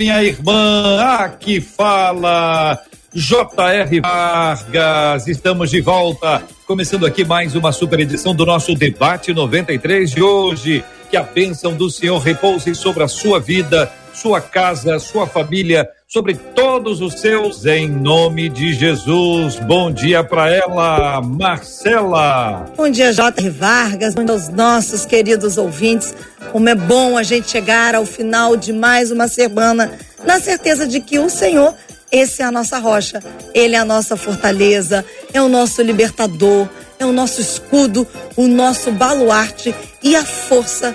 Minha 0.00 0.24
irmã. 0.24 0.98
Aqui 1.18 1.60
fala 1.60 2.82
J.R. 3.12 4.00
Vargas. 4.00 5.28
Estamos 5.28 5.68
de 5.68 5.82
volta 5.82 6.42
Começando 6.70 7.04
aqui 7.04 7.24
mais 7.24 7.56
uma 7.56 7.72
super 7.72 7.98
edição 7.98 8.32
do 8.32 8.46
nosso 8.46 8.76
debate 8.76 9.34
93 9.34 10.12
de 10.12 10.22
hoje. 10.22 10.84
Que 11.10 11.16
a 11.16 11.22
bênção 11.24 11.74
do 11.74 11.90
Senhor 11.90 12.16
repouse 12.18 12.74
sobre 12.76 13.02
a 13.02 13.08
sua 13.08 13.40
vida, 13.40 13.92
sua 14.14 14.40
casa, 14.40 15.00
sua 15.00 15.26
família, 15.26 15.86
sobre 16.12 16.34
todos 16.34 17.00
os 17.00 17.20
seus, 17.20 17.64
em 17.64 17.88
nome 17.88 18.48
de 18.48 18.72
Jesus. 18.72 19.60
Bom 19.60 19.92
dia 19.92 20.24
para 20.24 20.50
ela, 20.50 21.20
Marcela. 21.22 22.66
Bom 22.76 22.90
dia, 22.90 23.12
J. 23.12 23.48
Vargas, 23.48 24.16
bom 24.16 24.24
dia 24.24 24.34
aos 24.34 24.48
nossos 24.48 25.06
queridos 25.06 25.56
ouvintes. 25.56 26.12
Como 26.50 26.68
é 26.68 26.74
bom 26.74 27.16
a 27.16 27.22
gente 27.22 27.48
chegar 27.48 27.94
ao 27.94 28.04
final 28.04 28.56
de 28.56 28.72
mais 28.72 29.12
uma 29.12 29.28
semana, 29.28 29.96
na 30.26 30.40
certeza 30.40 30.84
de 30.84 30.98
que 30.98 31.20
o 31.20 31.30
Senhor 31.30 31.76
esse 32.10 32.42
é 32.42 32.44
a 32.44 32.50
nossa 32.50 32.80
rocha, 32.80 33.22
ele 33.54 33.76
é 33.76 33.78
a 33.78 33.84
nossa 33.84 34.16
fortaleza, 34.16 35.04
é 35.32 35.40
o 35.40 35.48
nosso 35.48 35.80
libertador, 35.80 36.68
é 36.98 37.06
o 37.06 37.12
nosso 37.12 37.40
escudo, 37.40 38.04
o 38.34 38.48
nosso 38.48 38.90
baluarte 38.90 39.72
e 40.02 40.16
a 40.16 40.24
força 40.24 40.92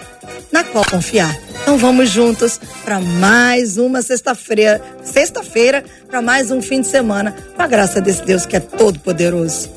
na 0.52 0.64
qual 0.64 0.86
confiar. 0.86 1.38
Então 1.62 1.78
vamos 1.78 2.10
juntos 2.10 2.60
para 2.84 3.00
mais 3.00 3.78
uma 3.78 4.02
sexta-feira, 4.02 4.82
sexta-feira, 5.04 5.84
para 6.08 6.22
mais 6.22 6.52
um 6.52 6.62
fim 6.62 6.82
de 6.82 6.88
semana, 6.88 7.36
com 7.56 7.62
a 7.62 7.68
graça 7.68 8.00
desse 8.00 8.24
Deus 8.24 8.46
que 8.46 8.56
é 8.56 8.60
todo 8.60 9.00
poderoso. 9.00 9.70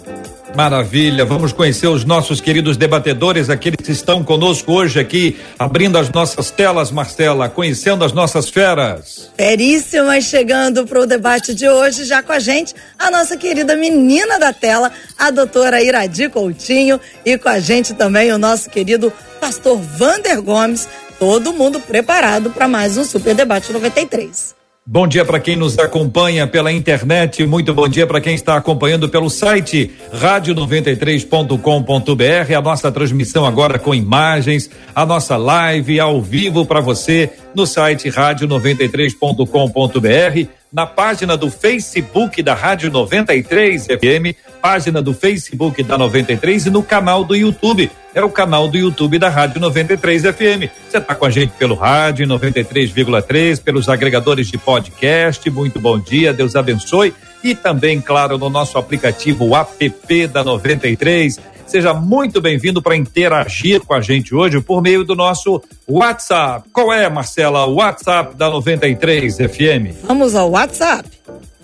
Maravilha, 0.54 1.24
vamos 1.24 1.52
conhecer 1.52 1.86
os 1.86 2.04
nossos 2.04 2.40
queridos 2.40 2.76
debatedores, 2.76 3.48
aqueles 3.48 3.76
que 3.84 3.92
estão 3.92 4.24
conosco 4.24 4.72
hoje 4.72 4.98
aqui, 4.98 5.36
abrindo 5.58 5.96
as 5.96 6.10
nossas 6.10 6.50
telas, 6.50 6.90
Marcela, 6.90 7.48
conhecendo 7.48 8.04
as 8.04 8.12
nossas 8.12 8.48
feras. 8.48 9.30
Feríssimas 9.36 10.24
chegando 10.24 10.84
para 10.86 11.00
o 11.00 11.06
debate 11.06 11.54
de 11.54 11.68
hoje, 11.68 12.04
já 12.04 12.22
com 12.22 12.32
a 12.32 12.38
gente, 12.38 12.74
a 12.98 13.10
nossa 13.10 13.36
querida 13.36 13.76
menina 13.76 14.38
da 14.38 14.52
tela, 14.52 14.90
a 15.16 15.30
doutora 15.30 15.82
Iradi 15.82 16.28
Coutinho, 16.28 16.98
e 17.24 17.38
com 17.38 17.48
a 17.48 17.60
gente 17.60 17.94
também 17.94 18.32
o 18.32 18.38
nosso 18.38 18.68
querido 18.68 19.12
pastor 19.38 19.78
Vander 19.78 20.42
Gomes, 20.42 20.88
todo 21.18 21.52
mundo 21.52 21.80
preparado 21.80 22.50
para 22.50 22.68
mais 22.68 22.96
um 22.96 23.04
Super 23.04 23.34
Debate 23.34 23.72
93. 23.72 24.58
Bom 24.90 25.06
dia 25.06 25.22
para 25.22 25.38
quem 25.38 25.54
nos 25.54 25.78
acompanha 25.78 26.46
pela 26.46 26.72
internet, 26.72 27.46
muito 27.46 27.74
bom 27.74 27.86
dia 27.86 28.06
para 28.06 28.22
quem 28.22 28.34
está 28.34 28.56
acompanhando 28.56 29.06
pelo 29.06 29.28
site 29.28 29.90
rádio93.com.br, 30.14 32.54
a 32.56 32.62
nossa 32.62 32.90
transmissão 32.90 33.44
agora 33.44 33.78
com 33.78 33.94
imagens, 33.94 34.70
a 34.94 35.04
nossa 35.04 35.36
live 35.36 36.00
ao 36.00 36.22
vivo 36.22 36.64
para 36.64 36.80
você 36.80 37.30
no 37.54 37.66
site 37.66 38.08
rádio93.com.br 38.08 40.57
na 40.72 40.86
página 40.86 41.36
do 41.36 41.50
Facebook 41.50 42.42
da 42.42 42.54
Rádio 42.54 42.90
93 42.90 43.86
FM, 43.86 44.36
página 44.60 45.00
do 45.00 45.14
Facebook 45.14 45.82
da 45.82 45.96
93 45.96 46.66
e 46.66 46.70
no 46.70 46.82
canal 46.82 47.24
do 47.24 47.34
YouTube. 47.34 47.90
É 48.14 48.22
o 48.22 48.30
canal 48.30 48.68
do 48.68 48.76
YouTube 48.76 49.18
da 49.18 49.28
Rádio 49.28 49.60
93 49.60 50.22
FM. 50.22 50.70
Você 50.88 50.98
está 50.98 51.14
com 51.14 51.24
a 51.24 51.30
gente 51.30 51.52
pelo 51.58 51.74
rádio 51.74 52.26
93,3, 52.26 53.62
pelos 53.62 53.88
agregadores 53.88 54.48
de 54.48 54.58
podcast. 54.58 55.48
Muito 55.50 55.78
bom 55.78 55.98
dia, 55.98 56.32
Deus 56.32 56.56
abençoe. 56.56 57.14
E 57.42 57.54
também, 57.54 58.00
claro, 58.00 58.38
no 58.38 58.50
nosso 58.50 58.78
aplicativo 58.78 59.54
app 59.54 60.26
da 60.26 60.42
93 60.42 61.38
Seja 61.68 61.92
muito 61.92 62.40
bem-vindo 62.40 62.80
para 62.80 62.96
interagir 62.96 63.82
com 63.82 63.92
a 63.92 64.00
gente 64.00 64.34
hoje 64.34 64.58
por 64.58 64.80
meio 64.80 65.04
do 65.04 65.14
nosso 65.14 65.62
WhatsApp. 65.86 66.66
Qual 66.72 66.90
é, 66.90 67.06
Marcela, 67.10 67.66
o 67.66 67.74
WhatsApp 67.74 68.34
da 68.34 68.48
93 68.48 69.36
FM? 69.36 69.92
Vamos 70.04 70.34
ao 70.34 70.52
WhatsApp. 70.52 71.06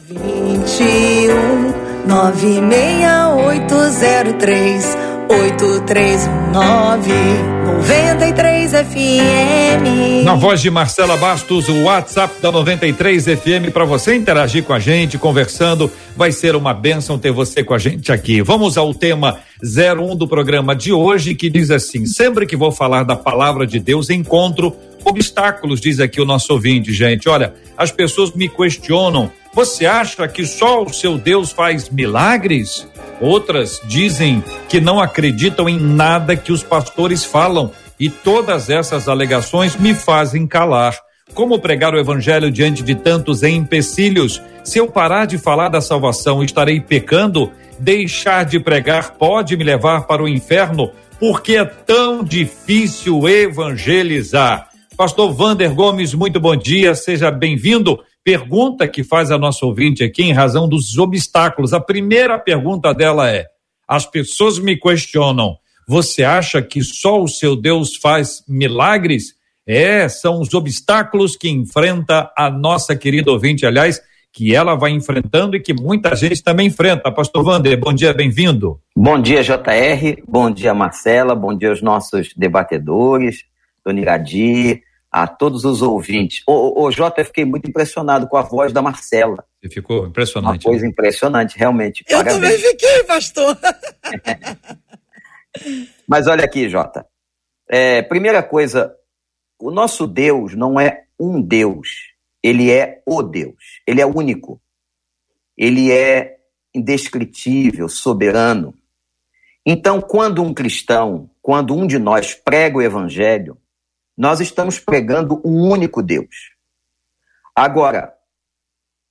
21 0.07 1.73
96803 2.07 4.95
8319 5.27 7.64
93 7.85 8.71
FM. 8.71 10.25
Na 10.25 10.35
voz 10.35 10.63
de 10.63 10.71
Marcela 10.71 11.19
Bastos, 11.19 11.69
o 11.69 11.83
WhatsApp 11.83 12.41
da 12.41 12.51
93 12.51 13.25
FM 13.27 13.71
para 13.75 13.85
você 13.85 14.15
interagir 14.15 14.65
com 14.65 14.73
a 14.73 14.79
gente, 14.79 15.19
conversando. 15.19 15.91
Vai 16.17 16.33
ser 16.33 16.57
uma 16.57 16.73
bênção 16.73 17.19
ter 17.19 17.31
você 17.31 17.63
com 17.63 17.75
a 17.75 17.79
gente 17.79 18.11
aqui. 18.11 18.41
Vamos 18.41 18.79
ao 18.79 18.95
tema 18.95 19.39
01 19.63 20.17
do 20.17 20.27
programa 20.27 20.75
de 20.75 20.95
hoje, 20.95 21.35
que 21.35 21.51
diz 21.51 21.71
assim: 21.71 22.07
sempre 22.07 22.47
que 22.47 22.57
vou 22.57 22.73
falar 22.73 23.03
da 23.03 23.17
palavra 23.17 23.67
de 23.67 23.79
Deus, 23.79 24.09
encontro 24.09 24.75
obstáculos, 25.05 25.79
diz 25.79 26.01
aqui 26.01 26.23
o 26.23 26.25
nosso 26.25 26.55
ouvinte, 26.55 26.91
gente. 26.91 27.29
Olha, 27.29 27.53
as 27.77 27.93
pessoas 27.93 28.33
me 28.33 28.49
questionam: 28.49 29.31
você 29.53 29.85
acha 29.85 30.27
que 30.27 30.47
só 30.47 30.83
o 30.83 30.93
seu 30.93 31.19
Deus 31.19 31.53
faz 31.53 31.91
milagres? 31.91 32.89
Outras 33.25 33.81
dizem 33.87 34.45
que 34.69 34.83
não 34.83 35.01
acreditam 35.01 35.67
em 35.67 35.81
nada 35.81 36.37
que 36.37 36.53
os 36.53 36.63
pastores 36.63 37.25
falam 37.25 37.71
e 37.99 38.11
todas 38.11 38.69
essas 38.69 39.09
alegações 39.09 39.77
me 39.77 39.95
fazem 39.95 40.47
calar. 40.47 40.95
Como 41.33 41.59
pregar 41.59 41.95
o 41.95 41.99
evangelho 41.99 42.51
diante 42.51 42.83
de 42.83 42.95
tantos 42.95 43.43
empecilhos? 43.43 44.43
Se 44.63 44.79
eu 44.79 44.89
parar 44.89 45.25
de 45.25 45.39
falar 45.39 45.71
da 45.71 45.81
salvação, 45.81 46.45
estarei 46.45 46.83
pecando? 46.83 47.51
Deixar 47.79 48.45
de 48.45 48.61
pregar 48.61 49.13
pode 49.13 49.57
me 49.57 49.65
levar 49.65 50.03
para 50.03 50.23
o 50.23 50.29
inferno? 50.29 50.91
Porque 51.19 51.57
é 51.57 51.65
tão 51.65 52.23
difícil 52.23 53.27
evangelizar. 53.27 54.69
Pastor 54.99 55.33
Vander 55.33 55.75
Gomes, 55.75 56.13
muito 56.13 56.39
bom 56.39 56.55
dia, 56.55 56.95
seja 56.95 57.31
bem-vindo 57.31 57.99
pergunta 58.25 58.89
que 58.89 59.05
faz 59.05 59.31
a 59.31 59.39
nossa 59.39 59.67
ouvinte 59.67 60.03
aqui 60.03 60.23
em 60.23 60.33
razão 60.33 60.67
dos 60.67 60.97
obstáculos. 60.97 61.75
A 61.75 61.81
primeira 61.81 62.39
pergunta 62.39 62.95
dela 62.95 63.31
é: 63.31 63.47
as 63.87 64.07
pessoas 64.07 64.59
me 64.59 64.77
questionam, 64.77 65.57
você 65.87 66.25
acha 66.25 66.63
que 66.63 66.83
só 66.83 67.23
o 67.23 67.29
seu 67.29 67.55
Deus 67.55 67.97
faz 67.97 68.43
milagres? 68.49 69.35
É, 69.67 70.09
são 70.09 70.41
os 70.41 70.53
obstáculos 70.53 71.37
que 71.37 71.49
enfrenta 71.49 72.31
a 72.37 72.51
nossa 72.51 72.95
querida 72.95 73.31
ouvinte, 73.31 73.65
aliás, 73.65 74.01
que 74.31 74.55
ela 74.55 74.75
vai 74.75 74.91
enfrentando 74.91 75.57
e 75.57 75.61
que 75.61 75.73
muita 75.73 76.15
gente 76.17 76.43
também 76.43 76.67
enfrenta. 76.67 77.11
Pastor 77.11 77.47
Wander, 77.47 77.79
bom 77.79 77.93
dia, 77.93 78.13
bem-vindo. 78.13 78.81
Bom 78.95 79.21
dia, 79.21 79.43
JR, 79.43 80.23
bom 80.27 80.51
dia, 80.51 80.75
Marcela, 80.75 81.35
bom 81.35 81.57
dia 81.57 81.71
aos 81.71 81.81
nossos 81.81 82.35
debatedores, 82.37 83.45
Dona 83.85 84.01
Iradir, 84.01 84.83
a 85.15 85.29
todos 85.29 85.65
os 85.65 85.81
ouvintes. 85.81 86.43
Ô, 86.45 86.83
ô, 86.83 86.91
Jota, 86.91 87.21
eu 87.21 87.25
fiquei 87.25 87.45
muito 87.45 87.71
impressionado 87.71 88.27
com 88.27 88.37
a 88.37 88.43
voz 88.43 88.73
da 88.73 88.83
Marcela. 88.83 89.45
Você 89.63 89.69
ficou 89.69 90.09
impressionante. 90.09 90.67
Uma 90.67 90.73
coisa 90.73 90.85
impressionante, 90.85 91.57
realmente. 91.57 92.05
Eu 92.09 92.19
Parabéns. 92.19 92.41
também 92.41 92.59
fiquei, 92.59 93.05
pastor. 93.05 93.57
Mas 96.09 96.27
olha 96.27 96.45
aqui, 96.45 96.69
Jota. 96.69 97.07
É, 97.71 98.03
primeira 98.03 98.43
coisa, 98.43 98.93
o 99.57 99.71
nosso 99.71 100.05
Deus 100.09 100.57
não 100.57 100.81
é 100.81 101.05
um 101.19 101.41
Deus, 101.41 101.89
ele 102.43 102.73
é 102.73 103.01
o 103.07 103.23
Deus. 103.23 103.81
Ele 103.87 104.01
é 104.01 104.07
único. 104.07 104.61
Ele 105.57 105.93
é 105.93 106.39
indescritível, 106.75 107.89
soberano. 107.89 108.75
Então, 109.65 110.01
quando 110.01 110.43
um 110.43 110.53
cristão, 110.53 111.31
quando 111.41 111.73
um 111.73 111.87
de 111.87 112.01
nós 112.01 112.35
prega 112.35 112.79
o 112.79 112.83
evangelho, 112.83 113.57
nós 114.17 114.41
estamos 114.41 114.79
pregando 114.79 115.41
um 115.45 115.69
único 115.71 116.03
Deus. 116.03 116.53
Agora, 117.55 118.15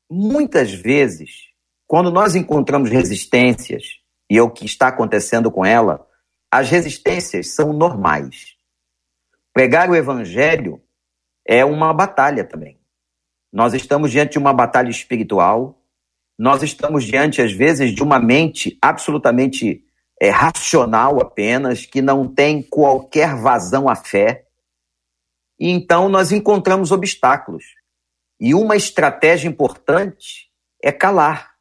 muitas 0.10 0.72
vezes, 0.74 1.50
quando 1.88 2.12
nós 2.12 2.36
encontramos 2.36 2.90
resistências, 2.90 3.84
e 4.30 4.38
é 4.38 4.42
o 4.42 4.50
que 4.50 4.66
está 4.66 4.88
acontecendo 4.88 5.52
com 5.52 5.66
ela, 5.66 6.08
as 6.52 6.70
resistências 6.70 7.54
são 7.54 7.74
normais. 7.74 8.56
Pregar 9.54 9.90
o 9.90 9.96
evangelho 9.96 10.82
é 11.46 11.64
uma 11.64 11.94
batalha 11.94 12.44
também. 12.44 12.80
Nós 13.52 13.74
estamos 13.74 14.12
diante 14.12 14.34
de 14.34 14.40
uma 14.40 14.54
batalha 14.54 14.90
espiritual, 14.90 15.80
nós 16.38 16.64
estamos 16.64 17.04
diante, 17.04 17.42
às 17.42 17.52
vezes, 17.52 17.94
de 17.94 18.02
uma 18.02 18.20
mente 18.20 18.78
absolutamente 18.82 19.84
é, 20.20 20.30
racional 20.30 21.22
apenas, 21.22 21.86
que 21.86 22.02
não 22.02 22.28
tem 22.28 22.62
qualquer 22.62 23.36
vazão 23.36 23.88
à 23.88 23.96
fé. 23.96 24.46
E 25.60 25.70
então 25.70 26.10
nós 26.10 26.32
encontramos 26.32 26.92
obstáculos. 26.92 27.64
E 28.40 28.54
uma 28.54 28.76
estratégia 28.76 29.48
importante 29.48 30.52
é 30.82 30.92
calar. 30.92 31.54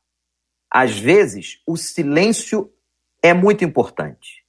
Às 0.70 0.98
vezes, 0.98 1.60
o 1.66 1.76
silêncio 1.76 2.72
é 3.22 3.32
muito 3.32 3.64
importante. 3.64 4.42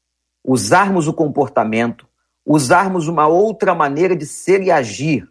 Usarmos 0.43 1.07
o 1.07 1.13
comportamento, 1.13 2.07
usarmos 2.45 3.07
uma 3.07 3.27
outra 3.27 3.75
maneira 3.75 4.15
de 4.15 4.25
ser 4.25 4.61
e 4.61 4.71
agir 4.71 5.29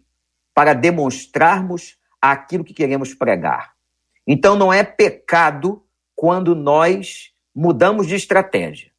para 0.55 0.75
demonstrarmos 0.75 1.97
aquilo 2.21 2.63
que 2.63 2.75
queremos 2.75 3.15
pregar. 3.15 3.73
Então, 4.27 4.55
não 4.55 4.73
é 4.73 4.85
pecado 4.85 5.83
quando 6.15 6.55
nós 6.55 7.33
mudamos 7.55 8.07
de 8.07 8.15
estratégia. 8.15 8.93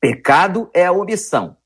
Pecado 0.00 0.70
é 0.72 0.86
a 0.86 0.92
omissão. 0.92 1.56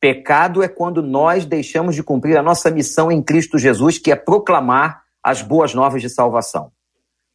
Pecado 0.00 0.62
é 0.62 0.68
quando 0.68 1.02
nós 1.02 1.44
deixamos 1.44 1.94
de 1.94 2.02
cumprir 2.02 2.36
a 2.36 2.42
nossa 2.42 2.70
missão 2.70 3.10
em 3.10 3.22
Cristo 3.22 3.58
Jesus, 3.58 3.98
que 3.98 4.12
é 4.12 4.16
proclamar 4.16 5.02
as 5.22 5.42
boas 5.42 5.74
novas 5.74 6.00
de 6.00 6.08
salvação. 6.08 6.70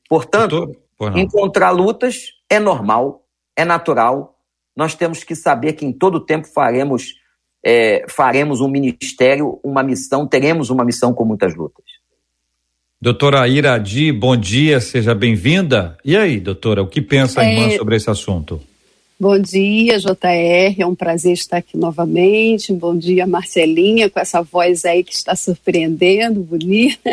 Portanto, 0.07 0.75
encontrar 1.15 1.71
lutas 1.71 2.27
é 2.49 2.59
normal, 2.59 3.25
é 3.55 3.65
natural. 3.65 4.37
Nós 4.75 4.95
temos 4.95 5.23
que 5.23 5.35
saber 5.35 5.73
que 5.73 5.85
em 5.85 5.91
todo 5.91 6.25
tempo 6.25 6.47
faremos 6.47 7.15
é, 7.65 8.05
faremos 8.09 8.59
um 8.59 8.67
ministério, 8.67 9.59
uma 9.63 9.81
missão, 9.81 10.27
teremos 10.27 10.69
uma 10.69 10.83
missão 10.83 11.13
com 11.13 11.23
muitas 11.23 11.55
lutas. 11.55 11.85
Doutora 13.01 13.47
Iradi, 13.47 14.11
bom 14.11 14.35
dia, 14.35 14.79
seja 14.79 15.13
bem-vinda. 15.13 15.97
E 16.03 16.15
aí, 16.15 16.39
doutora, 16.39 16.81
o 16.81 16.87
que 16.87 17.01
pensa 17.01 17.41
a 17.41 17.45
irmã 17.45 17.67
é... 17.67 17.77
sobre 17.77 17.95
esse 17.95 18.09
assunto? 18.09 18.61
Bom 19.23 19.39
dia, 19.39 19.99
JR, 19.99 20.75
é 20.81 20.85
um 20.85 20.93
prazer 20.93 21.31
estar 21.31 21.55
aqui 21.55 21.77
novamente. 21.77 22.73
Bom 22.73 22.93
dia, 22.93 23.25
Marcelinha, 23.25 24.09
com 24.09 24.19
essa 24.19 24.41
voz 24.41 24.83
aí 24.83 25.01
que 25.01 25.13
está 25.13 25.33
surpreendendo, 25.33 26.41
bonita. 26.41 27.09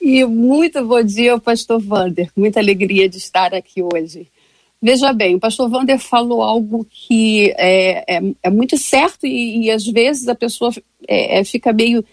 E 0.00 0.24
muito 0.24 0.84
bom 0.84 1.00
dia 1.02 1.32
ao 1.32 1.40
pastor 1.40 1.80
Vander, 1.80 2.30
muita 2.36 2.58
alegria 2.58 3.08
de 3.08 3.18
estar 3.18 3.54
aqui 3.54 3.82
hoje. 3.82 4.26
Veja 4.82 5.12
bem, 5.12 5.36
o 5.36 5.40
pastor 5.40 5.68
Vander 5.68 5.98
falou 6.00 6.42
algo 6.42 6.84
que 6.90 7.54
é, 7.56 8.16
é, 8.16 8.22
é 8.42 8.50
muito 8.50 8.76
certo 8.76 9.26
e, 9.26 9.66
e, 9.66 9.70
às 9.70 9.86
vezes 9.86 10.26
a 10.26 10.34
pessoa 10.34 10.72
é, 11.06 11.38
é 11.38 11.44
fica 11.44 11.72
meio 11.72 12.04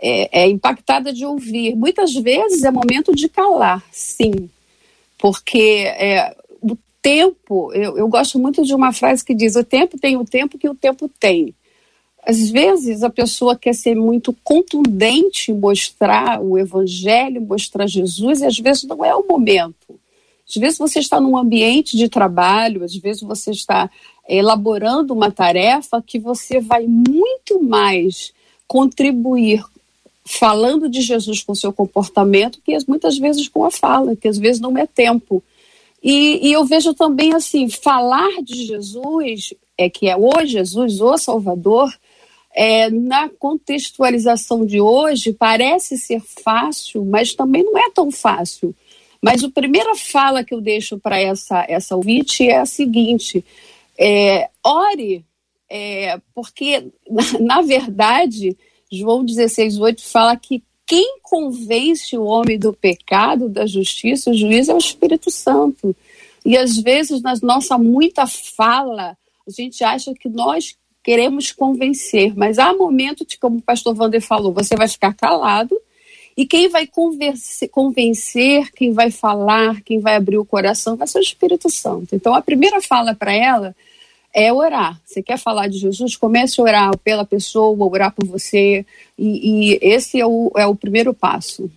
é, 0.00 0.42
é, 0.42 0.48
impactada 0.48 1.12
de 1.12 1.26
ouvir. 1.26 1.74
Muitas 1.74 2.14
vezes 2.14 2.62
é 2.62 2.70
momento 2.70 3.12
de 3.12 3.28
calar, 3.28 3.82
sim, 3.90 4.48
porque 5.18 5.88
tempo, 7.06 7.72
eu, 7.72 7.96
eu 7.96 8.08
gosto 8.08 8.36
muito 8.36 8.64
de 8.64 8.74
uma 8.74 8.92
frase 8.92 9.24
que 9.24 9.32
diz: 9.32 9.54
o 9.54 9.62
tempo 9.62 9.96
tem 9.96 10.16
o 10.16 10.24
tempo 10.24 10.58
que 10.58 10.68
o 10.68 10.74
tempo 10.74 11.08
tem. 11.20 11.54
Às 12.26 12.50
vezes 12.50 13.04
a 13.04 13.10
pessoa 13.10 13.54
quer 13.54 13.76
ser 13.76 13.94
muito 13.94 14.32
contundente, 14.42 15.52
mostrar 15.52 16.42
o 16.42 16.58
evangelho, 16.58 17.40
mostrar 17.40 17.86
Jesus, 17.86 18.40
e 18.40 18.46
às 18.46 18.58
vezes 18.58 18.82
não 18.82 19.04
é 19.04 19.14
o 19.14 19.24
momento. 19.24 20.00
Às 20.48 20.56
vezes 20.56 20.78
você 20.78 20.98
está 20.98 21.20
num 21.20 21.36
ambiente 21.36 21.96
de 21.96 22.08
trabalho, 22.08 22.82
às 22.82 22.96
vezes 22.96 23.22
você 23.22 23.52
está 23.52 23.88
elaborando 24.28 25.14
uma 25.14 25.30
tarefa 25.30 26.02
que 26.04 26.18
você 26.18 26.58
vai 26.58 26.88
muito 26.88 27.62
mais 27.62 28.32
contribuir 28.66 29.64
falando 30.24 30.88
de 30.88 31.00
Jesus 31.02 31.40
com 31.40 31.54
seu 31.54 31.72
comportamento 31.72 32.58
que 32.64 32.76
muitas 32.88 33.16
vezes 33.16 33.46
com 33.46 33.64
a 33.64 33.70
fala, 33.70 34.16
que 34.16 34.26
às 34.26 34.38
vezes 34.38 34.60
não 34.60 34.76
é 34.76 34.88
tempo. 34.88 35.40
E, 36.08 36.50
e, 36.50 36.52
eu 36.52 36.64
vejo 36.64 36.94
também 36.94 37.34
assim, 37.34 37.68
falar 37.68 38.40
de 38.40 38.64
Jesus, 38.64 39.52
é 39.76 39.90
que 39.90 40.08
é 40.08 40.16
o 40.16 40.46
Jesus, 40.46 41.00
o 41.00 41.18
Salvador, 41.18 41.92
é, 42.54 42.88
na 42.88 43.28
contextualização 43.28 44.64
de 44.64 44.80
hoje 44.80 45.32
parece 45.32 45.98
ser 45.98 46.22
fácil, 46.44 47.04
mas 47.04 47.34
também 47.34 47.64
não 47.64 47.76
é 47.76 47.90
tão 47.90 48.12
fácil. 48.12 48.72
Mas 49.20 49.42
a 49.42 49.50
primeira 49.50 49.96
fala 49.96 50.44
que 50.44 50.54
eu 50.54 50.60
deixo 50.60 50.96
para 50.96 51.20
essa, 51.20 51.66
essa 51.68 51.96
ouvinte 51.96 52.48
é 52.48 52.58
a 52.58 52.66
seguinte: 52.66 53.44
é, 53.98 54.48
ore, 54.64 55.24
é, 55.68 56.20
porque, 56.32 56.86
na, 57.10 57.56
na, 57.56 57.62
verdade, 57.62 58.56
João 58.92 59.26
16,8 59.26 60.00
fala 60.02 60.36
que 60.36 60.62
quem 60.86 61.18
convence 61.20 62.16
o 62.16 62.24
homem 62.24 62.58
do 62.58 62.72
pecado, 62.72 63.48
da 63.48 63.66
justiça, 63.66 64.30
o 64.30 64.34
juiz 64.34 64.68
é 64.68 64.74
o 64.74 64.78
Espírito 64.78 65.30
Santo. 65.30 65.94
E 66.44 66.56
às 66.56 66.78
vezes, 66.78 67.20
na 67.20 67.34
nossa 67.42 67.76
muita 67.76 68.24
fala, 68.26 69.16
a 69.46 69.50
gente 69.50 69.82
acha 69.82 70.14
que 70.14 70.28
nós 70.28 70.76
queremos 71.02 71.50
convencer, 71.52 72.36
mas 72.36 72.58
há 72.58 72.72
momentos, 72.72 73.26
como 73.40 73.58
o 73.58 73.62
pastor 73.62 73.96
Wander 73.96 74.20
falou, 74.20 74.52
você 74.52 74.76
vai 74.76 74.88
ficar 74.88 75.12
calado 75.14 75.76
e 76.36 76.44
quem 76.44 76.68
vai 76.68 76.86
convencer, 77.70 78.70
quem 78.72 78.92
vai 78.92 79.10
falar, 79.10 79.80
quem 79.82 80.00
vai 80.00 80.16
abrir 80.16 80.36
o 80.36 80.44
coração 80.44 80.96
vai 80.96 81.06
ser 81.06 81.18
o 81.18 81.22
Espírito 81.22 81.70
Santo. 81.70 82.14
Então 82.14 82.34
a 82.34 82.42
primeira 82.42 82.80
fala 82.82 83.14
para 83.14 83.32
ela 83.32 83.74
é 84.36 84.52
orar. 84.52 85.00
Você 85.02 85.22
quer 85.22 85.38
falar 85.38 85.66
de 85.66 85.78
Jesus? 85.78 86.14
Comece 86.14 86.60
a 86.60 86.64
orar 86.64 86.98
pela 86.98 87.24
pessoa, 87.24 87.74
orar 87.86 88.12
por 88.14 88.26
você. 88.26 88.84
E, 89.18 89.72
e 89.72 89.78
esse 89.80 90.20
é 90.20 90.26
o, 90.26 90.52
é 90.54 90.66
o 90.66 90.76
primeiro 90.76 91.14
passo. 91.14 91.70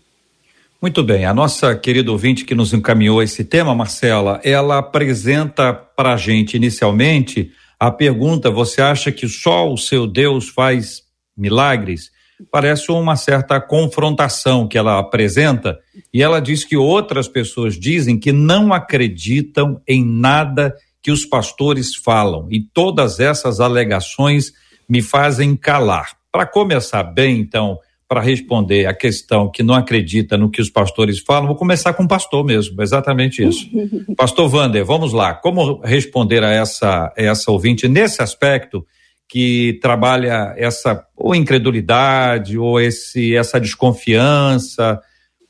Muito 0.81 1.01
bem, 1.01 1.25
a 1.25 1.33
nossa 1.33 1.75
querida 1.75 2.11
ouvinte 2.11 2.43
que 2.43 2.55
nos 2.55 2.73
encaminhou 2.73 3.23
esse 3.23 3.43
tema, 3.43 3.73
Marcela, 3.73 4.39
ela 4.43 4.77
apresenta 4.77 5.73
para 5.73 6.13
a 6.13 6.17
gente 6.17 6.55
inicialmente 6.55 7.51
a 7.79 7.89
pergunta: 7.89 8.51
você 8.51 8.81
acha 8.81 9.11
que 9.11 9.27
só 9.27 9.71
o 9.71 9.77
seu 9.77 10.05
Deus 10.05 10.49
faz 10.49 11.03
milagres? 11.35 12.11
parece 12.51 12.91
uma 12.91 13.15
certa 13.15 13.59
confrontação 13.59 14.67
que 14.67 14.77
ela 14.77 14.99
apresenta, 14.99 15.77
e 16.13 16.23
ela 16.23 16.39
diz 16.39 16.63
que 16.63 16.77
outras 16.77 17.27
pessoas 17.27 17.77
dizem 17.77 18.17
que 18.17 18.31
não 18.31 18.71
acreditam 18.71 19.81
em 19.87 20.05
nada 20.05 20.73
que 21.01 21.11
os 21.11 21.25
pastores 21.25 21.95
falam, 21.95 22.47
e 22.49 22.61
todas 22.61 23.19
essas 23.19 23.59
alegações 23.59 24.51
me 24.87 25.01
fazem 25.01 25.55
calar. 25.55 26.17
Para 26.31 26.45
começar 26.45 27.03
bem, 27.03 27.39
então, 27.39 27.79
para 28.07 28.21
responder 28.21 28.85
a 28.85 28.93
questão 28.93 29.49
que 29.49 29.63
não 29.63 29.75
acredita 29.75 30.37
no 30.37 30.49
que 30.49 30.61
os 30.61 30.69
pastores 30.69 31.19
falam, 31.19 31.47
vou 31.47 31.55
começar 31.55 31.93
com 31.93 32.03
o 32.03 32.07
pastor 32.07 32.43
mesmo, 32.43 32.81
exatamente 32.81 33.43
isso. 33.47 33.69
pastor 34.17 34.49
Vander, 34.49 34.83
vamos 34.83 35.13
lá, 35.13 35.33
como 35.33 35.79
responder 35.81 36.43
a 36.43 36.51
essa, 36.51 37.13
essa 37.15 37.51
ouvinte 37.51 37.87
nesse 37.87 38.21
aspecto? 38.21 38.85
que 39.29 39.77
trabalha 39.79 40.55
essa 40.57 41.05
ou 41.15 41.35
incredulidade 41.35 42.57
ou 42.57 42.81
esse 42.81 43.35
essa 43.35 43.59
desconfiança, 43.59 44.99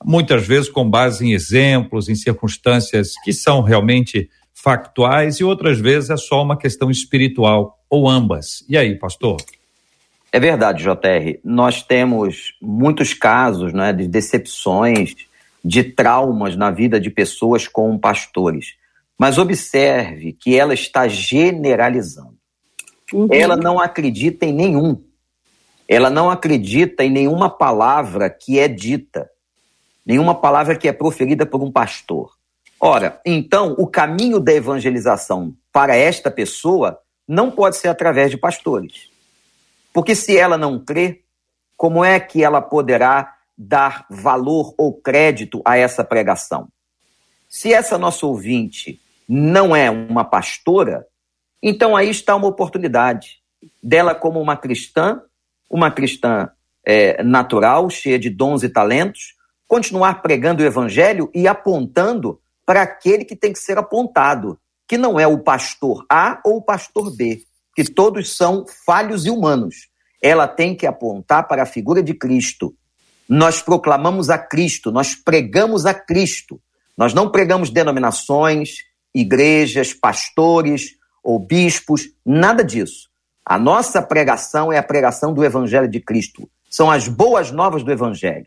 muitas 0.06 0.46
vezes 0.46 0.70
com 0.70 0.88
base 0.88 1.26
em 1.26 1.32
exemplos, 1.32 2.10
em 2.10 2.16
circunstâncias 2.16 3.14
que 3.24 3.32
são 3.32 3.62
realmente 3.62 4.30
factuais 4.62 5.40
e 5.40 5.44
outras 5.44 5.80
vezes 5.80 6.10
é 6.10 6.18
só 6.18 6.44
uma 6.44 6.58
questão 6.58 6.92
espiritual 6.92 7.80
ou 7.90 8.10
ambas. 8.10 8.66
E 8.68 8.78
aí, 8.78 8.96
pastor? 8.96 9.38
É 10.32 10.40
verdade, 10.40 10.84
JR. 10.84 11.40
Nós 11.44 11.82
temos 11.82 12.54
muitos 12.62 13.14
casos 13.14 13.74
né, 13.74 13.94
de 13.94 14.08
decepções, 14.08 15.16
de 15.64 15.84
traumas 15.84 16.56
na 16.56 16.70
vida 16.70 17.00
de 17.00 17.10
pessoas 17.10 17.68
com 17.68 17.98
pastores. 17.98 18.76
Mas 19.18 19.38
observe 19.38 20.34
que 20.34 20.56
ela 20.56 20.74
está 20.74 21.08
generalizando. 21.08 22.38
Uhum. 23.14 23.28
Ela 23.32 23.56
não 23.56 23.80
acredita 23.80 24.46
em 24.46 24.54
nenhum. 24.54 25.02
Ela 25.88 26.10
não 26.10 26.30
acredita 26.30 27.04
em 27.04 27.10
nenhuma 27.10 27.50
palavra 27.50 28.30
que 28.30 28.60
é 28.60 28.68
dita, 28.68 29.28
nenhuma 30.06 30.36
palavra 30.36 30.76
que 30.76 30.88
é 30.88 30.94
proferida 30.94 31.46
por 31.46 31.64
um 31.64 31.72
pastor. 31.72 32.39
Ora, 32.80 33.20
então, 33.26 33.76
o 33.78 33.86
caminho 33.86 34.40
da 34.40 34.54
evangelização 34.54 35.54
para 35.72 35.96
esta 35.96 36.32
pessoa 36.32 37.00
não 37.28 37.52
pode 37.52 37.76
ser 37.76 37.90
através 37.90 38.32
de 38.32 38.38
pastores. 38.38 39.10
Porque 39.94 40.16
se 40.16 40.38
ela 40.38 40.58
não 40.58 40.80
crê, 40.80 41.22
como 41.76 42.04
é 42.04 42.20
que 42.20 42.44
ela 42.44 42.62
poderá 42.62 43.36
dar 43.58 44.06
valor 44.10 44.74
ou 44.78 44.94
crédito 44.94 45.62
a 45.66 45.78
essa 45.78 46.04
pregação? 46.04 46.70
Se 47.50 47.74
essa 47.74 47.98
nossa 47.98 48.26
ouvinte 48.26 49.02
não 49.28 49.76
é 49.76 49.90
uma 49.90 50.24
pastora, 50.24 51.06
então 51.62 51.96
aí 51.96 52.10
está 52.10 52.36
uma 52.36 52.48
oportunidade 52.48 53.40
dela, 53.84 54.16
como 54.16 54.42
uma 54.42 54.56
cristã, 54.56 55.22
uma 55.70 55.92
cristã 55.92 56.50
é, 56.86 57.22
natural, 57.24 57.90
cheia 57.90 58.18
de 58.18 58.30
dons 58.30 58.64
e 58.64 58.70
talentos, 58.70 59.36
continuar 59.68 60.22
pregando 60.22 60.64
o 60.64 60.66
evangelho 60.66 61.30
e 61.34 61.48
apontando 61.48 62.40
para 62.70 62.84
aquele 62.84 63.26
que 63.26 63.36
tem 63.36 63.52
que 63.52 63.58
ser 63.58 63.80
apontado, 63.80 64.56
que 64.88 64.96
não 64.96 65.20
é 65.20 65.26
o 65.26 65.40
pastor 65.40 66.06
A 66.08 66.40
ou 66.46 66.58
o 66.58 66.62
pastor 66.62 67.10
B, 67.10 67.42
que 67.76 67.84
todos 67.84 68.38
são 68.38 68.64
falhos 68.86 69.26
e 69.26 69.32
humanos. 69.32 69.88
Ela 70.22 70.48
tem 70.48 70.76
que 70.76 70.86
apontar 70.86 71.48
para 71.48 71.64
a 71.64 71.66
figura 71.66 72.04
de 72.04 72.14
Cristo. 72.14 72.76
Nós 73.28 73.60
proclamamos 73.60 74.30
a 74.30 74.38
Cristo, 74.38 74.92
nós 74.92 75.16
pregamos 75.16 75.88
a 75.88 75.96
Cristo. 75.96 76.62
Nós 76.96 77.12
não 77.12 77.32
pregamos 77.32 77.72
denominações, 77.72 78.84
igrejas, 79.16 79.92
pastores, 79.92 80.92
ou 81.24 81.40
bispos, 81.40 82.04
nada 82.24 82.64
disso. 82.64 83.10
A 83.44 83.58
nossa 83.58 84.00
pregação 84.00 84.72
é 84.72 84.78
a 84.78 84.84
pregação 84.84 85.34
do 85.34 85.44
Evangelho 85.44 85.88
de 85.88 86.00
Cristo. 86.00 86.48
São 86.70 86.92
as 86.92 87.08
boas 87.08 87.50
novas 87.50 87.82
do 87.82 87.92
Evangelho. 87.92 88.46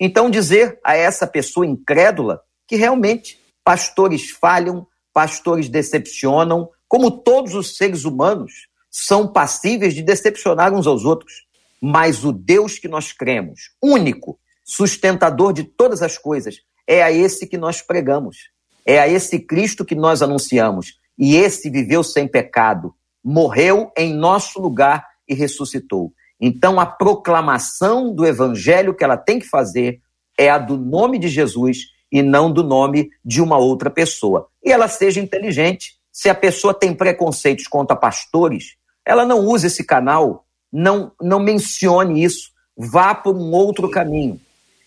Então, 0.00 0.30
dizer 0.30 0.78
a 0.82 0.96
essa 0.96 1.26
pessoa 1.26 1.66
incrédula 1.66 2.40
que 2.66 2.74
realmente 2.74 3.38
pastores 3.64 4.30
falham, 4.30 4.86
pastores 5.12 5.68
decepcionam, 5.68 6.68
como 6.86 7.10
todos 7.10 7.54
os 7.54 7.76
seres 7.76 8.04
humanos 8.04 8.68
são 8.90 9.30
passíveis 9.30 9.94
de 9.94 10.02
decepcionar 10.02 10.72
uns 10.72 10.86
aos 10.86 11.04
outros. 11.04 11.46
Mas 11.80 12.24
o 12.24 12.32
Deus 12.32 12.78
que 12.78 12.88
nós 12.88 13.12
cremos, 13.12 13.70
único, 13.82 14.38
sustentador 14.64 15.52
de 15.52 15.64
todas 15.64 16.02
as 16.02 16.18
coisas, 16.18 16.56
é 16.86 17.02
a 17.02 17.12
esse 17.12 17.46
que 17.46 17.56
nós 17.58 17.82
pregamos. 17.82 18.50
É 18.84 18.98
a 18.98 19.06
esse 19.06 19.38
Cristo 19.38 19.84
que 19.84 19.94
nós 19.94 20.22
anunciamos. 20.22 20.94
E 21.18 21.36
esse 21.36 21.68
viveu 21.68 22.02
sem 22.02 22.26
pecado, 22.26 22.94
morreu 23.22 23.92
em 23.96 24.14
nosso 24.14 24.60
lugar 24.60 25.06
e 25.28 25.34
ressuscitou. 25.34 26.12
Então, 26.40 26.78
a 26.78 26.86
proclamação 26.86 28.14
do 28.14 28.24
evangelho 28.24 28.94
que 28.94 29.04
ela 29.04 29.16
tem 29.16 29.38
que 29.38 29.46
fazer 29.46 30.00
é 30.38 30.48
a 30.48 30.58
do 30.58 30.76
nome 30.76 31.18
de 31.18 31.28
Jesus 31.28 31.78
e 32.10 32.22
não 32.22 32.50
do 32.50 32.62
nome 32.62 33.10
de 33.24 33.40
uma 33.40 33.58
outra 33.58 33.90
pessoa. 33.90 34.48
E 34.64 34.72
ela 34.72 34.88
seja 34.88 35.20
inteligente. 35.20 35.96
Se 36.12 36.28
a 36.28 36.34
pessoa 36.34 36.74
tem 36.74 36.94
preconceitos 36.94 37.66
contra 37.66 37.96
pastores, 37.96 38.76
ela 39.04 39.24
não 39.24 39.40
use 39.40 39.66
esse 39.66 39.84
canal, 39.84 40.46
não, 40.72 41.12
não 41.20 41.38
mencione 41.38 42.22
isso, 42.22 42.50
vá 42.76 43.14
por 43.14 43.36
um 43.36 43.52
outro 43.52 43.90
caminho. 43.90 44.40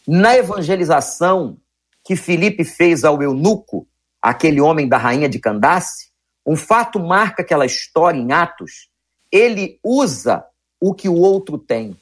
Na 0.07 0.35
evangelização 0.35 1.57
que 2.03 2.15
Filipe 2.15 2.63
fez 2.63 3.03
ao 3.03 3.21
eunuco, 3.21 3.87
aquele 4.21 4.59
homem 4.59 4.87
da 4.87 4.97
rainha 4.97 5.29
de 5.29 5.39
Candace, 5.39 6.09
um 6.45 6.55
fato 6.55 6.99
marca 6.99 7.41
aquela 7.41 7.65
história 7.65 8.19
em 8.19 8.31
Atos. 8.31 8.89
Ele 9.31 9.79
usa 9.83 10.43
o 10.79 10.93
que 10.93 11.07
o 11.07 11.15
outro 11.15 11.57
tem. 11.57 11.95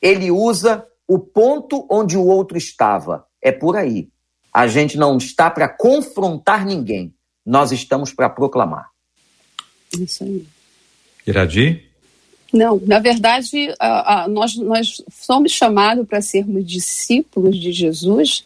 Ele 0.00 0.30
usa 0.30 0.86
o 1.06 1.18
ponto 1.18 1.86
onde 1.90 2.16
o 2.16 2.24
outro 2.24 2.56
estava. 2.58 3.26
É 3.42 3.50
por 3.50 3.76
aí. 3.76 4.10
A 4.58 4.66
gente 4.66 4.98
não 4.98 5.16
está 5.16 5.48
para 5.48 5.68
confrontar 5.68 6.66
ninguém. 6.66 7.14
Nós 7.46 7.70
estamos 7.70 8.12
para 8.12 8.28
proclamar. 8.28 8.90
Isso 9.96 10.24
aí. 10.24 10.44
Iradi? 11.24 11.84
Não, 12.52 12.82
na 12.84 12.98
verdade, 12.98 13.72
a, 13.78 14.24
a, 14.24 14.28
nós, 14.28 14.56
nós 14.56 15.00
somos 15.12 15.52
chamados 15.52 16.04
para 16.08 16.20
sermos 16.20 16.66
discípulos 16.66 17.56
de 17.56 17.70
Jesus 17.70 18.44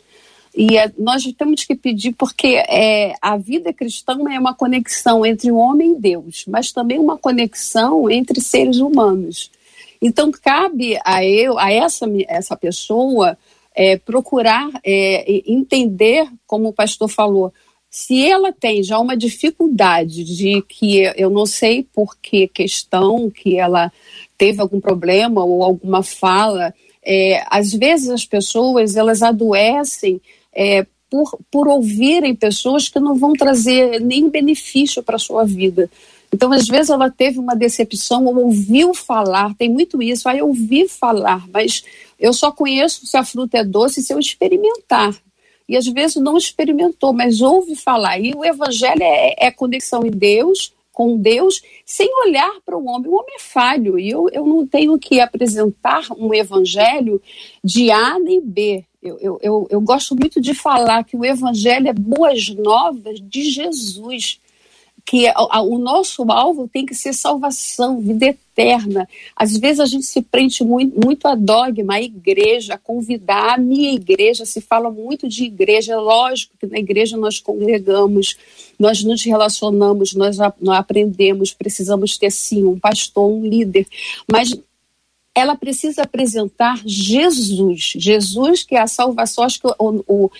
e 0.54 0.78
a, 0.78 0.92
nós 0.98 1.24
temos 1.32 1.64
que 1.64 1.74
pedir, 1.74 2.12
porque 2.12 2.62
é, 2.68 3.14
a 3.22 3.38
vida 3.38 3.72
cristã 3.72 4.12
é 4.30 4.38
uma 4.38 4.52
conexão 4.52 5.24
entre 5.24 5.50
o 5.50 5.56
homem 5.56 5.92
e 5.92 5.98
Deus, 5.98 6.44
mas 6.46 6.72
também 6.72 6.98
uma 6.98 7.16
conexão 7.16 8.10
entre 8.10 8.38
seres 8.38 8.76
humanos. 8.76 9.50
Então, 10.02 10.30
cabe 10.30 10.98
a 11.06 11.24
eu, 11.24 11.58
a 11.58 11.72
essa, 11.72 12.04
essa 12.28 12.54
pessoa, 12.54 13.38
é, 13.74 13.96
procurar 13.96 14.68
é, 14.84 15.42
entender, 15.46 16.28
como 16.46 16.68
o 16.68 16.72
pastor 16.72 17.08
falou, 17.08 17.52
se 17.90 18.26
ela 18.26 18.52
tem 18.52 18.82
já 18.82 18.98
uma 18.98 19.16
dificuldade 19.16 20.24
de 20.24 20.62
que 20.62 21.02
eu 21.14 21.28
não 21.28 21.44
sei 21.44 21.82
por 21.82 22.16
que 22.16 22.48
questão 22.48 23.30
que 23.30 23.58
ela 23.58 23.92
teve 24.38 24.62
algum 24.62 24.80
problema 24.80 25.44
ou 25.44 25.62
alguma 25.62 26.02
fala, 26.02 26.72
é, 27.04 27.44
às 27.50 27.72
vezes 27.72 28.08
as 28.08 28.24
pessoas 28.24 28.96
elas 28.96 29.22
adoecem 29.22 30.20
é, 30.54 30.86
por, 31.10 31.38
por 31.50 31.68
ouvirem 31.68 32.34
pessoas 32.34 32.88
que 32.88 32.98
não 32.98 33.14
vão 33.14 33.34
trazer 33.34 34.00
nem 34.00 34.30
benefício 34.30 35.02
para 35.02 35.16
a 35.16 35.18
sua 35.18 35.44
vida. 35.44 35.90
Então, 36.34 36.50
às 36.52 36.66
vezes, 36.66 36.90
ela 36.90 37.10
teve 37.10 37.38
uma 37.38 37.54
decepção 37.54 38.24
ou 38.24 38.36
ouviu 38.46 38.94
falar, 38.94 39.54
tem 39.54 39.68
muito 39.68 40.02
isso, 40.02 40.28
aí 40.28 40.38
eu 40.38 40.48
ouvi 40.48 40.88
falar, 40.88 41.46
mas 41.52 41.84
eu 42.18 42.32
só 42.32 42.50
conheço 42.50 43.06
se 43.06 43.16
a 43.16 43.24
fruta 43.24 43.58
é 43.58 43.64
doce 43.64 44.02
se 44.02 44.12
eu 44.12 44.18
experimentar. 44.18 45.14
E 45.68 45.76
às 45.76 45.86
vezes 45.86 46.16
não 46.16 46.36
experimentou, 46.36 47.12
mas 47.12 47.40
ouve 47.40 47.74
falar. 47.76 48.18
E 48.18 48.34
o 48.34 48.44
evangelho 48.44 49.02
é, 49.02 49.34
é 49.38 49.50
conexão 49.50 50.04
em 50.04 50.10
Deus, 50.10 50.72
com 50.92 51.16
Deus, 51.16 51.62
sem 51.84 52.08
olhar 52.26 52.60
para 52.64 52.76
o 52.76 52.86
homem. 52.86 53.10
O 53.10 53.14
homem 53.14 53.36
é 53.36 53.40
falho, 53.40 53.98
e 53.98 54.10
eu, 54.10 54.28
eu 54.32 54.46
não 54.46 54.66
tenho 54.66 54.98
que 54.98 55.20
apresentar 55.20 56.04
um 56.16 56.34
evangelho 56.34 57.20
de 57.64 57.90
A 57.90 58.18
nem 58.18 58.40
B. 58.40 58.84
Eu, 59.02 59.18
eu, 59.18 59.38
eu, 59.42 59.66
eu 59.70 59.80
gosto 59.80 60.14
muito 60.14 60.40
de 60.40 60.54
falar 60.54 61.04
que 61.04 61.16
o 61.16 61.24
evangelho 61.24 61.88
é 61.88 61.92
boas 61.92 62.48
novas 62.50 63.20
de 63.20 63.50
Jesus 63.50 64.38
que 65.04 65.26
o 65.64 65.78
nosso 65.78 66.22
alvo 66.30 66.68
tem 66.72 66.86
que 66.86 66.94
ser 66.94 67.12
salvação, 67.12 68.00
vida 68.00 68.26
eterna. 68.26 69.08
Às 69.36 69.56
vezes 69.56 69.80
a 69.80 69.86
gente 69.86 70.06
se 70.06 70.22
prende 70.22 70.62
muito, 70.62 70.98
muito 71.04 71.26
a 71.26 71.34
dogma, 71.34 71.94
a 71.94 72.02
igreja, 72.02 72.74
a 72.74 72.78
convidar 72.78 73.54
a 73.54 73.58
minha 73.58 73.92
igreja. 73.92 74.44
Se 74.44 74.60
fala 74.60 74.90
muito 74.90 75.28
de 75.28 75.44
igreja, 75.44 75.94
é 75.94 75.96
lógico 75.96 76.54
que 76.58 76.66
na 76.66 76.78
igreja 76.78 77.16
nós 77.16 77.40
congregamos, 77.40 78.36
nós 78.78 79.02
nos 79.02 79.22
relacionamos, 79.24 80.14
nós, 80.14 80.38
nós 80.38 80.78
aprendemos, 80.78 81.52
precisamos 81.52 82.16
ter 82.16 82.30
sim 82.30 82.64
um 82.64 82.78
pastor, 82.78 83.28
um 83.28 83.44
líder. 83.44 83.86
Mas 84.30 84.56
ela 85.34 85.56
precisa 85.56 86.02
apresentar 86.02 86.82
Jesus, 86.84 87.94
Jesus 87.96 88.62
que 88.62 88.74
é 88.74 88.80
a 88.80 88.86
salvação. 88.86 89.44
Acho 89.44 89.60
que 89.60 89.66
o, 89.66 90.04
o, 90.06 90.30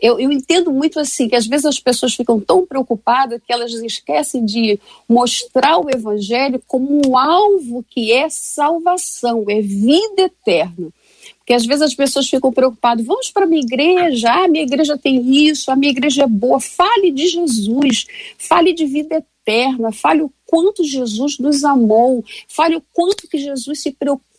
eu, 0.00 0.18
eu, 0.18 0.32
entendo 0.32 0.72
muito 0.72 0.98
assim 0.98 1.28
que 1.28 1.36
às 1.36 1.46
vezes 1.46 1.66
as 1.66 1.78
pessoas 1.78 2.14
ficam 2.14 2.40
tão 2.40 2.66
preocupadas 2.66 3.40
que 3.46 3.52
elas 3.52 3.72
esquecem 3.72 4.44
de 4.44 4.80
mostrar 5.06 5.78
o 5.78 5.90
Evangelho 5.90 6.62
como 6.66 7.02
um 7.06 7.18
alvo 7.18 7.84
que 7.88 8.12
é 8.12 8.30
salvação, 8.30 9.44
é 9.48 9.60
vida 9.60 10.22
eterna. 10.22 10.88
Porque 11.38 11.52
às 11.52 11.66
vezes 11.66 11.82
as 11.82 11.94
pessoas 11.94 12.28
ficam 12.28 12.50
preocupadas, 12.50 13.04
vamos 13.04 13.30
para 13.30 13.44
a 13.44 13.46
minha 13.46 13.62
igreja, 13.62 14.30
ah, 14.30 14.48
minha 14.48 14.64
igreja 14.64 14.96
tem 14.96 15.20
isso, 15.48 15.70
a 15.70 15.76
minha 15.76 15.90
igreja 15.90 16.22
é 16.22 16.26
boa. 16.26 16.60
Fale 16.60 17.10
de 17.10 17.26
Jesus, 17.26 18.06
fale 18.38 18.72
de 18.72 18.86
vida 18.86 19.16
eterna, 19.16 19.92
fale 19.92 20.22
o 20.22 20.32
quanto 20.46 20.82
Jesus 20.82 21.38
nos 21.38 21.62
amou, 21.62 22.24
fale 22.48 22.76
o 22.76 22.82
quanto 22.92 23.28
que 23.28 23.36
Jesus 23.36 23.82
se 23.82 23.92
preocupa 23.92 24.29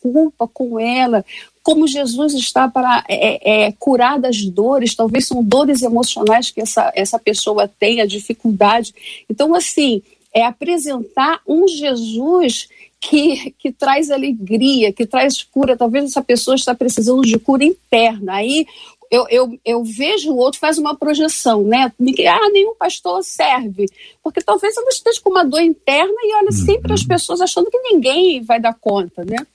com 0.52 0.80
ela, 0.80 1.24
como 1.62 1.86
Jesus 1.86 2.34
está 2.34 2.68
para 2.68 3.04
é, 3.08 3.66
é, 3.66 3.72
curar 3.72 4.18
das 4.18 4.44
dores, 4.44 4.94
talvez 4.94 5.26
são 5.26 5.42
dores 5.42 5.82
emocionais 5.82 6.50
que 6.50 6.60
essa, 6.60 6.92
essa 6.94 7.18
pessoa 7.18 7.68
tem, 7.68 8.00
a 8.00 8.06
dificuldade. 8.06 8.94
Então, 9.30 9.54
assim, 9.54 10.02
é 10.34 10.44
apresentar 10.44 11.40
um 11.46 11.68
Jesus 11.68 12.68
que, 13.00 13.54
que 13.58 13.70
traz 13.72 14.10
alegria, 14.10 14.92
que 14.92 15.06
traz 15.06 15.42
cura. 15.42 15.76
Talvez 15.76 16.04
essa 16.06 16.22
pessoa 16.22 16.54
está 16.54 16.74
precisando 16.74 17.22
de 17.22 17.38
cura 17.38 17.64
interna. 17.64 18.34
Aí 18.34 18.66
eu, 19.10 19.26
eu, 19.28 19.58
eu 19.64 19.84
vejo 19.84 20.32
o 20.32 20.36
outro 20.38 20.58
faz 20.58 20.78
uma 20.78 20.96
projeção, 20.96 21.62
né? 21.64 21.92
Ah, 22.26 22.50
nenhum 22.50 22.74
pastor 22.74 23.22
serve. 23.22 23.86
Porque 24.22 24.40
talvez 24.40 24.74
eu 24.76 24.88
esteja 24.88 25.20
com 25.20 25.30
uma 25.30 25.44
dor 25.44 25.60
interna 25.60 26.14
e 26.22 26.34
olha 26.34 26.46
uhum. 26.46 26.52
sempre 26.52 26.92
as 26.92 27.04
pessoas 27.04 27.40
achando 27.40 27.70
que 27.70 27.78
ninguém 27.78 28.40
vai 28.42 28.58
dar 28.58 28.74
conta, 28.74 29.24
né? 29.24 29.46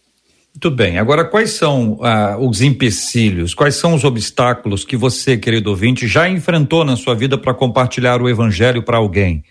Muito 0.57 0.71
bem. 0.71 0.97
Agora, 0.97 1.23
quais 1.23 1.51
são 1.51 1.99
ah, 2.01 2.35
os 2.39 2.61
empecilhos, 2.61 3.53
quais 3.53 3.75
são 3.75 3.93
os 3.93 4.03
obstáculos 4.03 4.83
que 4.83 4.97
você, 4.97 5.37
querido 5.37 5.69
ouvinte, 5.69 6.07
já 6.07 6.27
enfrentou 6.27 6.83
na 6.83 6.95
sua 6.95 7.13
vida 7.13 7.37
para 7.37 7.53
compartilhar 7.53 8.23
o 8.23 8.27
evangelho 8.27 8.81
para 8.81 8.97
alguém? 8.97 9.43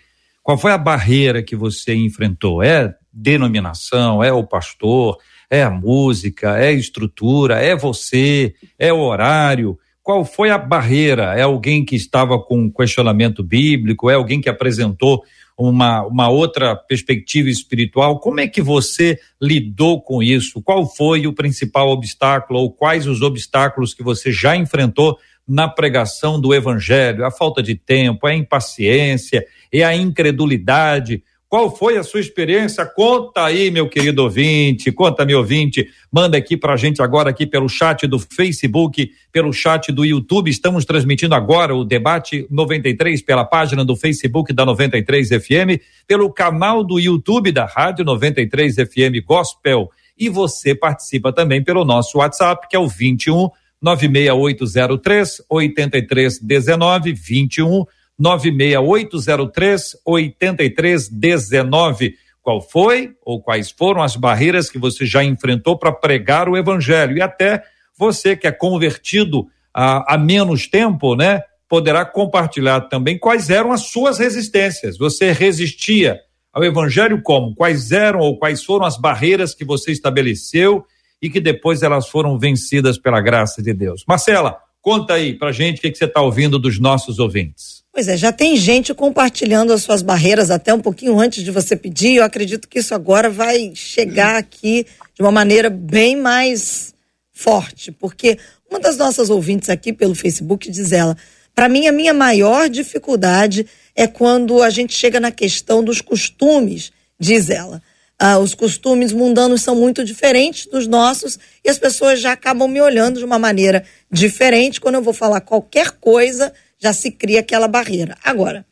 Qual 0.43 0.57
foi 0.57 0.73
a 0.73 0.77
barreira 0.77 1.41
que 1.41 1.55
você 1.55 1.95
enfrentou? 1.95 2.61
É 2.61 2.93
denominação, 3.13 4.21
é 4.21 4.33
o 4.33 4.43
pastor, 4.43 5.17
é 5.49 5.63
a 5.63 5.69
música, 5.69 6.57
é 6.57 6.67
a 6.67 6.73
estrutura, 6.73 7.55
é 7.55 7.73
você, 7.73 8.53
é 8.77 8.91
o 8.91 8.99
horário? 8.99 9.79
qual 10.07 10.23
foi 10.23 10.49
a 10.49 10.57
barreira? 10.57 11.37
É 11.37 11.41
alguém 11.41 11.83
que 11.83 11.93
estava 11.93 12.39
com 12.39 12.71
questionamento 12.71 13.43
bíblico? 13.43 14.09
É 14.09 14.13
alguém 14.13 14.39
que 14.39 14.47
apresentou 14.47 15.21
uma, 15.57 16.05
uma 16.05 16.29
outra 16.29 16.75
perspectiva 16.75 17.49
espiritual? 17.49 18.19
Como 18.19 18.39
é 18.39 18.47
que 18.47 18.61
você 18.61 19.19
lidou 19.41 20.01
com 20.01 20.21
isso? 20.21 20.61
Qual 20.61 20.85
foi 20.85 21.25
o 21.25 21.33
principal 21.33 21.89
obstáculo 21.89 22.59
ou 22.59 22.71
quais 22.71 23.07
os 23.07 23.21
obstáculos 23.21 23.93
que 23.93 24.03
você 24.03 24.31
já 24.31 24.55
enfrentou 24.55 25.17
na 25.47 25.67
pregação 25.67 26.39
do 26.39 26.53
evangelho? 26.53 27.25
A 27.25 27.31
falta 27.31 27.63
de 27.63 27.73
tempo, 27.73 28.27
a 28.27 28.35
impaciência, 28.35 29.45
é 29.71 29.83
a 29.83 29.95
incredulidade? 29.95 31.23
Qual 31.49 31.73
foi 31.73 31.97
a 31.97 32.03
sua 32.03 32.19
experiência? 32.19 32.85
Conta 32.85 33.45
aí, 33.45 33.71
meu 33.71 33.87
querido 33.87 34.21
ouvinte, 34.23 34.91
conta, 34.91 35.23
meu 35.23 35.37
ouvinte. 35.37 35.87
Manda 36.11 36.37
aqui 36.37 36.57
pra 36.57 36.75
gente 36.75 37.01
agora 37.01 37.29
aqui 37.29 37.47
pelo 37.47 37.69
chat 37.69 38.05
do 38.05 38.19
Facebook, 38.19 39.09
pelo 39.31 39.53
chat 39.53 39.89
do 39.93 40.03
YouTube. 40.03 40.49
Estamos 40.49 40.83
transmitindo 40.83 41.33
agora 41.33 41.73
o 41.73 41.85
debate 41.85 42.45
93 42.51 43.21
pela 43.21 43.45
página 43.45 43.85
do 43.85 43.95
Facebook 43.95 44.51
da 44.51 44.65
93 44.65 45.29
FM, 45.29 45.81
pelo 46.05 46.29
canal 46.33 46.83
do 46.83 46.99
YouTube 46.99 47.53
da 47.53 47.63
Rádio 47.63 48.03
93 48.03 48.75
FM 48.75 49.25
Gospel. 49.25 49.89
E 50.19 50.27
você 50.27 50.75
participa 50.75 51.31
também 51.31 51.63
pelo 51.63 51.85
nosso 51.85 52.17
WhatsApp, 52.17 52.67
que 52.67 52.75
é 52.75 52.79
o 52.79 52.89
21 52.89 53.49
96803 53.81 55.43
8319 55.49 57.13
21 57.13 57.85
96803 58.19 59.97
8319. 60.05 62.15
Qual 62.41 62.61
foi 62.61 63.11
ou 63.25 63.41
quais 63.41 63.71
foram 63.71 64.01
as 64.01 64.15
barreiras 64.15 64.69
que 64.69 64.79
você 64.79 65.05
já 65.05 65.23
enfrentou 65.23 65.77
para 65.77 65.91
pregar 65.91 66.47
o 66.47 66.55
evangelho? 66.55 67.17
E 67.17 67.21
até 67.21 67.61
você 67.97 68.37
que 68.37 68.47
é 68.47 68.51
convertido 68.51 69.47
há, 69.73 70.13
há 70.13 70.17
menos 70.17 70.67
tempo, 70.67 71.15
né? 71.15 71.41
Poderá 71.67 72.05
compartilhar 72.05 72.81
também 72.81 73.19
quais 73.19 73.49
eram 73.49 73.73
as 73.73 73.89
suas 73.89 74.17
resistências. 74.17 74.97
Você 74.97 75.33
resistia 75.33 76.17
ao 76.53 76.63
Evangelho 76.63 77.21
como? 77.21 77.53
Quais 77.53 77.91
eram 77.91 78.19
ou 78.19 78.39
quais 78.39 78.63
foram 78.63 78.85
as 78.85 78.97
barreiras 78.97 79.53
que 79.53 79.65
você 79.65 79.91
estabeleceu 79.91 80.85
e 81.21 81.29
que 81.29 81.39
depois 81.39 81.83
elas 81.83 82.07
foram 82.07 82.39
vencidas 82.39 82.97
pela 82.97 83.19
graça 83.19 83.61
de 83.61 83.73
Deus? 83.73 84.05
Marcela, 84.07 84.57
conta 84.81 85.15
aí 85.15 85.37
pra 85.37 85.51
gente 85.51 85.79
o 85.79 85.81
que, 85.81 85.91
que 85.91 85.97
você 85.97 86.05
está 86.05 86.21
ouvindo 86.21 86.57
dos 86.57 86.79
nossos 86.79 87.19
ouvintes. 87.19 87.83
Pois 87.97 88.07
é, 88.07 88.15
já 88.15 88.31
tem 88.31 88.55
gente 88.55 88.93
compartilhando 88.93 89.73
as 89.73 89.81
suas 89.81 90.03
barreiras 90.03 90.51
até 90.51 90.71
um 90.71 90.79
pouquinho 90.79 91.19
antes 91.19 91.43
de 91.43 91.49
você 91.49 91.75
pedir. 91.75 92.17
Eu 92.17 92.23
acredito 92.23 92.67
que 92.67 92.77
isso 92.77 92.93
agora 92.93 93.27
vai 93.27 93.71
chegar 93.73 94.35
aqui 94.35 94.85
de 95.15 95.21
uma 95.23 95.31
maneira 95.31 95.67
bem 95.67 96.15
mais 96.15 96.93
forte, 97.33 97.91
porque 97.91 98.37
uma 98.69 98.79
das 98.79 98.97
nossas 98.97 99.31
ouvintes 99.31 99.67
aqui 99.67 99.91
pelo 99.91 100.13
Facebook 100.13 100.69
diz 100.69 100.91
ela: 100.91 101.17
para 101.55 101.67
mim 101.67 101.87
a 101.87 101.91
minha 101.91 102.13
maior 102.13 102.69
dificuldade 102.69 103.65
é 103.95 104.05
quando 104.05 104.61
a 104.61 104.69
gente 104.69 104.93
chega 104.93 105.19
na 105.19 105.31
questão 105.31 105.83
dos 105.83 105.99
costumes, 105.99 106.91
diz 107.19 107.49
ela. 107.49 107.81
Ah, 108.19 108.37
os 108.37 108.53
costumes 108.53 109.11
mundanos 109.11 109.63
são 109.63 109.75
muito 109.75 110.05
diferentes 110.05 110.67
dos 110.67 110.85
nossos 110.85 111.39
e 111.65 111.69
as 111.69 111.79
pessoas 111.79 112.21
já 112.21 112.33
acabam 112.33 112.69
me 112.69 112.79
olhando 112.79 113.17
de 113.17 113.25
uma 113.25 113.39
maneira 113.39 113.83
diferente 114.11 114.79
quando 114.79 114.95
eu 114.95 115.01
vou 115.01 115.13
falar 115.13 115.41
qualquer 115.41 115.89
coisa 115.93 116.53
já 116.79 116.93
se 116.93 117.11
cria 117.11 117.39
aquela 117.39 117.67
barreira. 117.67 118.17
Agora, 118.23 118.65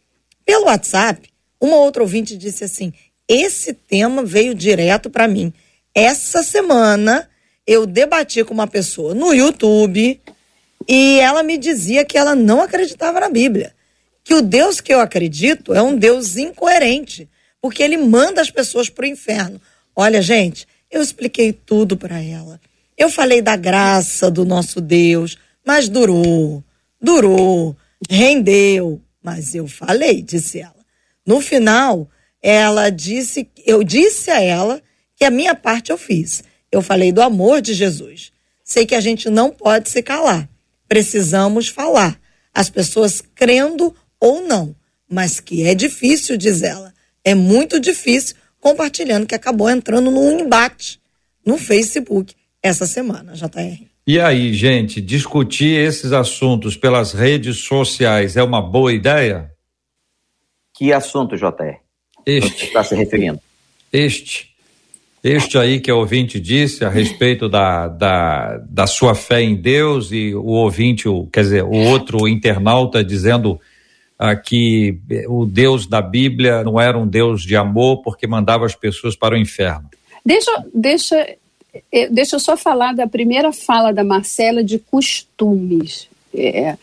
pelo 0.46 0.66
WhatsApp, 0.66 1.30
uma 1.60 1.78
outra 1.78 2.04
ouvinte 2.04 2.38
disse 2.38 2.64
assim: 2.64 2.94
esse 3.28 3.74
tema 3.74 4.24
veio 4.24 4.54
direto 4.54 5.10
para 5.10 5.28
mim. 5.28 5.52
Essa 5.94 6.44
semana 6.44 7.30
eu 7.66 7.86
debati 7.86 8.44
com 8.44 8.54
uma 8.54 8.68
pessoa 8.68 9.16
no 9.16 9.34
YouTube 9.34 10.22
e 10.88 11.20
ela 11.20 11.42
me 11.42 11.58
dizia 11.58 12.06
que 12.06 12.18
ela 12.18 12.36
não 12.36 12.62
acreditava 12.62 13.20
na 13.20 13.30
Bíblia. 13.30 13.74
Que 14.24 14.34
o 14.34 14.42
Deus 14.42 14.80
que 14.82 14.94
eu 14.94 15.00
acredito 15.00 15.74
é 15.74 15.82
um 15.82 15.96
Deus 15.96 16.36
incoerente, 16.38 17.30
porque 17.62 17.82
ele 17.82 17.98
manda 17.98 18.42
as 18.42 18.52
pessoas 18.52 18.90
para 18.90 19.04
o 19.04 19.08
inferno. 19.08 19.60
Olha, 19.96 20.22
gente, 20.22 20.68
eu 20.92 21.02
expliquei 21.02 21.54
tudo 21.54 21.98
para 21.98 22.22
ela. 22.22 22.60
Eu 22.98 23.10
falei 23.10 23.42
da 23.42 23.56
graça 23.56 24.30
do 24.30 24.46
nosso 24.46 24.80
Deus, 24.80 25.38
mas 25.66 25.90
durou, 25.90 26.64
durou 27.02 27.76
rendeu. 28.10 29.02
Mas 29.22 29.56
eu 29.56 29.68
falei, 29.68 30.22
disse 30.22 30.60
ela. 30.60 30.86
No 31.26 31.42
final, 31.42 32.10
ela 32.42 32.90
disse, 32.90 33.50
eu 33.66 33.84
disse 33.84 34.30
a 34.30 34.42
ela 34.42 34.82
que 35.16 35.26
a 35.26 35.32
minha 35.32 35.56
parte 35.56 35.92
eu 35.92 35.98
fiz. 35.98 36.44
Eu 36.72 36.82
falei 36.82 37.12
do 37.12 37.22
amor 37.22 37.62
de 37.62 37.74
Jesus. 37.74 38.32
Sei 38.64 38.86
que 38.86 38.96
a 38.96 39.02
gente 39.02 39.30
não 39.30 39.52
pode 39.52 39.90
se 39.90 40.04
calar. 40.04 40.50
Precisamos 40.88 41.68
falar. 41.68 42.20
As 42.54 42.70
pessoas 42.70 43.22
crendo 43.34 43.96
ou 44.20 44.42
não. 44.42 44.76
Mas 45.10 45.40
que 45.40 45.64
é 45.64 45.74
difícil, 45.74 46.38
diz 46.38 46.62
ela. 46.62 46.94
É 47.24 47.34
muito 47.34 47.80
difícil, 47.80 48.36
compartilhando 48.60 49.26
que 49.26 49.36
acabou 49.36 49.70
entrando 49.70 50.12
num 50.12 50.40
embate 50.40 51.00
no 51.46 51.58
Facebook 51.58 52.36
essa 52.62 52.86
semana, 52.86 53.34
JR. 53.34 53.95
E 54.08 54.20
aí, 54.20 54.54
gente, 54.54 55.02
discutir 55.02 55.80
esses 55.80 56.12
assuntos 56.12 56.78
pelas 56.78 57.12
redes 57.12 57.58
sociais 57.58 58.38
é 58.38 58.44
uma 58.44 58.62
boa 58.62 58.94
ideia? 58.94 59.52
Que 60.76 60.94
assunto, 60.94 61.36
JR? 61.36 61.80
Este. 62.24 62.66
está 62.66 62.84
se 62.84 62.94
referindo? 62.94 63.40
Este. 63.92 64.54
Este 65.24 65.58
aí 65.58 65.80
que 65.80 65.92
o 65.92 65.98
ouvinte 65.98 66.40
disse 66.40 66.86
a 66.86 66.90
respeito 66.90 67.50
da, 67.50 67.88
da, 67.88 68.58
da 68.70 68.86
sua 68.86 69.16
fé 69.16 69.42
em 69.42 69.56
Deus 69.56 70.12
e 70.12 70.36
o 70.36 70.50
ouvinte, 70.50 71.10
o, 71.10 71.26
quer 71.26 71.42
dizer, 71.42 71.64
o 71.64 71.74
outro 71.74 72.28
internauta 72.28 73.04
dizendo 73.04 73.60
ah, 74.20 74.36
que 74.36 75.00
o 75.28 75.48
Deus 75.48 75.88
da 75.88 76.00
Bíblia 76.00 76.64
não 76.64 76.80
era 76.80 76.96
um 76.96 77.08
Deus 77.08 77.42
de 77.42 77.56
amor 77.56 78.04
porque 78.04 78.28
mandava 78.28 78.68
as 78.68 78.76
pessoas 78.76 79.16
para 79.16 79.34
o 79.34 79.38
inferno. 79.38 79.90
Deixa, 80.24 80.64
deixa 80.72 81.38
deixa 82.12 82.36
eu 82.36 82.40
só 82.40 82.56
falar 82.56 82.94
da 82.94 83.08
primeira 83.08 83.52
fala 83.52 83.92
da 83.92 84.04
Marcela 84.04 84.64
de 84.64 84.80
costumes. 84.80 86.08
É, 86.34 86.78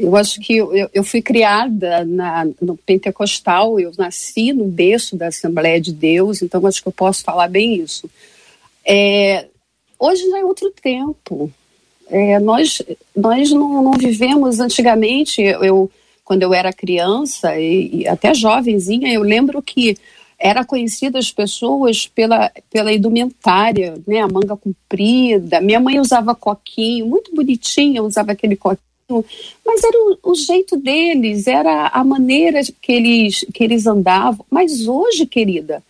eu 0.00 0.16
acho 0.16 0.40
que 0.40 0.56
eu, 0.56 0.88
eu 0.94 1.04
fui 1.04 1.20
criada 1.20 2.04
na, 2.06 2.46
no 2.60 2.76
pentecostal, 2.76 3.78
eu 3.78 3.92
nasci 3.98 4.52
no 4.52 4.64
berço 4.64 5.14
da 5.14 5.28
Assembleia 5.28 5.80
de 5.80 5.92
Deus, 5.92 6.40
então 6.40 6.66
acho 6.66 6.80
que 6.82 6.88
eu 6.88 6.92
posso 6.92 7.22
falar 7.22 7.48
bem 7.48 7.76
isso. 7.76 8.08
É, 8.84 9.46
hoje 9.98 10.28
já 10.30 10.38
é 10.38 10.44
outro 10.44 10.72
tempo. 10.82 11.52
É, 12.08 12.38
nós 12.38 12.82
nós 13.14 13.52
não, 13.52 13.82
não, 13.82 13.92
vivemos 13.92 14.58
antigamente, 14.58 15.42
eu, 15.42 15.90
quando 16.24 16.42
eu 16.42 16.54
era 16.54 16.72
criança 16.72 17.58
e, 17.58 18.00
e 18.00 18.08
até 18.08 18.32
jovenzinha, 18.34 19.12
eu 19.12 19.22
lembro 19.22 19.60
que 19.60 19.96
era 20.40 20.64
conhecida 20.64 21.18
as 21.18 21.30
pessoas 21.30 22.06
pela, 22.06 22.50
pela 22.70 22.90
indumentária, 22.90 23.94
né, 24.06 24.20
a 24.20 24.26
manga 24.26 24.56
comprida. 24.56 25.60
Minha 25.60 25.78
mãe 25.78 26.00
usava 26.00 26.34
coquinho, 26.34 27.06
muito 27.06 27.34
bonitinha, 27.34 28.02
usava 28.02 28.32
aquele 28.32 28.56
coquinho, 28.56 29.22
mas 29.64 29.84
era 29.84 29.98
o, 29.98 30.30
o, 30.30 30.34
jeito 30.34 30.78
deles, 30.78 31.46
era 31.46 31.88
a 31.88 32.02
maneira 32.02 32.60
que 32.80 32.92
eles, 32.92 33.44
que 33.52 33.62
eles 33.62 33.86
andavam. 33.86 34.46
Mas 34.50 34.86
hoje, 34.88 35.26
querida, 35.26 35.82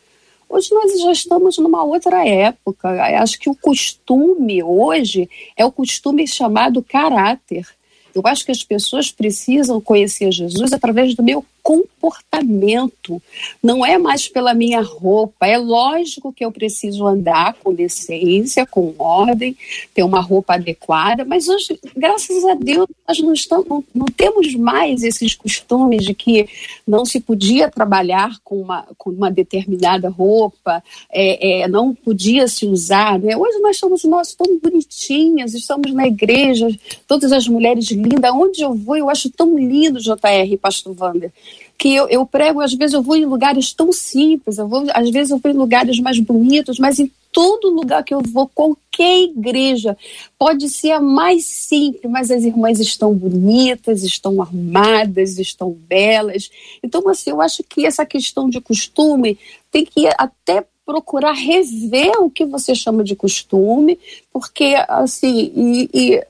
hoje 0.48 0.74
nós 0.74 1.00
já 1.00 1.12
estamos 1.12 1.56
numa 1.58 1.84
outra 1.84 2.26
época. 2.26 2.90
Acho 3.22 3.38
que 3.38 3.48
o 3.48 3.54
costume 3.54 4.62
hoje 4.64 5.30
é 5.56 5.64
o 5.64 5.70
costume 5.70 6.26
chamado 6.26 6.82
caráter. 6.82 7.66
Eu 8.12 8.22
acho 8.24 8.44
que 8.44 8.50
as 8.50 8.64
pessoas 8.64 9.12
precisam 9.12 9.80
conhecer 9.80 10.32
Jesus 10.32 10.72
através 10.72 11.14
do 11.14 11.22
meu 11.22 11.44
comportamento, 11.62 13.22
não 13.62 13.84
é 13.84 13.98
mais 13.98 14.28
pela 14.28 14.54
minha 14.54 14.80
roupa. 14.80 15.46
É 15.46 15.58
lógico 15.58 16.32
que 16.32 16.44
eu 16.44 16.50
preciso 16.50 17.06
andar 17.06 17.54
com 17.54 17.74
decência, 17.74 18.66
com 18.66 18.94
ordem, 18.98 19.56
ter 19.94 20.02
uma 20.02 20.20
roupa 20.20 20.54
adequada, 20.54 21.24
mas 21.24 21.48
hoje, 21.48 21.78
graças 21.96 22.44
a 22.44 22.54
Deus, 22.54 22.86
nós 23.06 23.18
não, 23.20 23.32
estamos, 23.32 23.66
não, 23.68 23.84
não 23.94 24.06
temos 24.06 24.54
mais 24.54 25.02
esses 25.02 25.34
costumes 25.34 26.04
de 26.04 26.14
que 26.14 26.48
não 26.86 27.04
se 27.04 27.20
podia 27.20 27.70
trabalhar 27.70 28.38
com 28.42 28.60
uma, 28.60 28.86
com 28.96 29.10
uma 29.10 29.30
determinada 29.30 30.08
roupa, 30.08 30.82
é, 31.12 31.62
é, 31.62 31.68
não 31.68 31.94
podia 31.94 32.48
se 32.48 32.66
usar. 32.66 33.18
Né? 33.18 33.36
Hoje 33.36 33.58
nós 33.58 33.76
somos 33.78 34.04
nós 34.04 34.34
tão 34.34 34.58
bonitinhas, 34.58 35.54
estamos 35.54 35.92
na 35.92 36.06
igreja, 36.06 36.68
todas 37.06 37.32
as 37.32 37.46
mulheres 37.46 37.90
lindas. 37.90 38.32
Onde 38.32 38.62
eu 38.62 38.74
vou, 38.74 38.96
eu 38.96 39.10
acho 39.10 39.30
tão 39.30 39.58
lindo, 39.58 40.00
JR, 40.00 40.56
Pastor 40.60 40.94
Wander 40.98 41.32
que 41.78 41.94
eu, 41.94 42.08
eu 42.08 42.26
prego, 42.26 42.60
às 42.60 42.74
vezes 42.74 42.94
eu 42.94 43.02
vou 43.02 43.16
em 43.16 43.24
lugares 43.24 43.72
tão 43.72 43.90
simples, 43.90 44.58
eu 44.58 44.68
vou, 44.68 44.84
às 44.92 45.08
vezes 45.10 45.30
eu 45.30 45.38
vou 45.38 45.50
em 45.50 45.56
lugares 45.56 45.98
mais 45.98 46.18
bonitos, 46.20 46.78
mas 46.78 46.98
em 46.98 47.10
todo 47.32 47.70
lugar 47.70 48.04
que 48.04 48.12
eu 48.12 48.20
vou, 48.20 48.48
qualquer 48.48 49.20
igreja, 49.22 49.96
pode 50.38 50.68
ser 50.68 50.90
a 50.90 51.00
mais 51.00 51.44
simples, 51.44 52.10
mas 52.10 52.30
as 52.30 52.44
irmãs 52.44 52.80
estão 52.80 53.14
bonitas, 53.14 54.02
estão 54.02 54.42
arrumadas, 54.42 55.38
estão 55.38 55.70
belas. 55.70 56.50
Então, 56.82 57.08
assim, 57.08 57.30
eu 57.30 57.40
acho 57.40 57.62
que 57.62 57.86
essa 57.86 58.04
questão 58.04 58.50
de 58.50 58.60
costume 58.60 59.38
tem 59.70 59.84
que 59.84 60.06
até 60.18 60.66
procurar 60.84 61.32
rever 61.32 62.12
o 62.20 62.28
que 62.28 62.44
você 62.44 62.74
chama 62.74 63.04
de 63.04 63.14
costume, 63.14 63.98
porque, 64.32 64.74
assim, 64.88 65.52
e, 65.54 65.90
e 65.94 66.26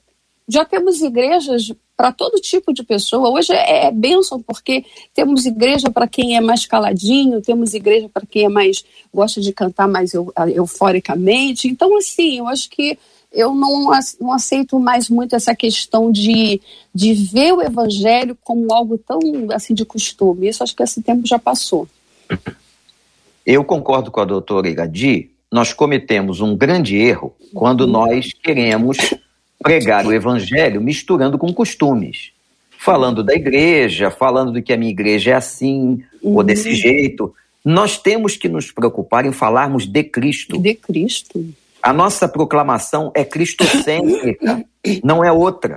já 0.46 0.64
temos 0.64 1.00
igrejas 1.00 1.72
para 2.00 2.12
todo 2.12 2.40
tipo 2.40 2.72
de 2.72 2.82
pessoa. 2.82 3.28
Hoje 3.28 3.52
é, 3.52 3.88
é 3.88 3.92
bênção, 3.92 4.40
porque 4.40 4.86
temos 5.12 5.44
igreja 5.44 5.90
para 5.90 6.08
quem 6.08 6.34
é 6.34 6.40
mais 6.40 6.64
caladinho, 6.64 7.42
temos 7.42 7.74
igreja 7.74 8.08
para 8.08 8.24
quem 8.24 8.46
é 8.46 8.48
mais 8.48 8.82
gosta 9.12 9.38
de 9.38 9.52
cantar 9.52 9.86
mais 9.86 10.14
eu, 10.14 10.32
euforicamente. 10.54 11.68
Então, 11.68 11.94
assim, 11.98 12.38
eu 12.38 12.48
acho 12.48 12.70
que 12.70 12.98
eu 13.30 13.54
não, 13.54 13.90
não 14.18 14.32
aceito 14.32 14.80
mais 14.80 15.10
muito 15.10 15.36
essa 15.36 15.54
questão 15.54 16.10
de, 16.10 16.62
de 16.94 17.12
ver 17.12 17.52
o 17.52 17.60
evangelho 17.60 18.34
como 18.42 18.72
algo 18.72 18.96
tão 18.96 19.20
assim 19.52 19.74
de 19.74 19.84
costume. 19.84 20.48
Isso 20.48 20.62
acho 20.62 20.74
que 20.74 20.82
esse 20.82 21.02
tempo 21.02 21.28
já 21.28 21.38
passou. 21.38 21.86
Eu 23.44 23.62
concordo 23.62 24.10
com 24.10 24.20
a 24.20 24.24
doutora 24.24 24.70
Igadi. 24.70 25.28
Nós 25.52 25.74
cometemos 25.74 26.40
um 26.40 26.56
grande 26.56 26.96
erro 26.96 27.34
quando 27.52 27.86
nós 27.86 28.32
queremos 28.32 28.96
pregar 29.62 30.06
o 30.06 30.12
evangelho 30.12 30.80
misturando 30.80 31.38
com 31.38 31.52
costumes. 31.52 32.32
Falando 32.78 33.22
da 33.22 33.34
igreja, 33.34 34.10
falando 34.10 34.52
de 34.52 34.62
que 34.62 34.72
a 34.72 34.76
minha 34.76 34.90
igreja 34.90 35.32
é 35.32 35.34
assim 35.34 36.02
uhum. 36.22 36.36
ou 36.36 36.42
desse 36.42 36.74
jeito. 36.74 37.34
Nós 37.62 37.98
temos 37.98 38.36
que 38.36 38.48
nos 38.48 38.72
preocupar 38.72 39.26
em 39.26 39.32
falarmos 39.32 39.86
de 39.86 40.02
Cristo. 40.02 40.58
De 40.58 40.74
Cristo. 40.74 41.44
A 41.82 41.92
nossa 41.92 42.26
proclamação 42.26 43.12
é 43.14 43.24
cristocêntrica, 43.24 44.64
não 45.04 45.22
é 45.22 45.30
outra. 45.30 45.74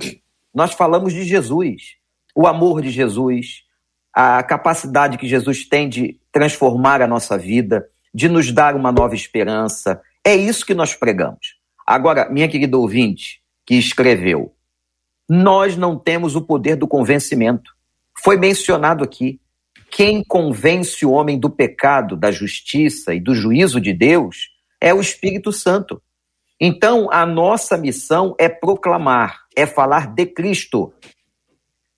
Nós 0.54 0.72
falamos 0.72 1.12
de 1.12 1.24
Jesus, 1.24 1.96
o 2.34 2.46
amor 2.46 2.80
de 2.80 2.90
Jesus, 2.90 3.64
a 4.12 4.42
capacidade 4.42 5.18
que 5.18 5.26
Jesus 5.26 5.66
tem 5.66 5.88
de 5.88 6.16
transformar 6.32 7.02
a 7.02 7.06
nossa 7.06 7.36
vida, 7.36 7.86
de 8.14 8.28
nos 8.28 8.52
dar 8.52 8.76
uma 8.76 8.92
nova 8.92 9.14
esperança. 9.14 10.00
É 10.24 10.34
isso 10.34 10.64
que 10.64 10.74
nós 10.74 10.94
pregamos. 10.94 11.56
Agora, 11.86 12.30
minha 12.30 12.48
querida 12.48 12.78
ouvinte, 12.78 13.40
que 13.66 13.74
escreveu. 13.74 14.54
Nós 15.28 15.76
não 15.76 15.98
temos 15.98 16.36
o 16.36 16.42
poder 16.42 16.76
do 16.76 16.86
convencimento. 16.86 17.72
Foi 18.22 18.36
mencionado 18.36 19.02
aqui. 19.02 19.40
Quem 19.90 20.22
convence 20.24 21.04
o 21.06 21.12
homem 21.12 21.38
do 21.38 21.48
pecado, 21.48 22.16
da 22.16 22.30
justiça 22.30 23.14
e 23.14 23.20
do 23.20 23.34
juízo 23.34 23.80
de 23.80 23.92
Deus 23.92 24.50
é 24.80 24.92
o 24.92 25.00
Espírito 25.00 25.52
Santo. 25.52 26.02
Então, 26.60 27.08
a 27.10 27.24
nossa 27.24 27.76
missão 27.76 28.34
é 28.38 28.48
proclamar, 28.48 29.40
é 29.56 29.66
falar 29.66 30.08
de 30.08 30.26
Cristo. 30.26 30.92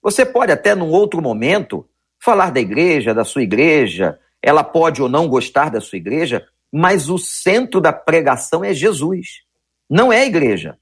Você 0.02 0.24
pode 0.24 0.52
até 0.52 0.74
num 0.74 0.90
outro 0.90 1.20
momento 1.20 1.88
falar 2.22 2.50
da 2.50 2.60
igreja, 2.60 3.14
da 3.14 3.24
sua 3.24 3.42
igreja, 3.42 4.18
ela 4.42 4.62
pode 4.62 5.02
ou 5.02 5.08
não 5.08 5.28
gostar 5.28 5.70
da 5.70 5.80
sua 5.80 5.96
igreja, 5.96 6.46
mas 6.72 7.08
o 7.08 7.18
centro 7.18 7.80
da 7.80 7.92
pregação 7.92 8.64
é 8.64 8.72
Jesus, 8.72 9.42
não 9.88 10.12
é 10.12 10.20
a 10.20 10.26
igreja. 10.26 10.78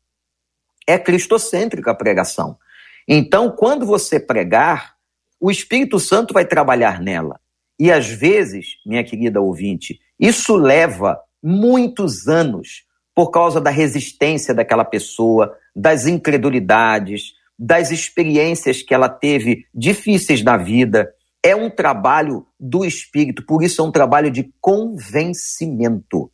É 0.86 0.98
cristocêntrica 0.98 1.90
a 1.90 1.94
pregação. 1.94 2.58
Então, 3.06 3.50
quando 3.50 3.84
você 3.84 4.18
pregar, 4.18 4.94
o 5.40 5.50
Espírito 5.50 6.00
Santo 6.00 6.32
vai 6.32 6.44
trabalhar 6.44 7.00
nela. 7.00 7.38
E 7.78 7.90
às 7.90 8.08
vezes, 8.08 8.76
minha 8.86 9.04
querida 9.04 9.40
ouvinte, 9.40 10.00
isso 10.18 10.56
leva 10.56 11.20
muitos 11.42 12.28
anos 12.28 12.84
por 13.14 13.30
causa 13.30 13.60
da 13.60 13.70
resistência 13.70 14.54
daquela 14.54 14.84
pessoa, 14.84 15.56
das 15.74 16.06
incredulidades, 16.06 17.34
das 17.58 17.90
experiências 17.90 18.82
que 18.82 18.94
ela 18.94 19.08
teve 19.08 19.66
difíceis 19.74 20.42
na 20.42 20.56
vida. 20.56 21.12
É 21.42 21.54
um 21.54 21.68
trabalho 21.68 22.46
do 22.58 22.84
espírito, 22.84 23.44
por 23.44 23.62
isso 23.62 23.80
é 23.82 23.84
um 23.84 23.92
trabalho 23.92 24.30
de 24.30 24.50
convencimento. 24.60 26.30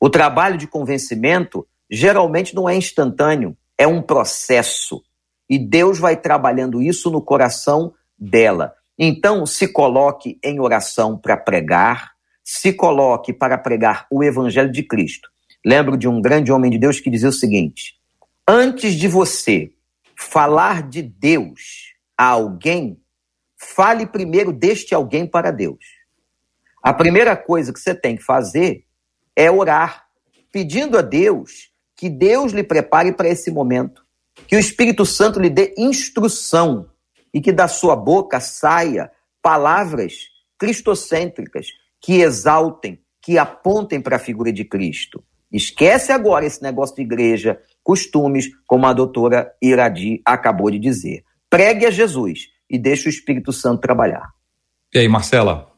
O 0.00 0.08
trabalho 0.08 0.56
de 0.56 0.66
convencimento 0.66 1.66
geralmente 1.90 2.54
não 2.54 2.68
é 2.68 2.74
instantâneo, 2.74 3.56
é 3.78 3.86
um 3.86 4.02
processo. 4.02 5.02
E 5.48 5.58
Deus 5.58 5.98
vai 5.98 6.16
trabalhando 6.16 6.82
isso 6.82 7.10
no 7.10 7.22
coração 7.22 7.94
dela. 8.18 8.74
Então, 8.98 9.46
se 9.46 9.68
coloque 9.68 10.38
em 10.42 10.58
oração 10.58 11.16
para 11.16 11.36
pregar, 11.36 12.10
se 12.42 12.72
coloque 12.72 13.32
para 13.32 13.56
pregar 13.56 14.06
o 14.10 14.24
evangelho 14.24 14.72
de 14.72 14.82
Cristo. 14.82 15.30
Lembro 15.64 15.96
de 15.96 16.08
um 16.08 16.20
grande 16.20 16.50
homem 16.50 16.70
de 16.70 16.78
Deus 16.78 16.98
que 16.98 17.08
dizia 17.08 17.28
o 17.28 17.32
seguinte: 17.32 17.94
antes 18.46 18.94
de 18.94 19.06
você 19.06 19.72
falar 20.16 20.82
de 20.82 21.00
Deus 21.00 21.94
a 22.16 22.26
alguém, 22.26 23.00
fale 23.56 24.04
primeiro 24.04 24.52
deste 24.52 24.94
alguém 24.94 25.26
para 25.26 25.52
Deus. 25.52 25.84
A 26.82 26.92
primeira 26.92 27.36
coisa 27.36 27.72
que 27.72 27.78
você 27.78 27.94
tem 27.94 28.16
que 28.16 28.22
fazer 28.22 28.84
é 29.36 29.50
orar, 29.50 30.06
pedindo 30.50 30.98
a 30.98 31.02
Deus 31.02 31.70
que 31.98 32.08
Deus 32.08 32.52
lhe 32.52 32.62
prepare 32.62 33.12
para 33.12 33.28
esse 33.28 33.50
momento, 33.50 34.04
que 34.46 34.54
o 34.54 34.58
Espírito 34.58 35.04
Santo 35.04 35.40
lhe 35.40 35.50
dê 35.50 35.74
instrução 35.76 36.88
e 37.34 37.40
que 37.40 37.50
da 37.50 37.66
sua 37.66 37.96
boca 37.96 38.38
saia 38.38 39.10
palavras 39.42 40.28
cristocêntricas 40.56 41.66
que 42.00 42.20
exaltem, 42.20 43.00
que 43.20 43.36
apontem 43.36 44.00
para 44.00 44.14
a 44.14 44.20
figura 44.20 44.52
de 44.52 44.64
Cristo. 44.64 45.24
Esquece 45.52 46.12
agora 46.12 46.46
esse 46.46 46.62
negócio 46.62 46.94
de 46.94 47.02
igreja, 47.02 47.60
costumes, 47.82 48.46
como 48.64 48.86
a 48.86 48.92
doutora 48.92 49.52
Iradi 49.60 50.22
acabou 50.24 50.70
de 50.70 50.78
dizer. 50.78 51.24
Pregue 51.50 51.84
a 51.84 51.90
Jesus 51.90 52.48
e 52.70 52.78
deixe 52.78 53.08
o 53.08 53.10
Espírito 53.10 53.52
Santo 53.52 53.80
trabalhar. 53.80 54.28
E 54.94 55.00
aí, 55.00 55.08
Marcela? 55.08 55.72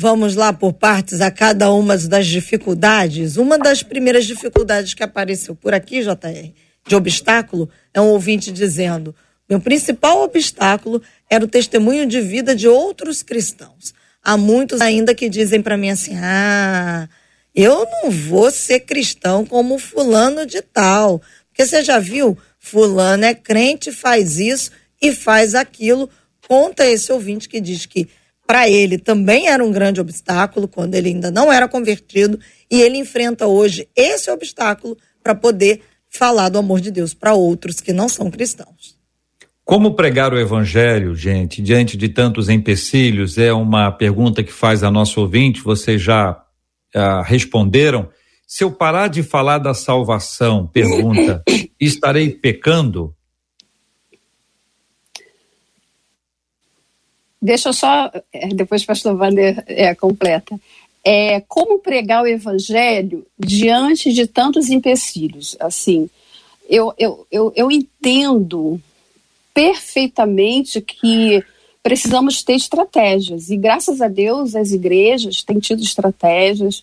Vamos 0.00 0.36
lá 0.36 0.52
por 0.52 0.74
partes 0.74 1.20
a 1.20 1.28
cada 1.28 1.72
uma 1.72 1.98
das 1.98 2.28
dificuldades. 2.28 3.36
Uma 3.36 3.58
das 3.58 3.82
primeiras 3.82 4.26
dificuldades 4.26 4.94
que 4.94 5.02
apareceu 5.02 5.56
por 5.56 5.74
aqui, 5.74 6.02
JR, 6.02 6.52
de 6.86 6.94
obstáculo, 6.94 7.68
é 7.92 8.00
um 8.00 8.10
ouvinte 8.10 8.52
dizendo: 8.52 9.12
meu 9.50 9.58
principal 9.60 10.22
obstáculo 10.22 11.02
era 11.28 11.44
o 11.44 11.48
testemunho 11.48 12.06
de 12.06 12.20
vida 12.20 12.54
de 12.54 12.68
outros 12.68 13.24
cristãos. 13.24 13.92
Há 14.22 14.36
muitos 14.36 14.80
ainda 14.80 15.16
que 15.16 15.28
dizem 15.28 15.60
para 15.60 15.76
mim 15.76 15.90
assim: 15.90 16.14
ah, 16.14 17.08
eu 17.52 17.84
não 17.90 18.08
vou 18.08 18.52
ser 18.52 18.78
cristão 18.78 19.44
como 19.44 19.80
fulano 19.80 20.46
de 20.46 20.62
tal. 20.62 21.20
Porque 21.48 21.66
você 21.66 21.82
já 21.82 21.98
viu, 21.98 22.38
fulano 22.56 23.24
é 23.24 23.34
crente, 23.34 23.90
faz 23.90 24.38
isso 24.38 24.70
e 25.02 25.10
faz 25.10 25.56
aquilo. 25.56 26.08
Conta 26.46 26.86
esse 26.86 27.12
ouvinte 27.12 27.48
que 27.48 27.60
diz 27.60 27.84
que 27.84 28.08
para 28.48 28.66
ele 28.66 28.96
também 28.96 29.46
era 29.46 29.62
um 29.62 29.70
grande 29.70 30.00
obstáculo 30.00 30.66
quando 30.66 30.94
ele 30.94 31.10
ainda 31.10 31.30
não 31.30 31.52
era 31.52 31.68
convertido 31.68 32.40
e 32.70 32.80
ele 32.80 32.96
enfrenta 32.96 33.46
hoje 33.46 33.86
esse 33.94 34.30
obstáculo 34.30 34.96
para 35.22 35.34
poder 35.34 35.82
falar 36.08 36.48
do 36.48 36.56
amor 36.56 36.80
de 36.80 36.90
Deus 36.90 37.12
para 37.12 37.34
outros 37.34 37.78
que 37.82 37.92
não 37.92 38.08
são 38.08 38.30
cristãos. 38.30 38.96
Como 39.66 39.94
pregar 39.94 40.32
o 40.32 40.38
evangelho, 40.38 41.14
gente, 41.14 41.60
diante 41.60 41.94
de 41.94 42.08
tantos 42.08 42.48
empecilhos? 42.48 43.36
É 43.36 43.52
uma 43.52 43.92
pergunta 43.92 44.42
que 44.42 44.50
faz 44.50 44.82
a 44.82 44.90
nosso 44.90 45.20
ouvinte. 45.20 45.60
Você 45.62 45.98
já 45.98 46.42
ah, 46.94 47.22
responderam. 47.22 48.08
Se 48.46 48.64
eu 48.64 48.70
parar 48.70 49.08
de 49.08 49.22
falar 49.22 49.58
da 49.58 49.74
salvação, 49.74 50.66
pergunta, 50.66 51.42
estarei 51.78 52.30
pecando? 52.30 53.14
Deixa 57.40 57.68
eu 57.68 57.72
só, 57.72 58.10
é, 58.32 58.48
depois 58.48 58.82
o 58.82 58.86
pastor 58.86 59.14
Wander 59.14 59.62
é, 59.66 59.94
completa. 59.94 60.58
É, 61.04 61.40
como 61.42 61.78
pregar 61.78 62.22
o 62.22 62.26
evangelho 62.26 63.24
diante 63.38 64.12
de 64.12 64.26
tantos 64.26 64.68
empecilhos? 64.68 65.56
Assim, 65.60 66.10
eu, 66.68 66.92
eu, 66.98 67.26
eu, 67.30 67.52
eu 67.54 67.70
entendo 67.70 68.80
perfeitamente 69.54 70.80
que 70.80 71.42
precisamos 71.82 72.42
ter 72.42 72.54
estratégias. 72.54 73.48
E 73.50 73.56
graças 73.56 74.00
a 74.00 74.08
Deus 74.08 74.54
as 74.54 74.72
igrejas 74.72 75.42
têm 75.42 75.58
tido 75.58 75.82
estratégias. 75.82 76.82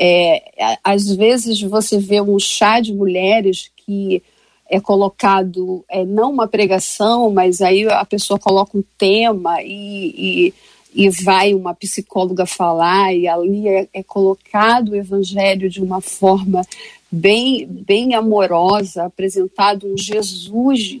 É, 0.00 0.78
às 0.82 1.14
vezes 1.14 1.60
você 1.60 1.98
vê 1.98 2.20
um 2.20 2.38
chá 2.38 2.80
de 2.80 2.94
mulheres 2.94 3.70
que 3.76 4.22
é 4.68 4.78
colocado 4.78 5.84
é, 5.88 6.04
não 6.04 6.30
uma 6.30 6.46
pregação, 6.46 7.30
mas 7.30 7.62
aí 7.62 7.86
a 7.88 8.04
pessoa 8.04 8.38
coloca 8.38 8.76
um 8.76 8.84
tema 8.98 9.62
e, 9.62 10.52
e, 10.94 11.04
e 11.06 11.10
vai 11.10 11.54
uma 11.54 11.74
psicóloga 11.74 12.44
falar 12.44 13.14
e 13.14 13.26
ali 13.26 13.66
é, 13.66 13.88
é, 13.92 14.02
colocado 14.02 14.90
o 14.90 14.96
evangelho 14.96 15.70
de 15.70 15.82
uma 15.82 16.00
forma 16.02 16.62
bem, 17.10 17.66
bem 17.66 18.14
amorosa, 18.14 19.04
apresentado 19.04 19.90
um 19.90 19.96
Jesus 19.96 20.98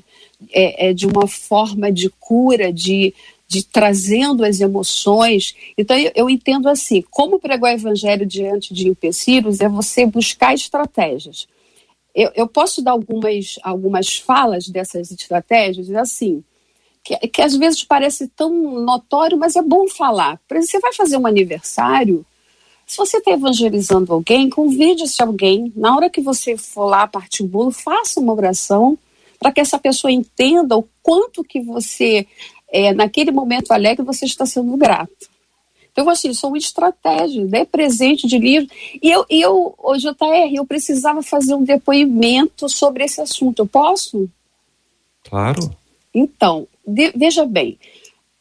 é, 0.50 0.88
é, 0.88 0.94
de 0.94 1.06
uma 1.06 1.26
forma 1.26 1.92
de 1.92 2.08
cura, 2.08 2.72
de, 2.72 3.12
de 3.46 3.62
trazendo 3.64 4.44
as 4.44 4.60
emoções. 4.60 5.54
Então, 5.76 5.96
eu, 5.96 6.10
eu 6.14 6.30
entendo 6.30 6.70
assim: 6.70 7.04
como 7.10 7.38
pregar 7.38 7.72
o 7.72 7.74
evangelho 7.74 8.24
diante 8.24 8.72
de 8.72 8.88
empecilhos 8.88 9.60
é 9.60 9.68
você 9.68 10.06
buscar 10.06 10.54
estratégias. 10.54 11.46
Eu, 12.14 12.30
eu 12.34 12.48
posso 12.48 12.82
dar 12.82 12.92
algumas, 12.92 13.58
algumas 13.62 14.16
falas 14.16 14.68
dessas 14.68 15.10
estratégias, 15.10 15.90
assim, 15.90 16.42
que, 17.04 17.16
que 17.28 17.42
às 17.42 17.56
vezes 17.56 17.84
parece 17.84 18.28
tão 18.28 18.52
notório, 18.82 19.38
mas 19.38 19.56
é 19.56 19.62
bom 19.62 19.88
falar. 19.88 20.40
Por 20.48 20.56
exemplo, 20.56 20.70
você 20.70 20.80
vai 20.80 20.92
fazer 20.92 21.16
um 21.16 21.26
aniversário. 21.26 22.24
Se 22.86 22.96
você 22.96 23.18
está 23.18 23.30
evangelizando 23.30 24.12
alguém, 24.12 24.50
convide 24.50 25.04
esse 25.04 25.22
alguém. 25.22 25.72
Na 25.76 25.94
hora 25.94 26.10
que 26.10 26.20
você 26.20 26.56
for 26.56 26.86
lá 26.86 27.06
partir 27.06 27.42
o 27.42 27.46
bolo, 27.46 27.70
faça 27.70 28.20
uma 28.20 28.32
oração 28.32 28.98
para 29.38 29.52
que 29.52 29.60
essa 29.60 29.78
pessoa 29.78 30.10
entenda 30.10 30.76
o 30.76 30.88
quanto 31.02 31.44
que 31.44 31.60
você, 31.60 32.26
é, 32.70 32.92
naquele 32.92 33.30
momento 33.30 33.70
alegre, 33.70 34.04
você 34.04 34.24
está 34.24 34.44
sendo 34.44 34.76
grato. 34.76 35.28
Então, 35.98 36.08
assim, 36.08 36.32
são 36.32 36.54
estratégias, 36.54 37.50
né? 37.50 37.64
Presente 37.64 38.24
de 38.28 38.38
livro. 38.38 38.70
E 39.02 39.10
eu, 39.10 39.26
eu, 39.28 39.74
JR, 39.96 40.54
eu 40.54 40.64
precisava 40.64 41.24
fazer 41.24 41.54
um 41.54 41.64
depoimento 41.64 42.68
sobre 42.68 43.02
esse 43.02 43.20
assunto. 43.20 43.62
Eu 43.62 43.66
posso? 43.66 44.30
Claro. 45.28 45.74
Então, 46.14 46.68
de, 46.86 47.10
veja 47.16 47.44
bem, 47.44 47.76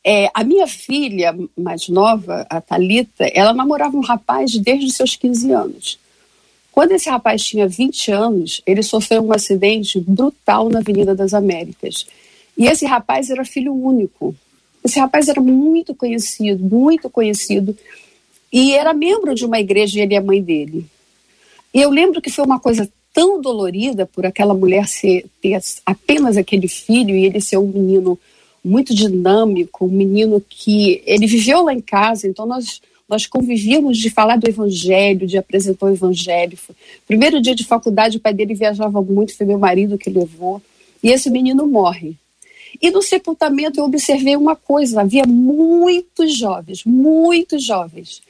é, 0.04 0.30
a 0.36 0.44
minha 0.44 0.68
filha 0.68 1.36
mais 1.58 1.90
nova, 1.90 2.46
a 2.48 2.62
Talita, 2.62 3.26
ela 3.34 3.54
namorava 3.56 3.98
um 3.98 4.02
rapaz 4.02 4.56
desde 4.56 4.86
os 4.86 4.94
seus 4.94 5.16
15 5.16 5.52
anos. 5.52 6.00
Quando 6.72 6.92
esse 6.92 7.10
rapaz 7.10 7.44
tinha 7.44 7.68
20 7.68 8.12
anos, 8.12 8.62
ele 8.68 8.84
sofreu 8.84 9.26
um 9.26 9.34
acidente 9.34 10.00
brutal 10.00 10.70
na 10.70 10.78
Avenida 10.78 11.16
das 11.16 11.34
Américas. 11.34 12.06
E 12.56 12.68
esse 12.68 12.86
rapaz 12.86 13.32
era 13.32 13.44
filho 13.44 13.74
único. 13.74 14.36
Esse 14.88 15.00
rapaz 15.00 15.28
era 15.28 15.42
muito 15.42 15.94
conhecido, 15.94 16.64
muito 16.64 17.10
conhecido, 17.10 17.78
e 18.52 18.74
era 18.74 18.94
membro 18.94 19.36
de 19.36 19.46
uma 19.46 19.60
igreja, 19.60 20.00
ele 20.00 20.14
e 20.14 20.18
a 20.18 20.22
mãe 20.22 20.42
dele. 20.42 20.86
E 21.74 21.82
eu 21.82 21.90
lembro 21.90 22.22
que 22.22 22.32
foi 22.32 22.46
uma 22.46 22.58
coisa 22.58 22.90
tão 23.14 23.42
dolorida 23.42 24.06
por 24.06 24.26
aquela 24.26 24.54
mulher 24.54 24.88
ser, 24.88 25.26
ter 25.42 25.60
apenas 25.86 26.38
aquele 26.38 26.70
filho 26.70 27.14
e 27.16 27.26
ele 27.26 27.42
ser 27.42 27.58
um 27.58 27.68
menino 27.68 28.18
muito 28.64 28.96
dinâmico, 28.96 29.86
um 29.86 29.92
menino 29.92 30.42
que 30.48 31.04
ele 31.06 31.28
viveu 31.28 31.64
lá 31.64 31.74
em 31.74 31.82
casa, 31.82 32.28
então 32.28 32.46
nós 32.46 32.82
nós 33.10 33.26
convivíamos 33.26 33.98
de 33.98 34.10
falar 34.10 34.38
do 34.38 34.50
evangelho, 34.50 35.26
de 35.26 35.38
apresentar 35.38 35.86
o 35.86 35.94
evangelho. 35.94 36.58
Primeiro 37.08 37.42
dia 37.42 37.56
de 37.56 37.64
faculdade, 37.64 38.18
o 38.18 38.20
pai 38.20 38.34
dele 38.34 38.54
viajava 38.54 39.02
muito, 39.02 39.36
foi 39.36 39.46
meu 39.46 39.58
marido 39.58 39.98
que 39.98 40.10
levou. 40.10 40.62
E 41.02 41.10
esse 41.10 41.30
menino 41.30 41.66
morre. 41.66 42.18
E 42.82 42.92
no 42.92 43.02
sepultamento 43.02 43.80
eu 43.80 43.86
observei 43.86 44.36
uma 44.36 44.56
coisa: 44.56 45.02
havia 45.02 45.26
muitos 45.26 46.36
jovens, 46.36 46.84
muitos 46.86 47.64
jovens. 47.64 48.22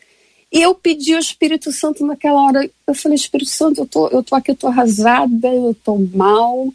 E 0.52 0.62
eu 0.62 0.74
pedi 0.74 1.14
ao 1.14 1.20
Espírito 1.20 1.72
Santo 1.72 2.06
naquela 2.06 2.42
hora. 2.44 2.70
Eu 2.86 2.96
falei: 2.96 3.16
Espírito 3.16 3.50
Santo, 3.50 3.82
eu 3.82 3.86
tô, 3.86 4.08
eu 4.08 4.24
tô 4.24 4.36
aqui, 4.36 4.52
eu 4.52 4.56
tô 4.56 4.68
arrasada, 4.68 5.48
eu 5.48 5.76
tô 5.84 5.98
mal. 5.98 6.74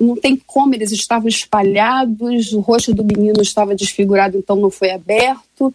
Não 0.00 0.16
tem 0.16 0.36
como, 0.46 0.74
eles 0.74 0.90
estavam 0.90 1.28
espalhados, 1.28 2.52
o 2.52 2.60
rosto 2.60 2.92
do 2.92 3.04
menino 3.04 3.40
estava 3.40 3.74
desfigurado, 3.74 4.36
então 4.36 4.56
não 4.56 4.70
foi 4.70 4.90
aberto. 4.90 5.72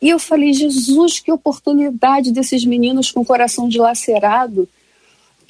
E 0.00 0.08
eu 0.08 0.18
falei: 0.18 0.52
Jesus, 0.52 1.20
que 1.20 1.30
oportunidade 1.32 2.32
desses 2.32 2.64
meninos 2.64 3.10
com 3.10 3.20
o 3.20 3.24
coração 3.24 3.68
dilacerado 3.68 4.68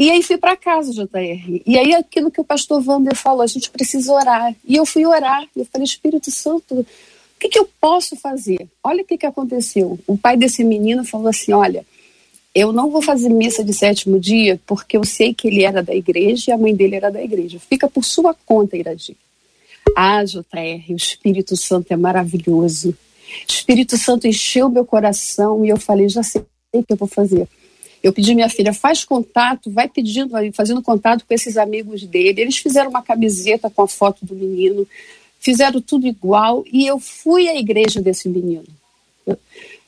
e 0.03 0.11
aí 0.11 0.21
fui 0.21 0.37
para 0.37 0.57
casa, 0.57 0.93
JR. 0.93 1.63
E 1.65 1.79
aí 1.79 1.95
aquilo 1.95 2.29
que 2.29 2.41
o 2.41 2.45
pastor 2.45 2.83
Wander 2.85 3.15
falou, 3.15 3.43
a 3.43 3.47
gente 3.47 3.71
precisa 3.71 4.13
orar. 4.13 4.53
E 4.67 4.75
eu 4.75 4.85
fui 4.85 5.07
orar. 5.07 5.47
Eu 5.55 5.65
falei, 5.65 5.85
Espírito 5.85 6.29
Santo, 6.29 6.81
o 6.81 6.87
que, 7.39 7.49
que 7.49 7.57
eu 7.57 7.71
posso 7.81 8.17
fazer? 8.17 8.67
Olha 8.83 9.05
o 9.05 9.07
que, 9.07 9.17
que 9.17 9.27
aconteceu. 9.27 9.97
O 10.05 10.19
pai 10.19 10.37
desse 10.37 10.65
menino 10.65 11.05
falou 11.05 11.29
assim: 11.29 11.53
olha, 11.53 11.87
eu 12.53 12.73
não 12.73 12.91
vou 12.91 13.01
fazer 13.01 13.29
missa 13.29 13.63
de 13.63 13.73
sétimo 13.73 14.19
dia 14.19 14.61
porque 14.67 14.97
eu 14.97 15.05
sei 15.05 15.33
que 15.33 15.47
ele 15.47 15.63
era 15.63 15.81
da 15.85 15.95
igreja 15.95 16.51
e 16.51 16.53
a 16.53 16.59
mãe 16.59 16.75
dele 16.75 16.97
era 16.97 17.09
da 17.09 17.23
igreja. 17.23 17.61
Fica 17.61 17.89
por 17.89 18.05
sua 18.05 18.35
conta, 18.45 18.77
Iradir. 18.77 19.15
Ah, 19.97 20.25
JR, 20.25 20.43
o 20.91 20.97
Espírito 20.97 21.57
Santo 21.57 21.93
é 21.93 21.97
maravilhoso. 21.97 22.89
O 22.91 23.53
Espírito 23.53 23.97
Santo 23.97 24.27
encheu 24.27 24.69
meu 24.69 24.85
coração 24.85 25.65
e 25.65 25.69
eu 25.69 25.77
falei, 25.77 26.09
já 26.09 26.25
sei 26.25 26.43
o 26.73 26.83
que 26.83 26.93
eu 26.93 26.97
vou 26.97 27.07
fazer. 27.07 27.47
Eu 28.03 28.13
pedi 28.13 28.35
minha 28.35 28.49
filha, 28.49 28.73
faz 28.75 29.05
contato, 29.05 29.71
vai 29.71 29.89
pedindo, 29.89 30.31
vai 30.31 30.51
fazendo 30.51 30.83
contato 30.83 31.25
com 31.27 31.33
esses 31.33 31.57
amigos 31.57 32.03
dele. 32.03 32.41
Eles 32.41 32.57
fizeram 32.57 32.91
uma 32.91 33.03
camiseta 33.03 33.71
com 33.71 33.83
a 33.83 33.89
foto 33.89 34.27
do 34.27 34.35
menino, 34.35 34.87
fizeram 35.39 35.81
tudo 35.81 36.07
igual 36.07 36.65
e 36.71 36.87
eu 36.87 36.99
fui 36.99 37.49
à 37.49 37.57
igreja 37.57 38.01
desse 38.01 38.29
menino. 38.29 38.65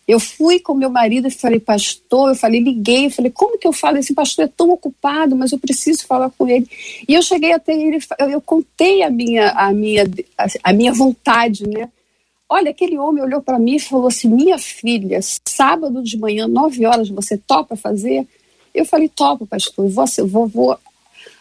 Eu, 0.06 0.20
fui 0.20 0.60
com 0.60 0.74
meu 0.74 0.90
marido 0.90 1.28
e 1.28 1.30
falei, 1.30 1.58
pastor, 1.58 2.30
eu 2.30 2.34
falei, 2.34 2.60
liguei, 2.60 3.06
eu 3.06 3.10
falei, 3.10 3.30
como 3.30 3.58
que 3.58 3.66
eu 3.66 3.72
falo? 3.72 3.96
Esse 3.96 4.12
pastor 4.12 4.44
é 4.44 4.48
tão 4.48 4.70
ocupado, 4.70 5.34
mas 5.34 5.50
eu 5.50 5.58
preciso 5.58 6.06
falar 6.06 6.30
com 6.30 6.46
ele. 6.46 6.68
E 7.08 7.14
eu 7.14 7.22
cheguei 7.22 7.52
até 7.52 7.72
ele, 7.72 7.98
eu, 8.18 8.30
eu 8.30 8.40
contei 8.40 9.02
a 9.02 9.10
minha, 9.10 9.50
a 9.50 9.72
minha, 9.72 10.04
a 10.62 10.72
minha 10.72 10.92
vontade, 10.92 11.66
né? 11.66 11.88
Olha, 12.48 12.70
aquele 12.70 12.98
homem 12.98 13.22
olhou 13.22 13.40
para 13.40 13.58
mim 13.58 13.76
e 13.76 13.80
falou 13.80 14.08
assim: 14.08 14.28
Minha 14.28 14.58
filha, 14.58 15.20
sábado 15.48 16.02
de 16.02 16.18
manhã, 16.18 16.46
nove 16.46 16.84
horas, 16.84 17.08
você 17.08 17.38
topa 17.38 17.76
fazer? 17.76 18.26
Eu 18.74 18.84
falei: 18.84 19.08
Topo, 19.08 19.46
pastor, 19.46 19.86
eu 20.18 20.26
vou, 20.26 20.46
vou 20.46 20.78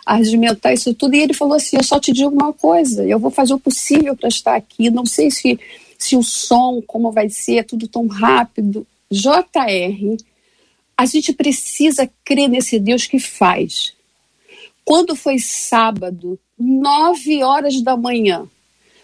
argimentar 0.05 0.73
isso 0.73 0.93
tudo. 0.93 1.15
E 1.15 1.19
ele 1.19 1.33
falou 1.33 1.55
assim: 1.55 1.77
Eu 1.77 1.83
só 1.83 1.99
te 1.99 2.11
digo 2.11 2.29
uma 2.29 2.53
coisa, 2.53 3.05
eu 3.05 3.19
vou 3.19 3.31
fazer 3.31 3.53
o 3.53 3.59
possível 3.59 4.15
para 4.15 4.29
estar 4.29 4.55
aqui. 4.55 4.89
Não 4.89 5.05
sei 5.05 5.29
se, 5.29 5.59
se 5.97 6.15
o 6.15 6.23
som, 6.23 6.81
como 6.85 7.11
vai 7.11 7.29
ser, 7.29 7.57
é 7.57 7.63
tudo 7.63 7.87
tão 7.87 8.07
rápido. 8.07 8.87
JR, 9.11 10.17
a 10.97 11.05
gente 11.05 11.33
precisa 11.33 12.09
crer 12.23 12.47
nesse 12.47 12.79
Deus 12.79 13.05
que 13.05 13.19
faz. 13.19 13.93
Quando 14.85 15.15
foi 15.15 15.39
sábado, 15.39 16.39
nove 16.57 17.43
horas 17.43 17.81
da 17.81 17.95
manhã, 17.95 18.47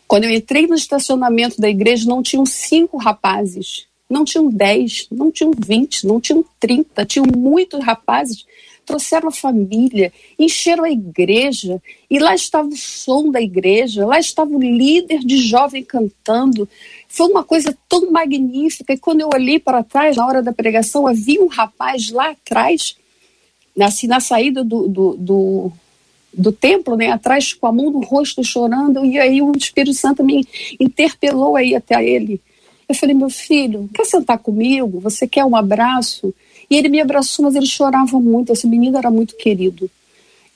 quando 0.10 0.24
eu 0.24 0.32
entrei 0.32 0.66
no 0.66 0.74
estacionamento 0.74 1.62
da 1.62 1.70
igreja, 1.70 2.10
não 2.10 2.24
tinham 2.24 2.44
cinco 2.44 2.98
rapazes, 2.98 3.86
não 4.10 4.26
tinham 4.26 4.50
dez, 4.50 5.08
não 5.12 5.30
tinham 5.32 5.52
vinte, 5.56 6.08
não 6.08 6.20
tinham 6.20 6.44
trinta, 6.60 7.06
tinham 7.06 7.28
muitos 7.28 7.80
rapazes. 7.80 8.44
Trouxeram 8.84 9.28
a 9.28 9.32
família, 9.32 10.12
encheram 10.40 10.84
a 10.84 10.90
igreja, 10.90 11.80
e 12.10 12.18
lá 12.18 12.34
estava 12.34 12.68
o 12.68 12.76
som 12.76 13.30
da 13.30 13.40
igreja, 13.40 14.04
lá 14.04 14.18
estava 14.18 14.50
o 14.50 14.60
líder 14.60 15.20
de 15.20 15.38
jovem 15.38 15.84
cantando. 15.84 16.68
Foi 17.08 17.28
uma 17.28 17.44
coisa 17.44 17.78
tão 17.88 18.10
magnífica. 18.10 18.94
E 18.94 18.98
quando 18.98 19.22
eu 19.22 19.30
olhei 19.32 19.60
para 19.60 19.84
trás, 19.84 20.18
na 20.18 20.26
hora 20.26 20.42
da 20.42 20.52
pregação, 20.52 21.06
havia 21.06 21.40
um 21.40 21.48
rapaz 21.48 22.10
lá 22.10 22.32
atrás, 22.32 22.96
assim, 23.80 24.08
na 24.08 24.20
saída 24.20 24.64
do, 24.64 24.88
do, 24.88 25.16
do 25.18 25.72
do 26.40 26.52
templo, 26.52 26.96
né, 26.96 27.12
atrás 27.12 27.54
com 27.54 27.68
a 27.68 27.72
mão 27.72 27.92
no 27.92 28.00
rosto 28.00 28.44
chorando, 28.44 29.06
e 29.06 29.20
aí 29.20 29.42
o 29.42 29.52
Espírito 29.56 29.94
Santo 29.94 30.24
me 30.24 30.48
interpelou 30.80 31.56
aí 31.56 31.76
até 31.76 32.04
ele. 32.04 32.42
Eu 32.88 32.96
falei, 32.96 33.14
meu 33.14 33.30
filho, 33.30 33.90
quer 33.94 34.06
sentar 34.06 34.40
comigo? 34.40 35.00
Você 35.02 35.28
quer 35.28 35.46
um 35.46 35.56
abraço? 35.56 36.34
E 36.70 36.76
ele 36.76 36.90
me 36.90 37.02
abraçou, 37.02 37.46
mas 37.46 37.56
ele 37.56 37.66
chorava 37.66 38.20
muito, 38.20 38.52
esse 38.52 38.68
menino 38.68 38.98
era 38.98 39.12
muito 39.12 39.36
querido. 39.36 39.90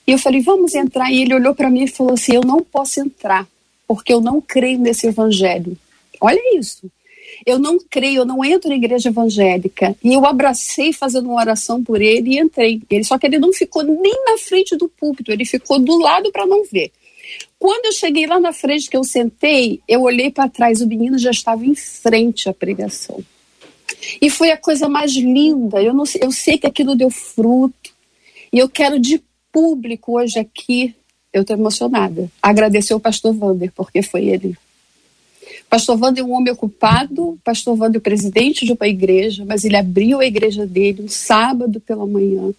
E 0.06 0.12
eu 0.12 0.18
falei, 0.18 0.40
vamos 0.40 0.74
entrar. 0.74 1.10
E 1.12 1.22
ele 1.22 1.34
olhou 1.34 1.54
para 1.54 1.70
mim 1.70 1.84
e 1.84 1.88
falou 1.88 2.14
assim: 2.14 2.34
Eu 2.34 2.42
não 2.42 2.60
posso 2.60 3.00
entrar, 3.00 3.46
porque 3.88 4.12
eu 4.12 4.20
não 4.20 4.40
creio 4.40 4.78
nesse 4.78 5.06
evangelho. 5.06 5.76
Olha 6.20 6.58
isso 6.58 6.90
eu 7.46 7.58
não 7.58 7.78
creio, 7.78 8.18
eu 8.18 8.24
não 8.24 8.44
entro 8.44 8.68
na 8.68 8.76
igreja 8.76 9.08
evangélica. 9.08 9.96
E 10.02 10.14
eu 10.14 10.24
abracei 10.26 10.92
fazendo 10.92 11.26
uma 11.26 11.40
oração 11.40 11.82
por 11.82 12.00
ele 12.00 12.34
e 12.34 12.38
entrei. 12.38 12.80
Ele 12.90 13.04
só 13.04 13.18
que 13.18 13.26
ele 13.26 13.38
não 13.38 13.52
ficou 13.52 13.82
nem 13.82 14.14
na 14.26 14.38
frente 14.38 14.76
do 14.76 14.88
púlpito, 14.88 15.30
ele 15.30 15.44
ficou 15.44 15.78
do 15.78 15.98
lado 15.98 16.30
para 16.30 16.46
não 16.46 16.64
ver. 16.64 16.92
Quando 17.58 17.86
eu 17.86 17.92
cheguei 17.92 18.26
lá 18.26 18.38
na 18.38 18.52
frente 18.52 18.90
que 18.90 18.96
eu 18.96 19.04
sentei, 19.04 19.80
eu 19.88 20.02
olhei 20.02 20.30
para 20.30 20.48
trás, 20.48 20.80
o 20.80 20.86
menino 20.86 21.18
já 21.18 21.30
estava 21.30 21.64
em 21.64 21.74
frente 21.74 22.48
à 22.48 22.52
pregação. 22.52 23.22
E 24.20 24.28
foi 24.28 24.50
a 24.50 24.56
coisa 24.56 24.88
mais 24.88 25.12
linda. 25.12 25.82
Eu, 25.82 25.94
não, 25.94 26.04
eu 26.20 26.30
sei 26.30 26.58
que 26.58 26.66
aquilo 26.66 26.94
deu 26.94 27.10
fruto. 27.10 27.92
E 28.52 28.58
eu 28.58 28.68
quero 28.68 28.98
de 28.98 29.22
público 29.50 30.18
hoje 30.18 30.38
aqui, 30.38 30.94
eu 31.32 31.42
estou 31.42 31.56
emocionada, 31.56 32.30
agradecer 32.42 32.94
o 32.94 33.00
pastor 33.00 33.34
Wander, 33.36 33.72
porque 33.74 34.02
foi 34.02 34.26
ele 34.26 34.56
Pastor 35.68 35.98
Wander 36.00 36.22
é 36.22 36.26
um 36.26 36.32
homem 36.32 36.52
ocupado, 36.52 37.38
Pastor 37.44 37.78
Wander 37.78 37.96
é 37.96 37.98
o 37.98 38.02
presidente 38.02 38.64
de 38.64 38.72
uma 38.72 38.86
igreja, 38.86 39.44
mas 39.44 39.64
ele 39.64 39.76
abriu 39.76 40.20
a 40.20 40.26
igreja 40.26 40.66
dele 40.66 41.02
um 41.02 41.08
sábado 41.08 41.80
pela 41.80 42.06
manhã. 42.06 42.52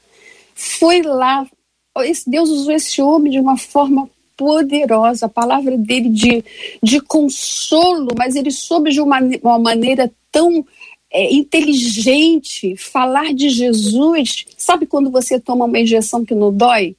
Foi 0.54 1.02
lá, 1.02 1.46
Deus 2.28 2.50
usou 2.50 2.74
esse 2.74 3.02
homem 3.02 3.32
de 3.32 3.40
uma 3.40 3.58
forma 3.58 4.10
poderosa, 4.38 5.26
a 5.26 5.30
palavra 5.30 5.78
dele 5.78 6.10
de, 6.10 6.44
de 6.84 7.00
consolo, 7.02 8.10
mas 8.18 8.36
ele 8.36 8.52
soube 8.52 8.92
de 8.92 9.02
uma, 9.02 9.20
uma 9.42 9.60
maneira 9.60 10.12
tão 10.32 10.66
é, 11.12 11.34
inteligente 11.34 12.76
falar 12.76 13.34
de 13.34 13.50
Jesus. 13.50 14.46
Sabe 14.58 14.86
quando 14.86 15.10
você 15.10 15.40
toma 15.40 15.66
uma 15.66 15.80
injeção 15.80 16.26
que 16.26 16.36
não 16.36 16.52
dói? 16.52 16.96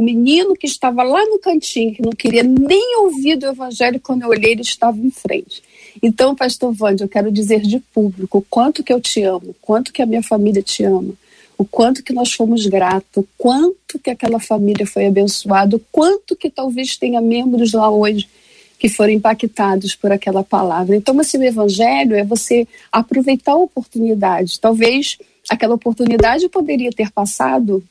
O 0.00 0.02
menino 0.02 0.56
que 0.56 0.66
estava 0.66 1.02
lá 1.02 1.22
no 1.26 1.38
cantinho, 1.38 1.92
que 1.92 2.00
não 2.00 2.12
queria 2.12 2.42
nem 2.42 2.96
ouvir 3.00 3.36
do 3.36 3.46
evangelho, 3.46 4.00
quando 4.00 4.22
eu 4.22 4.30
olhei, 4.30 4.52
ele 4.52 4.62
estava 4.62 4.96
em 4.96 5.10
frente. 5.10 5.62
Então, 6.02 6.34
pastor 6.34 6.72
Vande, 6.72 7.02
eu 7.02 7.08
quero 7.08 7.30
dizer 7.30 7.60
de 7.60 7.78
público 7.92 8.38
o 8.38 8.42
quanto 8.48 8.82
que 8.82 8.90
eu 8.90 8.98
te 8.98 9.22
amo, 9.22 9.50
o 9.50 9.56
quanto 9.60 9.92
que 9.92 10.00
a 10.00 10.06
minha 10.06 10.22
família 10.22 10.62
te 10.62 10.84
ama, 10.84 11.12
o 11.58 11.66
quanto 11.66 12.02
que 12.02 12.14
nós 12.14 12.32
fomos 12.32 12.64
gratos, 12.64 13.22
o 13.22 13.28
quanto 13.36 13.98
que 13.98 14.08
aquela 14.08 14.40
família 14.40 14.86
foi 14.86 15.04
abençoada, 15.04 15.76
o 15.76 15.82
quanto 15.92 16.34
que 16.34 16.48
talvez 16.48 16.96
tenha 16.96 17.20
membros 17.20 17.74
lá 17.74 17.90
hoje 17.90 18.26
que 18.78 18.88
foram 18.88 19.12
impactados 19.12 19.94
por 19.94 20.10
aquela 20.10 20.42
palavra. 20.42 20.96
Então, 20.96 21.20
assim, 21.20 21.36
o 21.36 21.44
evangelho 21.44 22.16
é 22.16 22.24
você 22.24 22.66
aproveitar 22.90 23.52
a 23.52 23.56
oportunidade. 23.56 24.58
Talvez 24.58 25.18
aquela 25.46 25.74
oportunidade 25.74 26.48
poderia 26.48 26.90
ter 26.90 27.10
passado 27.12 27.84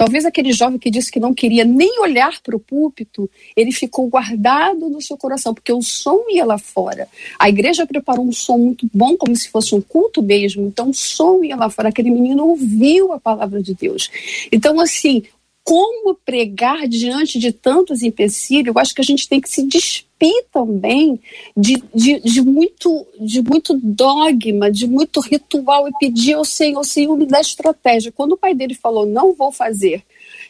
Talvez 0.00 0.24
aquele 0.24 0.50
jovem 0.50 0.78
que 0.78 0.90
disse 0.90 1.12
que 1.12 1.20
não 1.20 1.34
queria 1.34 1.62
nem 1.62 2.00
olhar 2.00 2.40
para 2.40 2.56
o 2.56 2.58
púlpito, 2.58 3.28
ele 3.54 3.70
ficou 3.70 4.08
guardado 4.08 4.88
no 4.88 4.98
seu 5.02 5.14
coração, 5.14 5.52
porque 5.52 5.70
o 5.70 5.82
som 5.82 6.24
ia 6.30 6.42
lá 6.42 6.56
fora. 6.56 7.06
A 7.38 7.50
igreja 7.50 7.86
preparou 7.86 8.26
um 8.26 8.32
som 8.32 8.56
muito 8.56 8.88
bom, 8.94 9.14
como 9.14 9.36
se 9.36 9.50
fosse 9.50 9.74
um 9.74 9.80
culto 9.82 10.22
mesmo. 10.22 10.66
Então, 10.66 10.88
o 10.88 10.94
som 10.94 11.44
ia 11.44 11.54
lá 11.54 11.68
fora. 11.68 11.90
Aquele 11.90 12.10
menino 12.10 12.46
ouviu 12.46 13.12
a 13.12 13.20
palavra 13.20 13.62
de 13.62 13.74
Deus. 13.74 14.10
Então, 14.50 14.80
assim, 14.80 15.22
como 15.64 16.14
pregar 16.14 16.88
diante 16.88 17.38
de 17.38 17.52
tantos 17.52 18.02
empecilhos, 18.02 18.74
eu 18.74 18.80
acho 18.80 18.94
que 18.94 19.00
a 19.00 19.04
gente 19.04 19.28
tem 19.28 19.40
que 19.40 19.48
se 19.48 19.66
despir 19.66 20.44
também 20.52 21.20
de, 21.56 21.82
de, 21.94 22.20
de, 22.20 22.42
muito, 22.42 23.06
de 23.18 23.42
muito 23.42 23.78
dogma, 23.82 24.70
de 24.70 24.86
muito 24.86 25.20
ritual 25.20 25.88
e 25.88 25.92
pedir 25.98 26.34
ao 26.34 26.44
Senhor, 26.44 26.84
Senhor, 26.84 27.16
me 27.16 27.26
dá 27.26 27.40
estratégia. 27.40 28.12
Quando 28.12 28.32
o 28.32 28.36
pai 28.36 28.54
dele 28.54 28.74
falou, 28.74 29.06
não 29.06 29.34
vou 29.34 29.52
fazer 29.52 30.02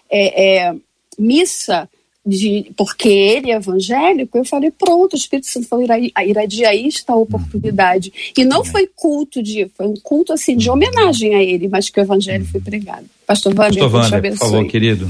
é, 0.09 0.69
é, 0.69 0.77
missa, 1.19 1.89
de, 2.25 2.71
porque 2.77 3.09
ele 3.09 3.51
é 3.51 3.55
evangélico, 3.55 4.37
eu 4.37 4.45
falei, 4.45 4.71
pronto, 4.71 5.15
o 5.15 5.17
Espírito 5.17 5.47
Santo 5.47 5.67
falou, 5.67 5.85
irradia, 5.85 6.69
aí 6.69 6.87
está 6.87 7.15
a 7.15 7.17
oportunidade. 7.17 8.33
E 8.37 8.45
não 8.45 8.65
foi 8.65 8.87
culto 8.87 9.43
de, 9.43 9.71
foi 9.75 9.87
um 9.87 9.95
culto 10.03 10.33
assim 10.33 10.57
de 10.57 10.71
homenagem 10.71 11.35
a 11.35 11.43
ele, 11.43 11.69
mas 11.69 11.89
que 11.89 11.99
o 11.99 12.03
evangelho 12.03 12.45
foi 12.45 12.61
pregado. 12.61 13.07
Pastor 13.27 13.55
Wander, 13.59 13.91
Pastor 13.91 14.13
Wander 14.13 14.33
por 14.33 14.39
favor, 14.39 14.67
querido. 14.67 15.09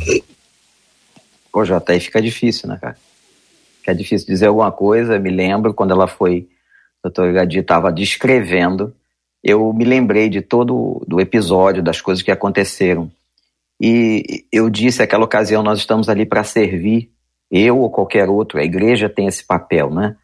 Pô, 1.52 1.64
Jota, 1.64 1.92
aí 1.92 2.00
fica 2.00 2.22
difícil, 2.22 2.68
né, 2.68 2.78
cara? 2.80 2.96
Fica 3.80 3.94
difícil 3.94 4.26
dizer 4.26 4.46
alguma 4.46 4.70
coisa, 4.70 5.18
me 5.18 5.30
lembro 5.30 5.74
quando 5.74 5.90
ela 5.90 6.06
foi, 6.06 6.46
o 7.02 7.08
doutor 7.08 7.32
Gadi 7.32 7.58
estava 7.58 7.90
descrevendo, 7.90 8.94
eu 9.42 9.72
me 9.72 9.84
lembrei 9.84 10.28
de 10.28 10.42
todo 10.42 11.02
do 11.08 11.20
episódio, 11.20 11.82
das 11.82 12.00
coisas 12.00 12.22
que 12.22 12.30
aconteceram 12.30 13.10
e 13.80 14.44
eu 14.52 14.68
disse 14.68 15.02
aquela 15.02 15.24
ocasião, 15.24 15.62
nós 15.62 15.78
estamos 15.78 16.08
ali 16.08 16.26
para 16.26 16.44
servir 16.44 17.10
Eu 17.50 17.78
ou 17.78 17.90
qualquer 17.90 18.28
outro, 18.28 18.60
a 18.60 18.62
igreja 18.62 19.08
tem 19.08 19.26
esse 19.26 19.44
papel, 19.44 19.90
né? 19.90 20.16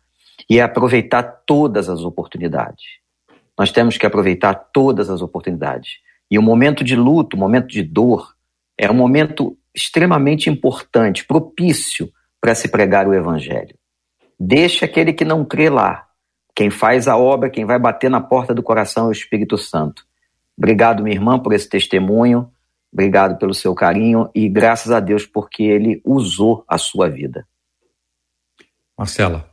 E 0.48 0.58
é 0.58 0.62
aproveitar 0.62 1.22
todas 1.46 1.88
as 1.88 2.02
oportunidades. 2.02 2.84
Nós 3.58 3.72
temos 3.72 3.96
que 3.96 4.06
aproveitar 4.06 4.54
todas 4.54 5.08
as 5.08 5.22
oportunidades. 5.22 5.94
E 6.30 6.38
o 6.38 6.42
momento 6.42 6.84
de 6.84 6.94
luto, 6.94 7.36
o 7.36 7.40
momento 7.40 7.68
de 7.68 7.82
dor, 7.82 8.34
é 8.78 8.90
um 8.90 8.94
momento 8.94 9.56
extremamente 9.74 10.50
importante, 10.50 11.24
propício 11.24 12.12
para 12.40 12.54
se 12.54 12.68
pregar 12.68 13.08
o 13.08 13.14
evangelho. 13.14 13.74
Deixa 14.38 14.84
aquele 14.84 15.12
que 15.12 15.24
não 15.24 15.44
crê 15.44 15.70
lá. 15.70 16.06
Quem 16.54 16.70
faz 16.70 17.08
a 17.08 17.16
obra, 17.16 17.50
quem 17.50 17.64
vai 17.64 17.78
bater 17.78 18.10
na 18.10 18.20
porta 18.20 18.54
do 18.54 18.62
coração 18.62 19.06
é 19.06 19.08
o 19.08 19.12
Espírito 19.12 19.56
Santo. 19.56 20.04
Obrigado, 20.56 21.02
minha 21.02 21.14
irmã, 21.14 21.38
por 21.38 21.52
esse 21.52 21.68
testemunho. 21.68 22.50
Obrigado 22.96 23.36
pelo 23.36 23.52
seu 23.52 23.74
carinho 23.74 24.30
e 24.34 24.48
graças 24.48 24.90
a 24.90 25.00
Deus 25.00 25.26
porque 25.26 25.62
ele 25.62 26.00
usou 26.02 26.64
a 26.66 26.78
sua 26.78 27.10
vida. 27.10 27.46
Marcela. 28.96 29.46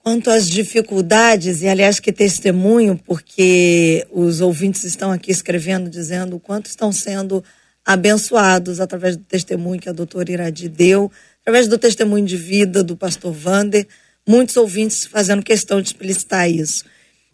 Quanto 0.00 0.28
às 0.28 0.46
dificuldades, 0.46 1.62
e 1.62 1.66
aliás 1.66 1.98
que 1.98 2.12
testemunho, 2.12 3.00
porque 3.06 4.06
os 4.10 4.42
ouvintes 4.42 4.84
estão 4.84 5.10
aqui 5.10 5.30
escrevendo, 5.30 5.88
dizendo 5.88 6.36
o 6.36 6.40
quanto 6.40 6.66
estão 6.66 6.92
sendo 6.92 7.42
abençoados 7.82 8.80
através 8.80 9.16
do 9.16 9.24
testemunho 9.24 9.80
que 9.80 9.88
a 9.88 9.94
doutora 9.94 10.30
Iradi 10.30 10.68
deu, 10.68 11.10
através 11.40 11.66
do 11.66 11.78
testemunho 11.78 12.26
de 12.26 12.36
vida 12.36 12.84
do 12.84 12.98
pastor 12.98 13.32
Vander, 13.32 13.88
muitos 14.28 14.58
ouvintes 14.58 15.06
fazendo 15.06 15.42
questão 15.42 15.80
de 15.80 15.88
explicitar 15.88 16.50
isso. 16.50 16.84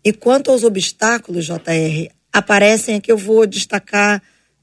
E 0.05 0.13
quanto 0.13 0.53
aos 0.53 0.63
obstáculos, 0.63 1.45
JR, 1.45 2.09
aparecem 2.33 2.95
aqui, 2.95 3.11
eu 3.11 3.19
vou 3.19 3.49
destacar 3.49 4.23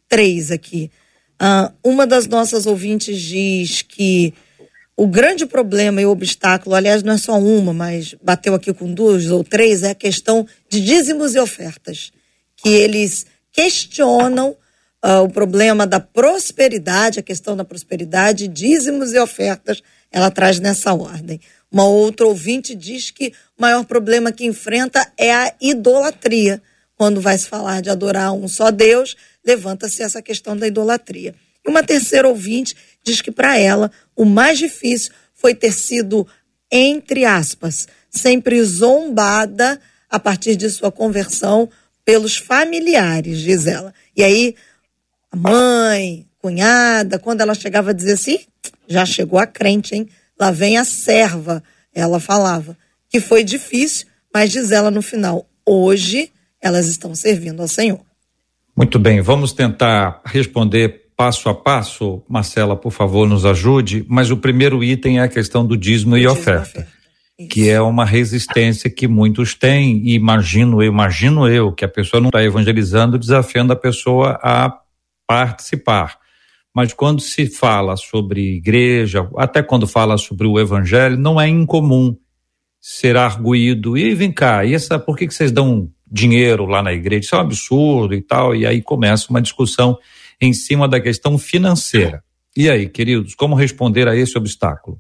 três 0.10 0.52
aqui. 0.52 0.92
Uh, 1.42 1.72
uma 1.82 2.06
das 2.06 2.28
nossas 2.28 2.66
ouvintes 2.66 3.22
diz 3.22 3.82
que 3.82 4.34
o 4.98 5.08
grande 5.08 5.46
problema 5.46 6.02
e 6.02 6.06
o 6.06 6.12
obstáculo, 6.12 6.76
aliás, 6.76 7.02
não 7.02 7.14
é 7.14 7.18
só 7.18 7.40
uma, 7.40 7.72
mas 7.72 8.14
bateu 8.22 8.54
aqui 8.54 8.74
com 8.74 8.94
duas 8.94 9.32
ou 9.32 9.46
três, 9.46 9.82
é 9.82 9.92
a 9.92 9.96
questão 9.96 10.46
de 10.68 10.82
dízimos 10.82 11.36
e 11.36 11.40
ofertas. 11.40 12.12
Que 12.58 12.68
eles 12.68 13.26
questionam 13.54 14.58
uh, 15.02 15.24
o 15.24 15.30
problema 15.30 15.88
da 15.88 16.02
prosperidade, 16.02 17.20
a 17.20 17.24
questão 17.24 17.56
da 17.56 17.64
prosperidade, 17.64 18.50
dízimos 18.50 19.14
e 19.14 19.20
ofertas, 19.20 19.82
ela 20.12 20.30
traz 20.30 20.60
nessa 20.60 20.94
ordem. 20.94 21.40
Uma 21.72 21.88
outra 21.88 22.28
ouvinte 22.28 22.76
diz 22.76 23.10
que 23.12 23.32
o 23.58 23.62
maior 23.62 23.86
problema 23.86 24.34
que 24.34 24.46
enfrenta 24.46 25.10
é 25.18 25.34
a 25.34 25.54
idolatria. 25.62 26.62
Quando 26.96 27.22
vai 27.22 27.38
se 27.38 27.48
falar 27.48 27.82
de 27.82 27.90
adorar 27.90 28.34
um 28.34 28.50
só 28.50 28.72
Deus, 28.72 29.16
levanta-se 29.50 30.04
essa 30.04 30.22
questão 30.22 30.56
da 30.56 30.68
idolatria. 30.68 31.34
E 31.66 31.70
uma 31.70 31.82
terceira 31.82 32.28
ouvinte 32.28 32.76
diz 33.04 33.20
que 33.20 33.32
para 33.32 33.58
ela 33.58 33.92
o 34.16 34.24
mais 34.24 34.60
difícil 34.60 35.12
foi 35.34 35.56
ter 35.56 35.74
sido, 35.74 36.28
entre 36.72 37.26
aspas, 37.26 37.88
sempre 38.12 38.64
zombada 38.64 39.80
a 40.08 40.20
partir 40.20 40.56
de 40.56 40.70
sua 40.70 40.92
conversão 40.92 41.68
pelos 42.06 42.38
familiares, 42.38 43.40
diz 43.40 43.66
ela. 43.66 43.94
E 44.16 44.24
aí, 44.24 44.56
a 45.32 45.36
mãe, 45.36 46.28
cunhada, 46.38 47.18
quando 47.18 47.42
ela 47.42 47.56
chegava 47.56 47.90
a 47.90 47.94
dizer 47.94 48.14
assim, 48.14 48.40
já 48.88 49.06
chegou 49.06 49.40
a 49.40 49.48
crente, 49.48 49.96
hein? 49.96 50.08
Lá 50.40 50.52
vem 50.52 50.78
a 50.78 50.86
serva, 50.86 51.64
ela 51.94 52.20
falava. 52.20 52.78
Que 53.10 53.20
foi 53.20 53.44
difícil, 53.44 54.06
mas 54.34 54.52
diz 54.52 54.72
ela 54.72 54.92
no 54.92 55.02
final, 55.02 55.48
hoje 55.66 56.32
elas 56.62 56.88
estão 56.88 57.16
servindo 57.16 57.62
ao 57.62 57.68
Senhor. 57.68 58.09
Muito 58.80 58.98
bem, 58.98 59.20
vamos 59.20 59.52
tentar 59.52 60.22
responder 60.24 61.08
passo 61.18 61.50
a 61.50 61.54
passo. 61.54 62.24
Marcela, 62.30 62.78
por 62.78 62.94
favor, 62.94 63.28
nos 63.28 63.46
ajude. 63.46 64.06
Mas 64.08 64.32
o 64.32 64.38
primeiro 64.38 64.82
item 64.82 65.20
é 65.20 65.24
a 65.24 65.28
questão 65.28 65.68
do 65.68 65.76
dízimo 65.76 66.16
e 66.16 66.26
oferta, 66.26 66.88
que 67.52 67.68
é 67.68 67.82
uma 67.82 68.06
resistência 68.06 68.90
que 68.90 69.06
muitos 69.06 69.54
têm. 69.54 70.08
E 70.08 70.14
imagino, 70.14 70.82
eu 70.82 70.88
imagino 70.88 71.46
eu 71.46 71.74
que 71.74 71.84
a 71.84 71.90
pessoa 71.90 72.22
não 72.22 72.30
está 72.30 72.42
evangelizando, 72.42 73.20
desafiando 73.20 73.74
a 73.74 73.76
pessoa 73.76 74.40
a 74.42 74.74
participar. 75.28 76.18
Mas 76.74 76.94
quando 76.94 77.20
se 77.20 77.48
fala 77.48 77.98
sobre 77.98 78.56
igreja, 78.56 79.30
até 79.36 79.62
quando 79.62 79.86
fala 79.88 80.18
sobre 80.18 80.48
o 80.48 80.58
evangelho, 80.58 81.18
não 81.18 81.40
é 81.40 81.50
incomum 81.50 82.16
ser 82.80 83.18
arguído. 83.18 83.98
E 83.98 84.16
vem 84.16 84.32
cá, 84.32 84.64
e 84.64 84.74
essa, 84.74 84.98
por 84.98 85.18
que, 85.18 85.28
que 85.28 85.34
vocês 85.34 85.52
dão 85.52 85.92
dinheiro 86.12 86.66
lá 86.66 86.82
na 86.82 86.92
igreja, 86.94 87.26
isso 87.26 87.36
é 87.36 87.38
um 87.38 87.42
absurdo 87.42 88.14
e 88.14 88.22
tal, 88.22 88.56
e 88.56 88.66
aí 88.66 88.82
começa 88.82 89.28
uma 89.30 89.42
discussão 89.42 89.98
em 90.42 90.54
cima 90.54 90.88
da 90.88 91.00
questão 91.00 91.38
financeira. 91.38 92.24
E 92.56 92.70
aí, 92.70 92.90
queridos, 92.90 93.36
como 93.36 93.56
responder 93.56 94.08
a 94.08 94.16
esse 94.16 94.38
obstáculo? 94.38 95.00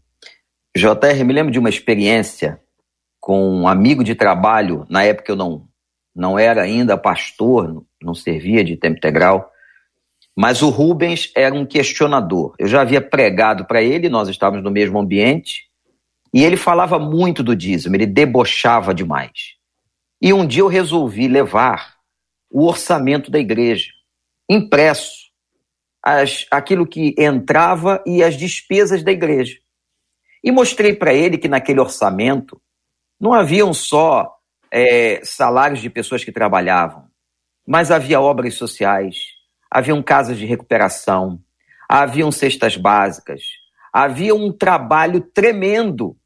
JR, 0.78 1.24
me 1.26 1.34
lembro 1.34 1.52
de 1.52 1.60
uma 1.60 1.69
experiência 1.69 2.60
com 3.19 3.62
um 3.62 3.67
amigo 3.67 4.04
de 4.04 4.15
trabalho, 4.15 4.86
na 4.89 5.04
época 5.04 5.32
eu 5.32 5.36
não, 5.36 5.67
não 6.15 6.38
era 6.38 6.62
ainda 6.62 6.98
pastor, 6.98 7.84
não 8.02 8.13
servia 8.13 8.63
de 8.63 8.78
tempo 8.78 8.98
integral, 8.98 9.52
mas 10.38 10.62
o 10.62 10.69
Rubens 10.69 11.32
era 11.36 11.54
um 11.54 11.65
questionador. 11.65 12.56
Eu 12.58 12.67
já 12.67 12.82
havia 12.82 13.02
pregado 13.02 13.65
para 13.65 13.82
ele, 13.82 14.08
nós 14.08 14.30
estávamos 14.30 14.63
no 14.63 14.72
mesmo 14.72 15.00
ambiente, 15.00 15.63
e 16.34 16.43
ele 16.43 16.56
falava 16.56 17.00
muito 17.00 17.43
do 17.43 17.56
dízimo, 17.56 17.95
ele 17.95 18.06
debochava 18.06 18.93
demais. 18.93 19.59
E 20.21 20.34
um 20.34 20.45
dia 20.45 20.62
eu 20.62 20.67
resolvi 20.67 21.27
levar 21.27 21.95
o 22.49 22.65
orçamento 22.65 23.32
da 23.32 23.39
igreja, 23.39 23.91
impresso, 24.49 25.29
as, 26.03 26.45
aquilo 26.51 26.88
que 26.88 27.15
entrava 27.17 28.03
e 28.05 28.23
as 28.23 28.36
despesas 28.36 29.03
da 29.03 29.12
igreja. 29.12 29.58
E 30.43 30.51
mostrei 30.51 30.93
para 30.93 31.13
ele 31.13 31.38
que 31.38 31.47
naquele 31.47 31.79
orçamento 31.79 32.62
não 33.19 33.34
haviam 33.34 33.73
só 33.73 34.38
é, 34.71 35.21
salários 35.23 35.82
de 35.82 35.89
pessoas 35.89 36.23
que 36.23 36.32
trabalhavam, 36.32 37.08
mas 37.67 37.91
havia 37.91 38.19
obras 38.19 38.55
sociais, 38.55 39.17
haviam 39.69 40.01
casas 40.01 40.38
de 40.38 40.45
recuperação, 40.45 41.39
haviam 41.88 42.32
cestas 42.32 42.77
básicas, 42.77 43.43
havia 43.91 44.34
um 44.34 44.51
trabalho 44.51 45.21
tremendo 45.21 46.17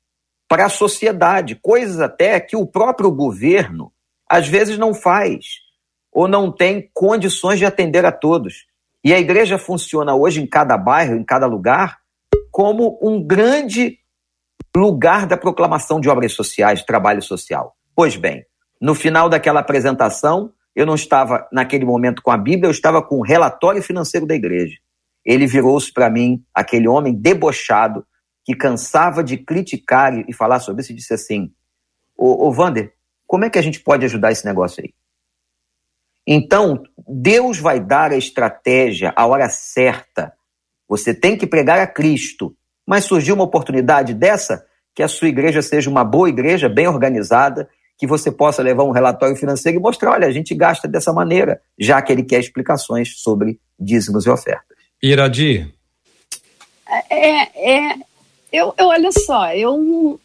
para 0.47 0.65
a 0.65 0.69
sociedade, 0.69 1.55
coisas 1.55 1.99
até 1.99 2.39
que 2.39 2.55
o 2.55 2.65
próprio 2.65 3.11
governo 3.11 3.91
às 4.29 4.47
vezes 4.47 4.77
não 4.77 4.93
faz 4.93 5.63
ou 6.11 6.27
não 6.27 6.51
tem 6.51 6.89
condições 6.93 7.59
de 7.59 7.65
atender 7.65 8.05
a 8.05 8.11
todos. 8.11 8.65
E 9.03 9.13
a 9.13 9.19
igreja 9.19 9.57
funciona 9.57 10.15
hoje 10.15 10.41
em 10.41 10.47
cada 10.47 10.77
bairro, 10.77 11.15
em 11.15 11.23
cada 11.23 11.45
lugar, 11.45 11.99
como 12.51 12.99
um 13.01 13.21
grande 13.21 13.99
lugar 14.75 15.25
da 15.25 15.37
proclamação 15.37 15.99
de 15.99 16.09
obras 16.09 16.33
sociais, 16.33 16.79
de 16.79 16.85
trabalho 16.85 17.21
social. 17.21 17.75
Pois 17.95 18.15
bem, 18.15 18.45
no 18.79 18.95
final 18.95 19.29
daquela 19.29 19.59
apresentação, 19.59 20.51
eu 20.75 20.85
não 20.85 20.95
estava 20.95 21.47
naquele 21.51 21.85
momento 21.85 22.21
com 22.21 22.31
a 22.31 22.37
Bíblia, 22.37 22.67
eu 22.67 22.71
estava 22.71 23.01
com 23.01 23.17
o 23.17 23.23
relatório 23.23 23.81
financeiro 23.81 24.25
da 24.25 24.35
igreja. 24.35 24.77
Ele 25.25 25.47
virou-se 25.47 25.91
para 25.91 26.09
mim, 26.09 26.43
aquele 26.53 26.87
homem 26.87 27.13
debochado, 27.13 28.05
que 28.45 28.55
cansava 28.55 29.23
de 29.23 29.37
criticar 29.37 30.13
e 30.27 30.33
falar 30.33 30.59
sobre 30.59 30.81
isso, 30.81 30.91
e 30.91 30.95
disse 30.95 31.13
assim: 31.13 31.51
Ô, 32.17 32.47
ô 32.47 32.51
Vander, 32.51 32.93
como 33.25 33.45
é 33.45 33.49
que 33.49 33.59
a 33.59 33.61
gente 33.61 33.79
pode 33.79 34.05
ajudar 34.05 34.31
esse 34.31 34.45
negócio 34.45 34.83
aí? 34.83 34.93
Então, 36.25 36.83
Deus 37.07 37.59
vai 37.59 37.79
dar 37.79 38.11
a 38.11 38.17
estratégia, 38.17 39.13
a 39.15 39.25
hora 39.25 39.49
certa. 39.49 40.33
Você 40.87 41.13
tem 41.13 41.37
que 41.37 41.47
pregar 41.47 41.79
a 41.79 41.87
Cristo. 41.87 42.55
Mas 42.85 43.05
surgiu 43.05 43.35
uma 43.35 43.43
oportunidade 43.43 44.13
dessa, 44.13 44.65
que 44.93 45.01
a 45.01 45.07
sua 45.07 45.27
igreja 45.29 45.61
seja 45.61 45.89
uma 45.89 46.03
boa 46.03 46.29
igreja, 46.29 46.69
bem 46.69 46.87
organizada, 46.87 47.69
que 47.97 48.05
você 48.05 48.31
possa 48.31 48.61
levar 48.61 48.83
um 48.83 48.91
relatório 48.91 49.35
financeiro 49.35 49.77
e 49.77 49.81
mostrar: 49.81 50.11
olha, 50.11 50.27
a 50.27 50.31
gente 50.31 50.53
gasta 50.53 50.87
dessa 50.87 51.13
maneira, 51.13 51.61
já 51.79 52.01
que 52.01 52.11
ele 52.11 52.23
quer 52.23 52.39
explicações 52.39 53.13
sobre 53.17 53.59
dízimos 53.79 54.25
e 54.25 54.29
ofertas. 54.29 54.77
Iradi. 55.01 55.73
É, 57.09 57.89
é, 57.89 57.95
eu, 58.53 58.71
eu 58.77 58.87
olha 58.87 59.11
só, 59.11 59.51
eu, 59.51 60.19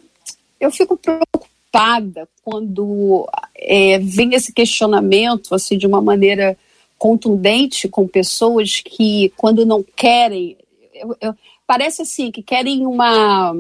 eu 0.61 0.71
fico 0.71 0.99
preocupada 0.99 2.29
quando 2.45 3.27
é, 3.55 3.99
vem 3.99 4.35
esse 4.35 4.53
questionamento 4.53 5.55
assim 5.55 5.79
de 5.79 5.87
uma 5.87 6.03
maneira 6.03 6.57
contundente 6.99 7.89
com 7.89 8.07
pessoas 8.07 8.81
que 8.81 9.33
quando 9.35 9.65
não 9.65 9.83
querem 9.83 10.57
eu, 10.93 11.17
eu, 11.21 11.35
parece 11.67 12.03
assim 12.03 12.31
que 12.31 12.43
querem 12.43 12.87
uma 12.87 13.55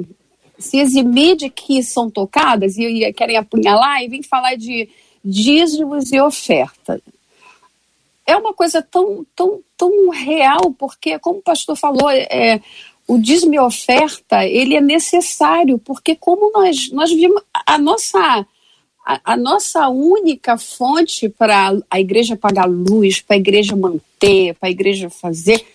se 0.58 0.78
eximir 0.78 1.36
de 1.36 1.48
que 1.48 1.82
são 1.82 2.10
tocadas 2.10 2.76
e, 2.76 3.04
e 3.04 3.12
querem 3.12 3.36
apunhalar 3.36 4.02
e 4.02 4.08
vem 4.08 4.22
falar 4.22 4.56
de 4.56 4.88
dízimos 5.24 6.12
e 6.12 6.20
oferta. 6.20 7.00
É 8.26 8.36
uma 8.36 8.52
coisa 8.52 8.82
tão 8.82 9.24
tão 9.34 9.60
tão 9.76 10.10
real 10.10 10.74
porque 10.76 11.18
como 11.18 11.38
o 11.38 11.42
pastor 11.42 11.76
falou 11.76 12.10
é, 12.10 12.60
o 13.08 13.18
dízimo 13.18 13.54
e 13.54 13.58
oferta, 13.58 14.44
ele 14.44 14.76
é 14.76 14.80
necessário, 14.82 15.78
porque 15.78 16.14
como 16.14 16.52
nós, 16.52 16.90
nós 16.92 17.10
vimos, 17.10 17.42
a 17.66 17.78
nossa, 17.78 18.46
a, 19.06 19.32
a 19.32 19.36
nossa 19.36 19.88
única 19.88 20.58
fonte 20.58 21.26
para 21.26 21.72
a 21.90 21.98
igreja 21.98 22.36
pagar 22.36 22.66
luz, 22.66 23.22
para 23.22 23.36
a 23.36 23.38
igreja 23.38 23.74
manter, 23.74 24.54
para 24.56 24.68
a 24.68 24.70
igreja 24.70 25.08
fazer, 25.08 25.66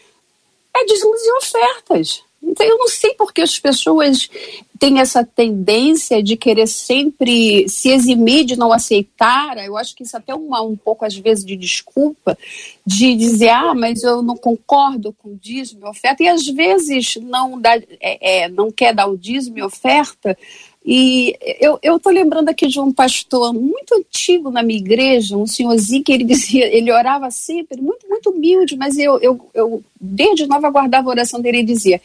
é 0.76 0.86
dízimos 0.86 1.22
e 1.24 1.32
ofertas. 1.38 2.24
Então, 2.44 2.66
eu 2.66 2.78
não 2.78 2.88
sei 2.90 3.14
porque 3.16 3.42
as 3.42 3.58
pessoas 3.58 4.30
têm 4.78 5.00
essa 5.00 5.24
tendência 5.24 6.22
de 6.22 6.36
querer 6.36 6.68
sempre 6.68 7.68
se 7.70 7.90
eximir 7.90 8.44
de 8.44 8.58
não 8.58 8.74
aceitar. 8.74 9.58
Eu 9.66 9.78
acho 9.78 9.96
que 9.96 10.04
isso 10.04 10.18
é 10.18 10.20
até 10.20 10.36
uma, 10.36 10.62
um 10.62 10.76
pouco, 10.76 11.06
às 11.06 11.16
vezes, 11.16 11.46
de 11.46 11.56
desculpa, 11.56 12.38
de 12.86 13.16
dizer, 13.16 13.50
ah, 13.50 13.74
mas 13.74 14.04
eu 14.04 14.22
não 14.22 14.36
concordo 14.36 15.14
com 15.14 15.30
o 15.30 15.40
dízimo 15.42 15.86
e 15.86 15.90
oferta, 15.90 16.22
e 16.22 16.28
às 16.28 16.46
vezes 16.46 17.16
não, 17.22 17.60
dá, 17.60 17.78
é, 18.02 18.44
é, 18.44 18.50
não 18.50 18.70
quer 18.70 18.94
dar 18.94 19.08
o 19.08 19.18
dízimo 19.18 19.60
e 19.60 19.64
oferta. 19.64 20.38
E 20.86 21.38
eu 21.62 21.80
estou 21.96 22.12
lembrando 22.12 22.50
aqui 22.50 22.68
de 22.68 22.80
um 22.80 22.92
pastor 22.92 23.54
muito 23.54 23.96
antigo 23.96 24.52
na 24.52 24.62
minha 24.62 24.80
igreja, 24.80 25.38
um 25.38 25.48
senhorzinho 25.48 26.04
que 26.04 26.12
ele 26.12 26.26
dizia, 26.26 26.66
ele 26.66 26.92
orava 26.92 27.32
sempre, 27.32 27.82
muito, 27.82 28.08
muito 28.10 28.30
humilde, 28.30 28.76
mas 28.76 28.98
eu, 28.98 29.18
eu, 29.20 29.50
eu 29.54 29.84
desde 30.00 30.46
nova 30.46 30.68
aguardava 30.68 31.08
a 31.08 31.12
oração 31.12 31.40
dele 31.40 31.60
e 31.60 31.64
dizia: 31.64 32.02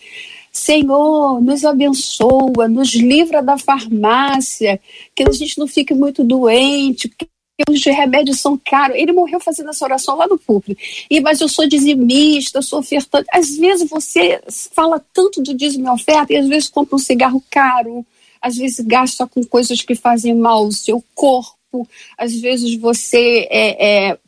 Senhor, 0.53 1.41
nos 1.41 1.65
abençoa, 1.65 2.69
nos 2.69 2.95
livra 2.95 3.43
da 3.43 3.59
farmácia, 3.59 4.81
que 5.15 5.25
a 5.25 5.33
gente 5.33 5.59
não 5.59 5.67
fique 5.67 5.93
muito 5.93 6.23
doente, 6.23 7.09
porque 7.09 7.29
os 7.69 7.85
remédios 7.85 8.41
são 8.41 8.57
caros. 8.57 8.97
Ele 8.97 9.13
morreu 9.13 9.41
fazendo 9.41 9.71
essa 9.71 9.85
oração 9.85 10.17
lá 10.17 10.29
no 10.29 10.39
público. 10.39 10.81
E, 11.11 11.21
mas 11.21 11.41
eu 11.41 11.49
sou 11.49 11.69
dizimista, 11.69 12.59
eu 12.59 12.63
sou 12.63 12.79
ofertante. 12.79 13.29
Às 13.33 13.57
vezes 13.57 13.91
você 13.91 14.41
fala 14.73 15.05
tanto 15.13 15.43
do 15.43 15.53
dízimo 15.53 15.89
e 15.89 15.91
oferta, 15.91 16.33
e 16.33 16.37
às 16.37 16.47
vezes 16.47 16.69
compra 16.69 16.95
um 16.95 17.01
cigarro 17.01 17.43
caro, 17.51 18.07
às 18.41 18.57
vezes 18.57 18.81
gasta 18.81 19.27
com 19.27 19.45
coisas 19.45 19.83
que 19.83 19.95
fazem 19.95 20.35
mal 20.35 20.65
ao 20.65 20.73
seu 20.73 21.03
corpo, 21.15 21.89
às 22.17 22.35
vezes 22.41 22.75
você 22.77 23.47
é, 23.51 24.09
é 24.11 24.19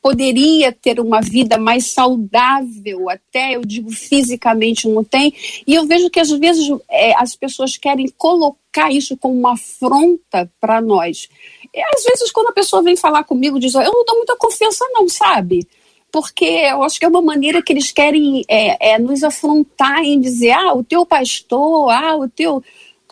poderia 0.00 0.72
ter 0.72 1.00
uma 1.00 1.20
vida 1.20 1.58
mais 1.58 1.86
saudável, 1.86 3.10
até 3.10 3.56
eu 3.56 3.62
digo 3.62 3.90
fisicamente 3.90 4.88
não 4.88 5.02
tem, 5.02 5.34
e 5.66 5.74
eu 5.74 5.86
vejo 5.86 6.08
que 6.08 6.20
às 6.20 6.30
vezes 6.30 6.68
é, 6.88 7.14
as 7.20 7.34
pessoas 7.34 7.76
querem 7.76 8.08
colocar 8.16 8.90
isso 8.90 9.16
como 9.16 9.34
uma 9.34 9.54
afronta 9.54 10.50
para 10.60 10.80
nós. 10.80 11.28
E 11.74 11.80
às 11.94 12.04
vezes 12.04 12.30
quando 12.32 12.48
a 12.48 12.52
pessoa 12.52 12.82
vem 12.82 12.96
falar 12.96 13.24
comigo, 13.24 13.58
diz, 13.58 13.74
eu 13.74 13.82
não 13.82 14.04
dou 14.04 14.16
muita 14.16 14.36
confiança 14.36 14.84
não, 14.92 15.08
sabe? 15.08 15.66
Porque 16.10 16.44
eu 16.44 16.82
acho 16.82 16.98
que 16.98 17.04
é 17.04 17.08
uma 17.08 17.20
maneira 17.20 17.62
que 17.62 17.72
eles 17.72 17.92
querem 17.92 18.42
é, 18.48 18.92
é 18.92 18.98
nos 18.98 19.22
afrontar 19.22 20.02
em 20.02 20.18
dizer, 20.18 20.52
ah, 20.52 20.72
o 20.72 20.82
teu 20.82 21.04
pastor, 21.04 21.90
ah, 21.90 22.16
o 22.16 22.28
teu 22.28 22.62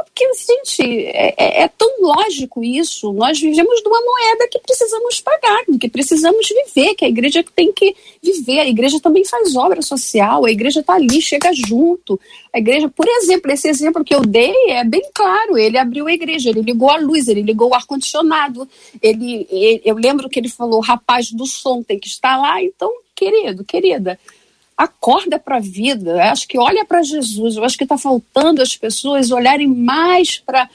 porque, 0.05 0.25
gente, 0.35 1.07
é, 1.07 1.35
é, 1.39 1.63
é, 1.63 1.69
tão 1.69 1.89
lógico 2.01 2.63
isso. 2.63 3.13
Nós 3.15 3.41
vivemos 3.41 3.81
de 3.81 3.89
uma 3.89 4.01
moeda 4.01 4.47
que 4.51 4.59
precisamos 4.59 5.21
pagar, 5.21 5.65
que 5.81 5.89
precisamos 5.89 6.47
viver, 6.49 6.95
que 6.95 7.05
a 7.05 7.09
igreja 7.09 7.43
tem 7.55 7.73
que 7.73 7.97
viver. 8.23 8.61
A 8.61 8.69
igreja 8.69 9.01
também 9.01 9.25
faz 9.25 9.57
obra 9.57 9.81
social, 9.81 10.45
a 10.45 10.51
igreja 10.51 10.81
está 10.81 10.95
ali, 10.95 11.23
chega 11.23 11.51
junto. 11.53 12.21
A 12.53 12.59
igreja, 12.59 12.89
por 12.89 13.09
exemplo, 13.09 13.51
esse 13.51 13.69
exemplo 13.69 14.05
que 14.05 14.15
eu 14.15 14.21
dei 14.21 14.55
é 14.69 14.85
bem 14.85 15.03
claro. 15.15 15.57
Ele 15.57 15.79
abriu 15.79 16.07
a 16.07 16.13
igreja, 16.13 16.51
ele 16.51 16.61
ligou 16.61 16.91
a 16.91 16.99
luz, 16.99 17.27
ele 17.27 17.43
ligou 17.43 17.71
o 17.71 17.75
ar-condicionado. 17.75 18.69
Ele, 19.01 19.47
ele, 19.51 19.81
eu 19.83 19.97
lembro 19.97 20.29
que 20.29 20.39
ele 20.39 20.51
falou: 20.51 20.81
rapaz 20.81 21.33
do 21.33 21.47
som 21.47 21.83
tem 21.83 21.99
que 21.99 22.09
estar 22.09 22.37
lá. 22.37 22.63
Então, 22.63 22.91
querido, 23.15 23.65
querida, 23.65 24.19
acorda 24.77 25.39
para 25.39 25.57
a 25.57 25.61
vida. 25.61 26.11
Eu 26.11 26.23
acho 26.23 26.47
que 26.47 26.59
olha 26.59 26.85
para 26.85 27.03
Jesus. 27.03 27.57
Eu 27.57 27.65
acho 27.65 27.79
que 27.79 27.85
está 27.85 27.97
faltando 27.97 28.61
as 28.61 28.77
pessoas 28.77 29.31
olharem 29.31 29.67
mais 29.67 30.39
para 30.39 30.69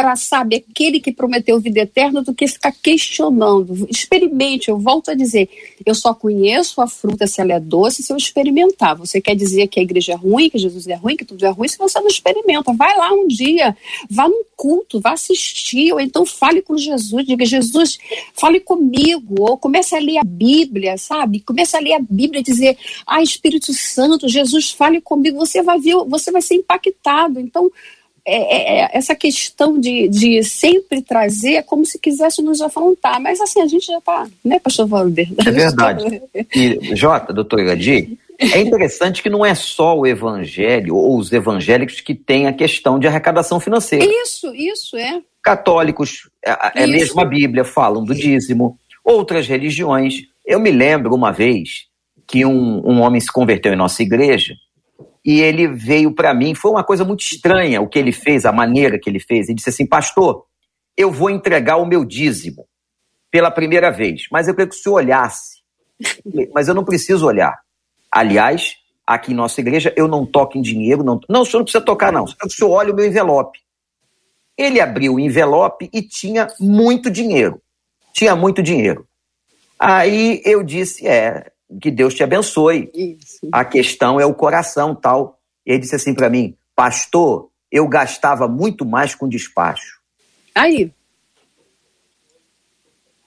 para, 0.00 0.16
saber 0.16 0.64
aquele 0.70 0.98
que 0.98 1.12
prometeu 1.12 1.60
vida 1.60 1.80
eterna 1.80 2.22
do 2.22 2.34
que 2.34 2.46
ficar 2.46 2.72
questionando. 2.72 3.86
Experimente, 3.90 4.70
eu 4.70 4.78
volto 4.78 5.10
a 5.10 5.14
dizer, 5.14 5.48
eu 5.84 5.94
só 5.94 6.14
conheço 6.14 6.80
a 6.80 6.86
fruta 6.86 7.26
se 7.26 7.40
ela 7.40 7.52
é 7.52 7.60
doce 7.60 8.02
se 8.02 8.10
eu 8.10 8.16
experimentar. 8.16 8.96
Você 8.96 9.20
quer 9.20 9.34
dizer 9.34 9.68
que 9.68 9.78
a 9.78 9.82
igreja 9.82 10.12
é 10.12 10.16
ruim, 10.16 10.48
que 10.48 10.58
Jesus 10.58 10.86
é 10.86 10.94
ruim, 10.94 11.16
que 11.16 11.24
tudo 11.24 11.44
é 11.44 11.50
ruim, 11.50 11.68
se 11.68 11.76
você 11.76 12.00
não 12.00 12.08
experimenta. 12.08 12.72
Vai 12.72 12.96
lá 12.96 13.12
um 13.12 13.28
dia, 13.28 13.76
vá 14.08 14.26
num 14.26 14.42
culto, 14.56 15.00
vá 15.00 15.12
assistir, 15.12 15.92
ou 15.92 16.00
então 16.00 16.24
fale 16.24 16.62
com 16.62 16.76
Jesus, 16.76 17.26
diga, 17.26 17.44
Jesus, 17.44 17.98
fale 18.32 18.60
comigo, 18.60 19.34
ou 19.38 19.58
comece 19.58 19.94
a 19.94 19.98
ler 19.98 20.18
a 20.18 20.24
Bíblia, 20.24 20.96
sabe? 20.96 21.40
Comece 21.40 21.76
a 21.76 21.80
ler 21.80 21.94
a 21.94 22.00
Bíblia 22.00 22.40
e 22.40 22.44
dizer, 22.44 22.78
ah, 23.06 23.22
Espírito 23.22 23.72
Santo, 23.74 24.28
Jesus, 24.28 24.70
fale 24.70 25.00
comigo, 25.00 25.38
você 25.38 25.62
vai 25.62 25.78
ver, 25.78 25.96
você 26.06 26.30
vai 26.30 26.42
ser 26.42 26.54
impactado. 26.54 27.38
Então, 27.38 27.70
é, 28.26 28.36
é, 28.36 28.80
é, 28.80 28.90
essa 28.92 29.14
questão 29.14 29.78
de, 29.78 30.08
de 30.08 30.42
sempre 30.44 31.02
trazer 31.02 31.54
é 31.54 31.62
como 31.62 31.84
se 31.84 31.98
quisesse 31.98 32.42
nos 32.42 32.60
afrontar. 32.60 33.20
Mas 33.20 33.40
assim, 33.40 33.60
a 33.60 33.66
gente 33.66 33.86
já 33.86 33.98
está, 33.98 34.26
né, 34.44 34.58
pastor 34.58 34.88
Walder? 34.88 35.28
É 35.46 35.50
verdade. 35.50 36.22
E, 36.54 36.96
Jota, 36.96 37.32
doutor 37.32 37.60
Iradi, 37.60 38.18
é 38.38 38.60
interessante 38.60 39.22
que 39.22 39.30
não 39.30 39.44
é 39.44 39.54
só 39.54 39.98
o 39.98 40.06
evangelho 40.06 40.96
ou 40.96 41.18
os 41.18 41.32
evangélicos 41.32 42.00
que 42.00 42.14
têm 42.14 42.46
a 42.46 42.52
questão 42.52 42.98
de 42.98 43.06
arrecadação 43.06 43.60
financeira. 43.60 44.04
Isso, 44.04 44.54
isso, 44.54 44.96
é. 44.96 45.20
Católicos, 45.42 46.28
é, 46.44 46.82
é 46.82 46.86
mesmo 46.86 47.20
a 47.20 47.24
Bíblia, 47.24 47.64
falam 47.64 48.04
do 48.04 48.14
dízimo. 48.14 48.78
Outras 49.04 49.46
religiões. 49.46 50.22
Eu 50.46 50.58
me 50.60 50.70
lembro 50.70 51.14
uma 51.14 51.32
vez 51.32 51.86
que 52.26 52.44
um, 52.44 52.80
um 52.86 53.00
homem 53.00 53.20
se 53.20 53.30
converteu 53.30 53.72
em 53.72 53.76
nossa 53.76 54.02
igreja 54.02 54.54
e 55.24 55.40
ele 55.40 55.68
veio 55.68 56.14
para 56.14 56.34
mim. 56.34 56.54
Foi 56.54 56.70
uma 56.70 56.84
coisa 56.84 57.04
muito 57.04 57.20
estranha 57.20 57.80
o 57.80 57.88
que 57.88 57.98
ele 57.98 58.12
fez, 58.12 58.46
a 58.46 58.52
maneira 58.52 58.98
que 58.98 59.08
ele 59.08 59.20
fez. 59.20 59.48
Ele 59.48 59.56
disse 59.56 59.70
assim: 59.70 59.86
Pastor, 59.86 60.44
eu 60.96 61.10
vou 61.10 61.30
entregar 61.30 61.76
o 61.76 61.86
meu 61.86 62.04
dízimo 62.04 62.66
pela 63.30 63.50
primeira 63.50 63.90
vez, 63.90 64.24
mas 64.30 64.48
eu 64.48 64.54
queria 64.54 64.68
que 64.68 64.74
o 64.74 64.78
senhor 64.78 64.96
olhasse. 64.96 65.60
Mas 66.54 66.66
eu 66.66 66.74
não 66.74 66.82
preciso 66.82 67.26
olhar. 67.26 67.60
Aliás, 68.10 68.74
aqui 69.06 69.32
em 69.32 69.34
nossa 69.34 69.60
igreja, 69.60 69.92
eu 69.96 70.08
não 70.08 70.24
toco 70.24 70.56
em 70.56 70.62
dinheiro. 70.62 71.04
Não, 71.04 71.20
não 71.28 71.42
o 71.42 71.44
senhor 71.44 71.58
não 71.58 71.64
precisa 71.64 71.84
tocar, 71.84 72.10
não. 72.10 72.24
O 72.24 72.50
senhor 72.50 72.70
olha 72.70 72.92
o 72.92 72.96
meu 72.96 73.06
envelope. 73.06 73.58
Ele 74.56 74.80
abriu 74.80 75.14
o 75.14 75.20
envelope 75.20 75.90
e 75.92 76.02
tinha 76.02 76.48
muito 76.58 77.10
dinheiro. 77.10 77.60
Tinha 78.14 78.34
muito 78.34 78.62
dinheiro. 78.62 79.06
Aí 79.78 80.42
eu 80.44 80.62
disse: 80.62 81.06
É, 81.06 81.50
que 81.80 81.90
Deus 81.90 82.14
te 82.14 82.22
abençoe. 82.22 82.90
Isso. 82.94 83.48
A 83.52 83.64
questão 83.64 84.20
é 84.20 84.26
o 84.26 84.34
coração, 84.34 84.94
tal. 84.94 85.38
E 85.66 85.72
ele 85.72 85.80
disse 85.80 85.94
assim 85.94 86.14
para 86.14 86.30
mim, 86.30 86.56
pastor, 86.74 87.50
eu 87.70 87.86
gastava 87.86 88.48
muito 88.48 88.84
mais 88.84 89.14
com 89.14 89.28
despacho. 89.28 90.00
Aí. 90.54 90.92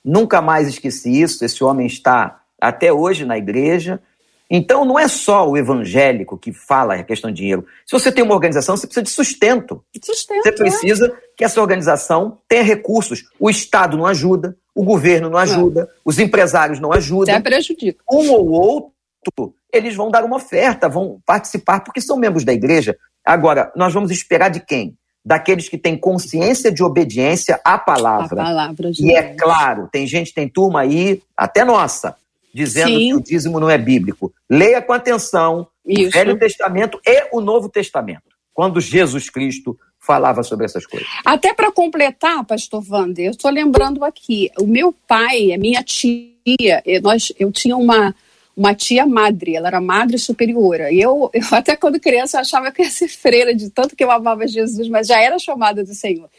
Nunca 0.04 0.42
mais 0.42 0.68
esqueci 0.68 1.22
isso. 1.22 1.46
Esse 1.46 1.64
homem 1.64 1.88
está 1.88 2.42
até 2.60 2.92
hoje 2.92 3.26
na 3.26 3.38
igreja. 3.38 4.02
Então, 4.50 4.86
não 4.86 5.00
é 5.00 5.08
só 5.08 5.50
o 5.50 5.58
evangélico 5.58 6.38
que 6.38 6.52
fala 6.52 6.96
a 6.96 7.04
questão 7.04 7.32
de 7.32 7.38
dinheiro. 7.38 7.66
Se 7.86 7.94
você 7.94 8.12
tem 8.12 8.24
uma 8.24 8.36
organização, 8.36 8.76
você 8.76 8.86
precisa 8.86 9.04
de 9.04 9.10
sustento. 9.10 9.84
Sustento. 10.04 10.44
Você 10.44 10.52
precisa 10.52 11.08
é. 11.08 11.12
que 11.38 11.44
essa 11.44 11.62
organização 11.62 12.40
tenha 12.48 12.62
recursos. 12.62 13.24
O 13.40 13.50
Estado 13.50 13.98
não 13.98 14.06
ajuda, 14.06 14.56
o 14.76 14.84
governo 14.84 15.30
não 15.30 15.38
ajuda, 15.38 15.82
não. 15.82 15.88
os 16.04 16.20
empresários 16.20 16.80
não 16.80 16.92
ajudam. 16.92 17.36
Até 17.36 17.50
prejudica. 17.50 18.04
Um 18.10 18.32
ou 18.32 18.50
outro, 18.50 19.56
eles 19.72 19.96
vão 19.96 20.10
dar 20.10 20.24
uma 20.24 20.38
oferta, 20.38 20.90
vão 20.90 21.20
participar, 21.26 21.82
porque 21.82 22.02
são 22.02 22.18
membros 22.18 22.44
da 22.44 22.54
igreja. 22.54 22.98
Agora, 23.26 23.72
nós 23.76 23.94
vamos 23.94 24.12
esperar 24.12 24.50
de 24.50 24.60
quem? 24.60 24.98
Daqueles 25.26 25.70
que 25.70 25.78
têm 25.78 25.98
consciência 25.98 26.72
de 26.72 26.84
obediência 26.84 27.60
à 27.64 27.78
palavra. 27.78 28.42
A 28.42 28.46
palavra 28.46 28.92
de 28.92 29.06
e 29.06 29.14
é 29.14 29.34
claro, 29.36 29.88
tem 29.92 30.06
gente, 30.06 30.34
tem 30.34 30.50
turma 30.50 30.82
aí, 30.82 31.22
até 31.38 31.64
nossa, 31.64 32.16
dizendo 32.54 32.90
Sim. 32.90 33.08
que 33.08 33.14
o 33.16 33.24
dízimo 33.24 33.60
não 33.60 33.70
é 33.70 33.78
bíblico. 33.78 34.34
Leia 34.50 34.82
com 34.82 34.92
atenção 34.92 35.68
Isso. 35.86 36.10
o 36.10 36.12
Velho 36.12 36.38
Testamento 36.38 37.00
e 37.06 37.28
o 37.32 37.40
Novo 37.40 37.70
Testamento. 37.70 38.34
Quando 38.54 38.82
Jesus 38.82 39.30
Cristo 39.30 39.78
falava 40.06 40.44
sobre 40.44 40.66
essas 40.66 40.86
coisas. 40.86 41.08
Até 41.24 41.54
para 41.54 41.72
completar, 41.72 42.44
pastor 42.46 42.84
Wander, 42.88 43.26
eu 43.26 43.32
estou 43.32 43.50
lembrando 43.50 44.04
aqui, 44.04 44.52
o 44.60 44.68
meu 44.68 44.94
pai, 45.08 45.54
a 45.54 45.58
minha 45.58 45.82
tia, 45.82 46.84
nós, 47.02 47.32
eu 47.40 47.52
tinha 47.52 47.78
uma, 47.78 48.14
uma 48.56 48.76
tia 48.76 49.06
madre, 49.06 49.56
ela 49.56 49.70
era 49.70 49.80
madre 49.80 50.18
superiora. 50.18 50.92
E 50.92 51.00
eu, 51.00 51.30
eu 51.34 51.44
até 51.52 51.78
quando 51.78 52.02
criança 52.02 52.40
achava 52.40 52.70
que 52.70 52.84
ia 52.84 52.90
ser 52.90 53.08
freira, 53.08 53.56
de 53.56 53.70
tanto 53.70 53.96
que 53.96 54.04
eu 54.04 54.12
amava 54.12 54.46
Jesus, 54.46 54.90
mas 54.90 55.08
já 55.08 55.22
era 55.22 55.40
chamada 55.40 55.84
do 55.84 55.96
Senhor. 55.96 56.30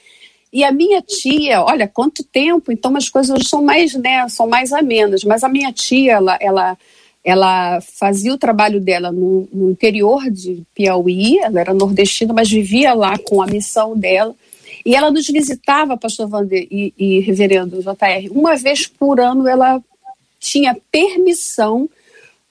E 0.52 0.62
a 0.62 0.70
minha 0.70 1.00
tia, 1.00 1.62
olha, 1.62 1.88
quanto 1.88 2.22
tempo, 2.22 2.70
então 2.70 2.94
as 2.96 3.08
coisas 3.08 3.48
são 3.48 3.62
mais, 3.62 3.94
né, 3.94 4.28
são 4.28 4.46
mais 4.46 4.72
amenas, 4.72 5.24
mas 5.24 5.42
a 5.42 5.48
minha 5.48 5.72
tia, 5.72 6.12
ela, 6.12 6.38
ela 6.40 6.78
ela 7.24 7.80
fazia 7.80 8.34
o 8.34 8.38
trabalho 8.38 8.78
dela 8.80 9.10
no, 9.10 9.48
no, 9.50 9.70
interior 9.70 10.30
de 10.30 10.62
Piauí, 10.74 11.38
ela 11.38 11.58
era 11.58 11.72
nordestina, 11.72 12.34
mas 12.34 12.50
vivia 12.50 12.92
lá 12.92 13.16
com 13.16 13.40
a 13.40 13.46
missão 13.46 13.96
dela. 13.96 14.34
E 14.84 14.94
ela 14.94 15.10
nos 15.10 15.26
visitava, 15.26 15.96
pastor 15.96 16.28
Wander 16.30 16.66
e, 16.70 16.92
e 16.98 17.20
reverendo 17.20 17.80
JR, 17.80 18.30
uma 18.30 18.54
vez 18.56 18.86
por 18.86 19.18
ano 19.18 19.48
ela 19.48 19.82
tinha 20.38 20.76
permissão 20.92 21.88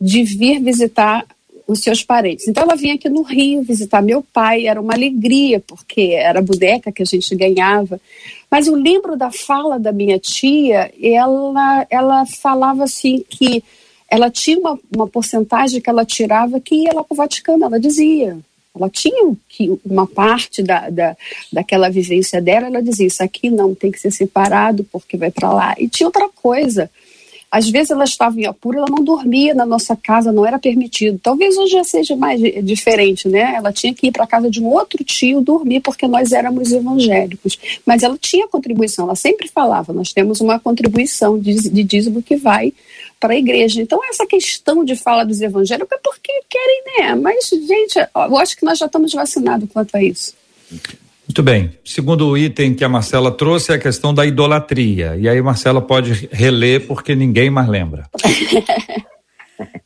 de 0.01 0.23
vir 0.23 0.59
visitar 0.59 1.23
os 1.67 1.79
seus 1.79 2.03
parentes. 2.03 2.47
Então 2.47 2.63
ela 2.63 2.75
vinha 2.75 2.95
aqui 2.95 3.07
no 3.07 3.21
Rio 3.21 3.61
visitar 3.61 4.01
meu 4.01 4.23
pai, 4.33 4.65
era 4.65 4.81
uma 4.81 4.93
alegria, 4.93 5.59
porque 5.59 6.13
era 6.13 6.39
a 6.39 6.41
boneca 6.41 6.91
que 6.91 7.03
a 7.03 7.05
gente 7.05 7.35
ganhava. 7.35 8.01
Mas 8.49 8.65
eu 8.65 8.75
lembro 8.75 9.15
da 9.15 9.31
fala 9.31 9.79
da 9.79 9.91
minha 9.91 10.17
tia, 10.17 10.91
ela, 11.01 11.85
ela 11.89 12.25
falava 12.25 12.83
assim 12.83 13.23
que 13.29 13.63
ela 14.13 14.29
tinha 14.29 14.59
uma, 14.59 14.79
uma 14.95 15.07
porcentagem 15.07 15.81
que 15.81 15.89
ela 15.89 16.05
tirava 16.05 16.59
que 16.59 16.75
ia 16.75 16.93
lá 16.93 17.03
para 17.03 17.15
o 17.15 17.17
Vaticano, 17.17 17.65
ela 17.65 17.79
dizia. 17.79 18.37
Ela 18.75 18.87
tinha 18.87 19.35
uma 19.83 20.05
parte 20.05 20.61
da, 20.61 20.87
da, 20.87 21.17
daquela 21.51 21.89
vivência 21.89 22.39
dela, 22.39 22.67
ela 22.67 22.83
dizia: 22.83 23.07
Isso 23.07 23.23
aqui 23.23 23.49
não 23.49 23.73
tem 23.73 23.91
que 23.91 23.99
ser 23.99 24.11
separado 24.11 24.85
porque 24.91 25.17
vai 25.17 25.31
para 25.31 25.51
lá. 25.51 25.73
E 25.79 25.87
tinha 25.87 26.05
outra 26.05 26.29
coisa. 26.29 26.91
Às 27.49 27.67
vezes 27.69 27.89
ela 27.89 28.03
estava 28.03 28.39
em 28.39 28.45
apuro, 28.45 28.77
ela 28.77 28.87
não 28.87 29.03
dormia 29.03 29.55
na 29.55 29.65
nossa 29.65 29.95
casa, 29.95 30.31
não 30.31 30.45
era 30.45 30.59
permitido. 30.59 31.19
Talvez 31.21 31.57
hoje 31.57 31.71
já 31.71 31.83
seja 31.83 32.15
mais 32.15 32.39
diferente, 32.63 33.27
né? 33.27 33.53
Ela 33.55 33.73
tinha 33.73 33.95
que 33.95 34.07
ir 34.07 34.11
para 34.11 34.27
casa 34.27 34.47
de 34.47 34.61
um 34.61 34.67
outro 34.67 35.03
tio 35.03 35.41
dormir 35.41 35.79
porque 35.79 36.07
nós 36.07 36.31
éramos 36.31 36.71
evangélicos. 36.71 37.57
Mas 37.83 38.03
ela 38.03 38.17
tinha 38.19 38.47
contribuição, 38.47 39.05
ela 39.05 39.15
sempre 39.15 39.47
falava: 39.47 39.91
nós 39.91 40.13
temos 40.13 40.39
uma 40.39 40.59
contribuição 40.59 41.39
de, 41.39 41.67
de 41.67 41.83
dízimo 41.83 42.21
que 42.21 42.35
vai 42.35 42.73
para 43.19 43.33
a 43.33 43.37
igreja. 43.37 43.81
Então, 43.81 43.99
essa 44.09 44.25
questão 44.25 44.83
de 44.83 44.95
fala 44.95 45.23
dos 45.23 45.41
evangélicos 45.41 45.91
é 45.91 45.99
porque 46.03 46.31
querem, 46.49 46.83
né? 46.99 47.15
Mas, 47.15 47.49
gente, 47.49 47.97
eu 47.97 48.37
acho 48.37 48.57
que 48.57 48.65
nós 48.65 48.77
já 48.77 48.85
estamos 48.85 49.13
vacinados 49.13 49.69
quanto 49.71 49.95
a 49.95 50.03
isso. 50.03 50.33
Muito 51.27 51.41
bem. 51.41 51.71
Segundo 51.85 52.37
item 52.37 52.73
que 52.73 52.83
a 52.83 52.89
Marcela 52.89 53.31
trouxe 53.31 53.71
é 53.71 53.75
a 53.75 53.79
questão 53.79 54.13
da 54.13 54.25
idolatria. 54.25 55.15
E 55.17 55.29
aí, 55.29 55.41
Marcela 55.41 55.81
pode 55.81 56.27
reler 56.31 56.85
porque 56.85 57.15
ninguém 57.15 57.49
mais 57.49 57.67
lembra. 57.67 58.09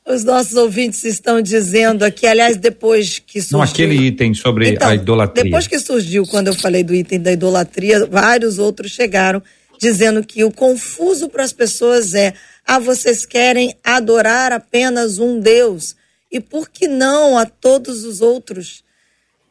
Os 0.07 0.23
nossos 0.23 0.55
ouvintes 0.55 1.03
estão 1.03 1.41
dizendo 1.41 2.03
aqui, 2.03 2.25
aliás, 2.25 2.55
depois 2.55 3.19
que 3.19 3.41
surgiu. 3.41 3.57
Não, 3.57 3.63
aquele 3.63 3.95
item 3.95 4.33
sobre 4.33 4.69
então, 4.69 4.87
a 4.87 4.95
idolatria. 4.95 5.43
Depois 5.43 5.67
que 5.67 5.77
surgiu, 5.79 6.25
quando 6.25 6.47
eu 6.47 6.55
falei 6.55 6.81
do 6.81 6.95
item 6.95 7.19
da 7.19 7.31
idolatria, 7.33 8.05
vários 8.05 8.57
outros 8.57 8.91
chegaram 8.91 9.43
dizendo 9.79 10.23
que 10.23 10.43
o 10.43 10.51
confuso 10.51 11.29
para 11.29 11.43
as 11.43 11.53
pessoas 11.53 12.13
é: 12.13 12.33
ah, 12.65 12.79
vocês 12.79 13.25
querem 13.25 13.75
adorar 13.83 14.51
apenas 14.51 15.17
um 15.19 15.39
Deus, 15.39 15.95
e 16.31 16.39
por 16.39 16.69
que 16.69 16.87
não 16.87 17.37
a 17.37 17.45
todos 17.45 18.03
os 18.03 18.21
outros? 18.21 18.83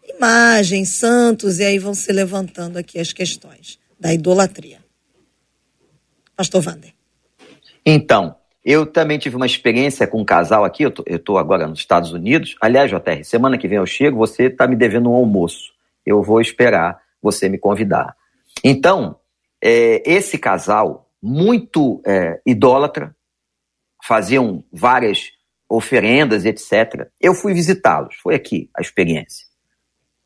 imagens, 0.09 0.91
santos, 0.91 1.59
e 1.59 1.65
aí 1.65 1.79
vão 1.79 1.95
se 1.95 2.13
levantando 2.13 2.79
aqui 2.79 2.99
as 2.99 3.13
questões 3.13 3.79
da 3.99 4.13
idolatria. 4.13 4.79
Pastor 6.37 6.65
Wander. 6.67 6.93
Então, 7.85 8.37
eu 8.65 8.85
também 8.85 9.19
tive 9.19 9.37
uma 9.37 9.47
experiência 9.47 10.07
com 10.07 10.21
um 10.21 10.25
casal 10.25 10.65
aqui, 10.65 10.85
eu 10.85 10.93
estou 11.07 11.39
agora 11.39 11.67
nos 11.67 11.79
Estados 11.79 12.13
Unidos. 12.13 12.57
Aliás, 12.61 12.91
JR, 12.91 13.25
semana 13.25 13.57
que 13.57 13.69
vem 13.69 13.79
eu 13.79 13.87
chego, 13.87 14.19
você 14.19 14.45
está 14.45 14.67
me 14.67 14.77
devendo 14.77 15.11
um 15.11 15.15
almoço. 15.15 15.73
Eu 16.05 16.23
vou 16.23 16.41
esperar 16.41 17.01
você 17.23 17.49
me 17.49 17.59
convidar. 17.59 18.15
Então, 18.63 19.17
é, 19.69 20.01
esse 20.07 20.39
casal, 20.39 21.11
muito 21.21 22.01
é, 22.07 22.41
idólatra, 22.47 23.17
faziam 24.05 24.63
várias 24.73 25.33
oferendas, 25.69 26.45
etc. 26.45 27.09
Eu 27.21 27.35
fui 27.35 27.53
visitá-los, 27.53 28.15
foi 28.23 28.37
aqui 28.37 28.71
a 28.77 28.81
experiência 28.81 29.45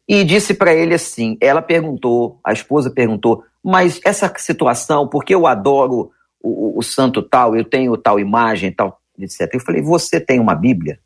e 0.06 0.24
disse 0.24 0.52
para 0.52 0.74
ele 0.74 0.92
assim: 0.92 1.38
ela 1.40 1.62
perguntou, 1.62 2.38
a 2.44 2.52
esposa 2.52 2.90
perguntou, 2.90 3.42
mas 3.64 3.98
essa 4.04 4.30
situação, 4.36 5.08
porque 5.08 5.34
eu 5.34 5.46
adoro 5.46 6.10
o, 6.42 6.78
o, 6.78 6.82
santo 6.82 7.22
tal, 7.22 7.56
eu 7.56 7.64
tenho 7.64 7.96
tal 7.96 8.20
imagem, 8.20 8.72
tal, 8.72 9.00
etc. 9.18 9.48
Eu 9.54 9.60
falei: 9.60 9.80
você 9.80 10.20
tem 10.20 10.38
uma 10.38 10.54
Bíblia? 10.54 10.98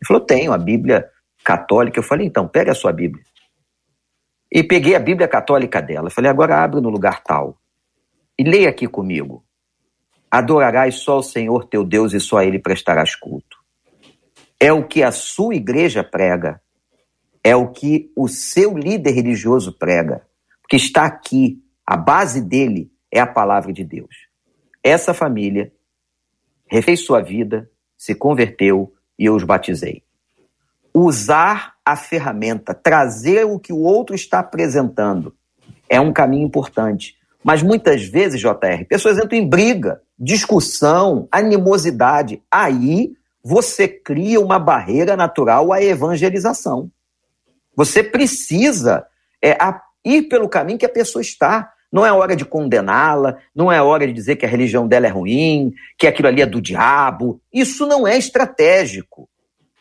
Ele 0.00 0.06
falou: 0.06 0.22
tenho 0.22 0.52
a 0.52 0.58
Bíblia 0.58 1.10
católica. 1.44 1.98
Eu 1.98 2.04
falei: 2.04 2.26
então, 2.26 2.48
pega 2.48 2.72
a 2.72 2.74
sua 2.74 2.92
Bíblia. 2.92 3.22
E 4.50 4.62
peguei 4.62 4.94
a 4.94 5.00
Bíblia 5.00 5.28
católica 5.28 5.82
dela. 5.82 6.06
Eu 6.06 6.12
falei: 6.12 6.30
agora 6.30 6.62
abre 6.62 6.80
no 6.80 6.88
lugar 6.88 7.22
tal 7.22 7.58
e 8.42 8.50
leia 8.50 8.70
aqui 8.70 8.88
comigo. 8.88 9.44
Adorarás 10.28 10.96
só 10.96 11.18
o 11.18 11.22
Senhor 11.22 11.64
teu 11.66 11.84
Deus 11.84 12.12
e 12.12 12.18
só 12.18 12.38
a 12.38 12.44
Ele 12.44 12.58
prestarás 12.58 13.14
culto. 13.14 13.56
É 14.58 14.72
o 14.72 14.84
que 14.84 15.00
a 15.00 15.12
sua 15.12 15.54
igreja 15.54 16.02
prega 16.02 16.60
é 17.44 17.54
o 17.56 17.68
que 17.68 18.10
o 18.16 18.28
seu 18.28 18.76
líder 18.76 19.12
religioso 19.12 19.72
prega, 19.72 20.26
porque 20.60 20.76
está 20.76 21.04
aqui, 21.04 21.62
a 21.84 21.96
base 21.96 22.40
dele 22.40 22.92
é 23.10 23.20
a 23.20 23.26
palavra 23.26 23.72
de 23.72 23.84
Deus. 23.84 24.28
Essa 24.82 25.12
família 25.12 25.72
refez 26.66 27.04
sua 27.04 27.20
vida, 27.20 27.70
se 27.98 28.14
converteu 28.14 28.92
e 29.18 29.24
eu 29.24 29.34
os 29.34 29.44
batizei. 29.44 30.02
Usar 30.94 31.74
a 31.84 31.96
ferramenta, 31.96 32.74
trazer 32.74 33.44
o 33.44 33.58
que 33.58 33.72
o 33.72 33.80
outro 33.80 34.14
está 34.14 34.38
apresentando, 34.38 35.34
é 35.88 36.00
um 36.00 36.12
caminho 36.12 36.46
importante. 36.46 37.16
Mas 37.42 37.62
muitas 37.62 38.04
vezes, 38.04 38.40
JR, 38.40 38.84
pessoas 38.88 39.18
entram 39.18 39.38
em 39.38 39.48
briga, 39.48 40.00
discussão, 40.18 41.26
animosidade. 41.30 42.42
Aí 42.50 43.12
você 43.42 43.88
cria 43.88 44.40
uma 44.40 44.58
barreira 44.58 45.16
natural 45.16 45.72
à 45.72 45.82
evangelização. 45.82 46.90
Você 47.74 48.02
precisa 48.02 49.04
é, 49.42 49.56
ir 50.04 50.22
pelo 50.22 50.48
caminho 50.48 50.78
que 50.78 50.86
a 50.86 50.90
pessoa 50.90 51.20
está. 51.22 51.72
Não 51.90 52.06
é 52.06 52.12
hora 52.12 52.34
de 52.36 52.44
condená-la, 52.44 53.36
não 53.54 53.70
é 53.70 53.82
hora 53.82 54.06
de 54.06 54.12
dizer 54.12 54.36
que 54.36 54.46
a 54.46 54.48
religião 54.48 54.86
dela 54.86 55.06
é 55.06 55.10
ruim, 55.10 55.74
que 55.98 56.06
aquilo 56.06 56.28
ali 56.28 56.40
é 56.40 56.46
do 56.46 56.60
diabo. 56.60 57.40
Isso 57.52 57.86
não 57.86 58.06
é 58.06 58.16
estratégico. 58.16 59.28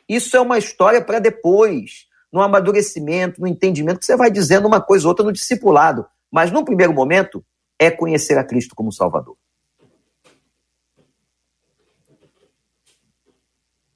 Isso 0.09 0.35
é 0.35 0.41
uma 0.41 0.57
história 0.57 1.01
para 1.01 1.19
depois, 1.19 2.07
no 2.33 2.41
amadurecimento, 2.41 3.39
no 3.39 3.47
entendimento, 3.47 3.99
que 3.99 4.05
você 4.05 4.17
vai 4.17 4.29
dizendo 4.29 4.67
uma 4.67 4.81
coisa 4.81 5.05
ou 5.05 5.09
outra 5.09 5.23
no 5.23 5.31
discipulado. 5.31 6.05
Mas, 6.29 6.51
no 6.51 6.65
primeiro 6.65 6.93
momento, 6.93 7.43
é 7.81 7.89
conhecer 7.89 8.37
a 8.37 8.43
Cristo 8.43 8.75
como 8.75 8.93
Salvador. 8.93 9.35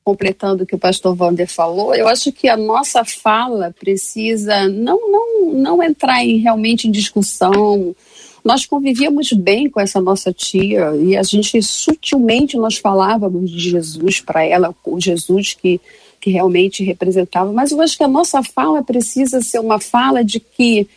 completando 0.04 0.64
o 0.64 0.68
que 0.68 0.76
o 0.76 0.80
pastor 0.80 1.20
Wander 1.20 1.50
falou, 1.52 1.96
eu 1.96 2.08
acho 2.08 2.32
que 2.32 2.48
a 2.48 2.56
nossa 2.56 3.04
fala 3.04 3.74
precisa 3.80 4.68
não, 4.68 5.12
não, 5.12 5.52
não 5.52 5.82
entrar 5.82 6.24
em, 6.24 6.38
realmente 6.38 6.88
em 6.88 6.92
discussão. 6.92 7.96
Nós 8.44 8.68
convivíamos 8.68 9.34
bem 9.34 9.68
com 9.68 9.80
essa 9.80 10.00
nossa 10.00 10.32
tia 10.32 10.96
e 10.96 11.18
a 11.18 11.24
gente 11.24 11.60
sutilmente 11.64 12.56
nós 12.56 12.78
falávamos 12.78 13.50
de 13.50 13.72
Jesus 13.72 14.22
para 14.22 14.46
ela, 14.46 14.76
o 14.86 15.02
Jesus 15.02 15.56
que, 15.56 15.82
que 16.22 16.30
realmente 16.30 16.84
representava. 16.84 17.52
Mas 17.52 17.72
eu 17.72 17.82
acho 17.82 17.98
que 17.98 18.04
a 18.04 18.08
nossa 18.08 18.44
fala 18.44 18.84
precisa 18.84 19.42
ser 19.42 19.58
uma 19.58 19.80
fala 19.80 20.24
de 20.24 20.40
que 20.40 20.88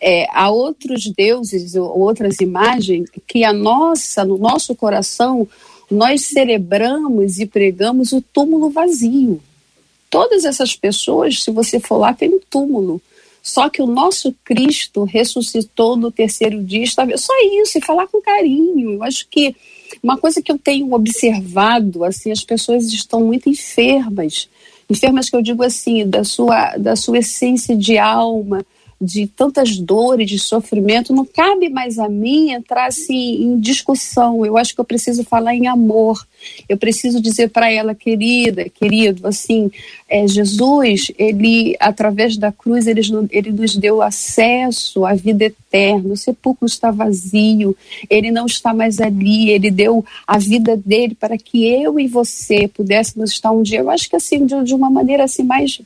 é, 0.00 0.26
há 0.30 0.50
outros 0.50 1.06
deuses 1.16 1.74
ou 1.74 1.98
outras 1.98 2.40
imagens 2.40 3.08
que 3.26 3.44
a 3.44 3.52
nossa, 3.52 4.24
no 4.24 4.36
nosso 4.38 4.74
coração, 4.74 5.48
nós 5.90 6.22
celebramos 6.22 7.38
e 7.38 7.46
pregamos 7.46 8.12
o 8.12 8.20
túmulo 8.20 8.70
vazio. 8.70 9.40
Todas 10.10 10.44
essas 10.44 10.74
pessoas, 10.74 11.42
se 11.42 11.50
você 11.50 11.80
for 11.80 11.96
lá, 11.96 12.12
tem 12.12 12.28
um 12.28 12.40
túmulo. 12.50 13.00
Só 13.42 13.68
que 13.68 13.80
o 13.80 13.86
nosso 13.86 14.34
Cristo 14.44 15.04
ressuscitou 15.04 15.96
no 15.96 16.10
terceiro 16.10 16.62
dia. 16.62 16.82
Está... 16.82 17.06
Só 17.16 17.32
isso, 17.62 17.78
e 17.78 17.84
falar 17.84 18.08
com 18.08 18.20
carinho. 18.20 18.94
Eu 18.94 19.02
acho 19.04 19.26
que 19.30 19.54
uma 20.02 20.18
coisa 20.18 20.42
que 20.42 20.50
eu 20.50 20.58
tenho 20.58 20.92
observado, 20.92 22.02
assim, 22.02 22.32
as 22.32 22.42
pessoas 22.42 22.92
estão 22.92 23.20
muito 23.20 23.48
enfermas. 23.48 24.48
Enfermas 24.90 25.30
que 25.30 25.36
eu 25.36 25.42
digo 25.42 25.62
assim, 25.62 26.08
da 26.08 26.24
sua, 26.24 26.76
da 26.76 26.96
sua 26.96 27.18
essência 27.18 27.76
de 27.76 27.98
alma, 27.98 28.64
de 29.00 29.26
tantas 29.26 29.78
dores, 29.78 30.28
de 30.28 30.38
sofrimento, 30.38 31.12
não 31.12 31.24
cabe 31.24 31.68
mais 31.68 31.98
a 31.98 32.08
mim 32.08 32.50
entrar 32.50 32.86
assim 32.86 33.42
em 33.42 33.60
discussão. 33.60 34.44
Eu 34.44 34.56
acho 34.56 34.74
que 34.74 34.80
eu 34.80 34.84
preciso 34.84 35.22
falar 35.22 35.54
em 35.54 35.66
amor. 35.66 36.26
Eu 36.68 36.76
preciso 36.76 37.20
dizer 37.20 37.50
para 37.50 37.70
ela, 37.70 37.94
querida, 37.94 38.68
querido, 38.68 39.26
assim, 39.26 39.70
é, 40.08 40.26
Jesus, 40.26 41.10
ele 41.18 41.76
através 41.80 42.36
da 42.36 42.52
cruz 42.52 42.86
ele, 42.86 43.00
ele 43.30 43.50
nos 43.50 43.76
deu 43.76 44.00
acesso 44.00 45.04
à 45.04 45.14
vida 45.14 45.44
eterna. 45.44 46.12
O 46.12 46.16
sepulcro 46.16 46.66
está 46.66 46.90
vazio. 46.90 47.76
Ele 48.08 48.30
não 48.30 48.46
está 48.46 48.72
mais 48.72 49.00
ali. 49.00 49.50
Ele 49.50 49.70
deu 49.70 50.04
a 50.26 50.38
vida 50.38 50.76
dele 50.76 51.14
para 51.14 51.36
que 51.36 51.66
eu 51.66 51.98
e 51.98 52.06
você 52.06 52.68
pudéssemos 52.68 53.30
estar 53.30 53.50
um 53.50 53.62
dia. 53.62 53.80
Eu 53.80 53.90
acho 53.90 54.08
que 54.08 54.16
assim 54.16 54.46
de, 54.46 54.62
de 54.64 54.74
uma 54.74 54.90
maneira 54.90 55.24
assim 55.24 55.42
mais 55.42 55.80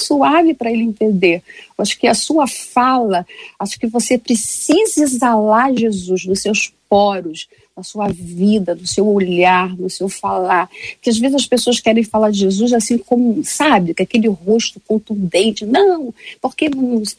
suave 0.00 0.54
para 0.54 0.70
ele 0.70 0.82
entender. 0.82 1.42
Eu 1.76 1.82
acho 1.82 1.98
que 1.98 2.06
a 2.06 2.14
sua 2.14 2.46
fala, 2.46 3.26
acho 3.58 3.78
que 3.78 3.86
você 3.86 4.18
precisa 4.18 5.02
exalar 5.02 5.74
Jesus 5.74 6.24
nos 6.24 6.40
seus 6.40 6.72
poros, 6.88 7.48
na 7.76 7.84
sua 7.84 8.08
vida, 8.08 8.74
no 8.74 8.86
seu 8.86 9.06
olhar, 9.06 9.76
no 9.78 9.88
seu 9.88 10.08
falar. 10.08 10.68
Que 11.00 11.10
às 11.10 11.18
vezes 11.18 11.36
as 11.36 11.46
pessoas 11.46 11.78
querem 11.78 12.02
falar 12.02 12.30
de 12.30 12.40
Jesus 12.40 12.72
assim 12.72 12.98
como, 12.98 13.44
sabe, 13.44 13.94
com 13.94 14.02
aquele 14.02 14.26
rosto 14.28 14.80
contundente. 14.86 15.64
Não, 15.64 16.12
porque 16.42 16.68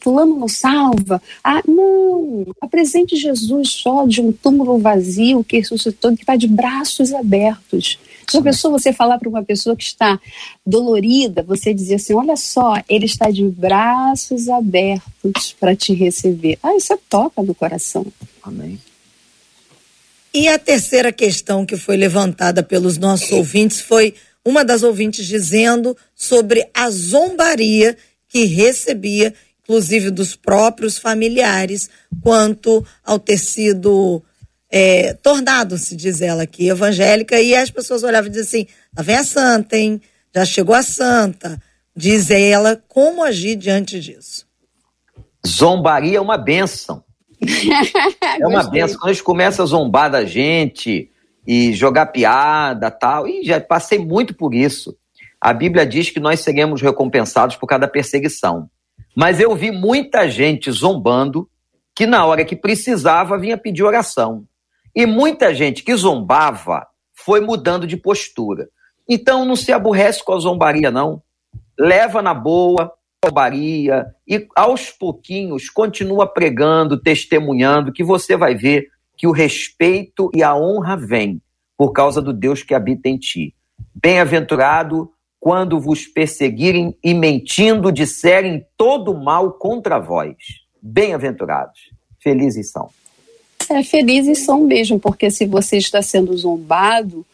fulano 0.00 0.38
não 0.38 0.48
salva. 0.48 1.22
Ah, 1.42 1.62
não, 1.66 2.46
apresente 2.60 3.16
Jesus 3.16 3.70
só 3.70 4.06
de 4.06 4.20
um 4.20 4.32
túmulo 4.32 4.78
vazio 4.78 5.42
que 5.42 5.58
ressuscitou, 5.58 6.14
que 6.14 6.22
está 6.22 6.36
de 6.36 6.46
braços 6.46 7.14
abertos. 7.14 7.98
Já 8.32 8.42
pensou 8.42 8.70
você 8.70 8.92
falar 8.92 9.18
para 9.18 9.28
uma 9.28 9.42
pessoa 9.42 9.74
que 9.76 9.84
está 9.84 10.20
dolorida, 10.64 11.42
você 11.42 11.74
dizer 11.74 11.96
assim: 11.96 12.14
olha 12.14 12.36
só, 12.36 12.74
ele 12.88 13.06
está 13.06 13.30
de 13.30 13.44
braços 13.44 14.48
abertos 14.48 15.54
para 15.58 15.74
te 15.74 15.92
receber. 15.92 16.58
Ah, 16.62 16.74
isso 16.76 16.92
é 16.92 16.98
toca 17.08 17.42
no 17.42 17.54
coração. 17.54 18.06
Amém. 18.42 18.78
E 20.32 20.48
a 20.48 20.58
terceira 20.58 21.12
questão 21.12 21.66
que 21.66 21.76
foi 21.76 21.96
levantada 21.96 22.62
pelos 22.62 22.96
nossos 22.96 23.32
ouvintes 23.32 23.80
foi 23.80 24.14
uma 24.44 24.64
das 24.64 24.82
ouvintes 24.82 25.26
dizendo 25.26 25.96
sobre 26.14 26.68
a 26.72 26.88
zombaria 26.88 27.96
que 28.28 28.44
recebia, 28.44 29.34
inclusive 29.64 30.10
dos 30.10 30.36
próprios 30.36 30.98
familiares, 30.98 31.90
quanto 32.22 32.84
ao 33.04 33.18
ter 33.18 33.38
sido 33.38 34.22
é, 34.70 35.14
tornado, 35.14 35.76
se 35.76 35.96
diz 35.96 36.20
ela 36.20 36.44
aqui, 36.44 36.68
evangélica, 36.68 37.40
e 37.40 37.54
as 37.54 37.70
pessoas 37.70 38.04
olhavam 38.04 38.28
e 38.28 38.30
diziam 38.30 38.44
assim: 38.44 38.66
lá 38.96 39.02
vem 39.02 39.16
a 39.16 39.24
santa, 39.24 39.76
hein? 39.76 40.00
Já 40.34 40.44
chegou 40.44 40.74
a 40.74 40.82
santa. 40.82 41.60
Diz 41.94 42.30
ela 42.30 42.80
como 42.88 43.24
agir 43.24 43.56
diante 43.56 43.98
disso. 44.00 44.46
Zombaria 45.46 46.18
é 46.18 46.20
uma 46.20 46.38
benção. 46.38 47.02
é 48.40 48.46
uma 48.46 48.62
benção. 48.62 48.98
Quando 48.98 49.10
a 49.10 49.12
gente 49.12 49.24
começa 49.24 49.62
a 49.62 49.66
zombar 49.66 50.10
da 50.10 50.24
gente 50.24 51.10
e 51.46 51.72
jogar 51.72 52.06
piada 52.06 52.90
tal, 52.90 53.26
e 53.26 53.42
já 53.42 53.60
passei 53.60 53.98
muito 53.98 54.34
por 54.34 54.54
isso. 54.54 54.96
A 55.40 55.52
Bíblia 55.52 55.84
diz 55.86 56.10
que 56.10 56.20
nós 56.20 56.40
seremos 56.40 56.80
recompensados 56.80 57.56
por 57.56 57.66
cada 57.66 57.88
perseguição. 57.88 58.70
Mas 59.16 59.40
eu 59.40 59.54
vi 59.56 59.70
muita 59.70 60.28
gente 60.28 60.70
zombando 60.70 61.48
que 61.94 62.06
na 62.06 62.24
hora 62.24 62.44
que 62.44 62.54
precisava 62.54 63.38
vinha 63.38 63.58
pedir 63.58 63.82
oração. 63.82 64.46
E 64.94 65.06
muita 65.06 65.54
gente 65.54 65.82
que 65.82 65.94
zombava 65.94 66.86
foi 67.12 67.40
mudando 67.40 67.86
de 67.86 67.96
postura. 67.96 68.68
Então 69.08 69.44
não 69.44 69.56
se 69.56 69.72
aborrece 69.72 70.24
com 70.24 70.32
a 70.32 70.38
zombaria, 70.38 70.90
não. 70.90 71.22
Leva 71.78 72.22
na 72.22 72.34
boa, 72.34 72.92
zombaria, 73.24 74.06
e 74.26 74.46
aos 74.56 74.90
pouquinhos 74.90 75.68
continua 75.68 76.26
pregando, 76.26 77.00
testemunhando, 77.00 77.92
que 77.92 78.02
você 78.02 78.36
vai 78.36 78.54
ver 78.54 78.88
que 79.16 79.26
o 79.26 79.32
respeito 79.32 80.30
e 80.34 80.42
a 80.42 80.54
honra 80.56 80.96
vêm 80.96 81.42
por 81.76 81.92
causa 81.92 82.22
do 82.22 82.32
Deus 82.32 82.62
que 82.62 82.74
habita 82.74 83.08
em 83.08 83.18
ti. 83.18 83.54
Bem-aventurado 83.94 85.10
quando 85.38 85.80
vos 85.80 86.06
perseguirem 86.06 86.96
e 87.02 87.14
mentindo 87.14 87.90
disserem 87.90 88.64
todo 88.76 89.14
mal 89.14 89.54
contra 89.54 89.98
vós. 89.98 90.36
Bem-aventurados, 90.82 91.90
felizes 92.18 92.70
são. 92.70 92.90
É, 93.70 93.84
felizes 93.84 94.40
são 94.40 94.64
mesmo, 94.64 94.98
porque 94.98 95.30
se 95.30 95.46
você 95.46 95.76
está 95.76 96.02
sendo 96.02 96.36
zombado, 96.36 97.24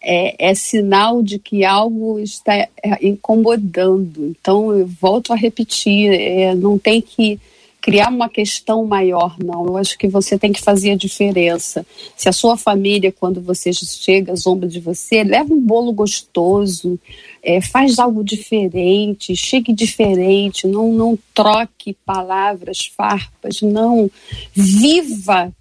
é, 0.00 0.50
é, 0.50 0.54
sinal 0.54 1.22
de 1.22 1.40
que 1.40 1.64
algo 1.64 2.20
está 2.20 2.54
é, 2.54 2.68
incomodando. 3.02 4.26
Então, 4.26 4.72
eu 4.72 4.86
volto 4.86 5.32
a 5.32 5.36
repetir: 5.36 6.08
é, 6.12 6.54
não 6.54 6.78
tem 6.78 7.00
que 7.00 7.40
criar 7.80 8.10
uma 8.10 8.28
questão 8.28 8.86
maior, 8.86 9.36
não. 9.44 9.66
Eu 9.66 9.76
acho 9.76 9.98
que 9.98 10.06
você 10.06 10.38
tem 10.38 10.52
que 10.52 10.60
fazer 10.60 10.92
a 10.92 10.96
diferença. 10.96 11.84
Se 12.16 12.28
a 12.28 12.32
sua 12.32 12.56
família, 12.56 13.10
quando 13.10 13.40
você 13.40 13.72
chega, 13.72 14.36
zomba 14.36 14.68
de 14.68 14.78
você, 14.78 15.24
leva 15.24 15.52
um 15.52 15.60
bolo 15.60 15.92
gostoso, 15.92 16.96
é, 17.42 17.60
faz 17.60 17.98
algo 17.98 18.22
diferente, 18.22 19.34
chegue 19.34 19.72
diferente, 19.72 20.68
não, 20.68 20.92
não 20.92 21.18
troque 21.34 21.96
palavras 22.06 22.86
farpas, 22.96 23.60
não. 23.62 24.08
Viva 24.54 25.52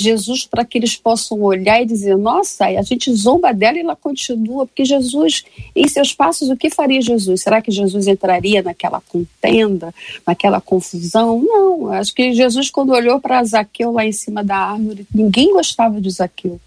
Jesus 0.00 0.46
para 0.46 0.64
que 0.64 0.78
eles 0.78 0.96
possam 0.96 1.40
olhar 1.42 1.82
e 1.82 1.86
dizer: 1.86 2.16
nossa, 2.16 2.66
a 2.66 2.82
gente 2.82 3.12
zomba 3.12 3.52
dela 3.52 3.76
e 3.76 3.80
ela 3.80 3.96
continua, 3.96 4.66
porque 4.66 4.84
Jesus, 4.84 5.44
em 5.74 5.88
seus 5.88 6.12
passos, 6.14 6.48
o 6.48 6.56
que 6.56 6.70
faria 6.70 7.00
Jesus? 7.00 7.42
Será 7.42 7.60
que 7.60 7.70
Jesus 7.70 8.06
entraria 8.06 8.62
naquela 8.62 9.00
contenda, 9.00 9.92
naquela 10.26 10.60
confusão? 10.60 11.42
Não, 11.42 11.90
acho 11.92 12.14
que 12.14 12.32
Jesus, 12.32 12.70
quando 12.70 12.92
olhou 12.92 13.20
para 13.20 13.42
Zaqueu 13.42 13.92
lá 13.92 14.06
em 14.06 14.12
cima 14.12 14.44
da 14.44 14.56
árvore, 14.56 15.06
ninguém 15.12 15.52
gostava 15.52 16.00
de 16.00 16.10
Zaqueu, 16.10 16.60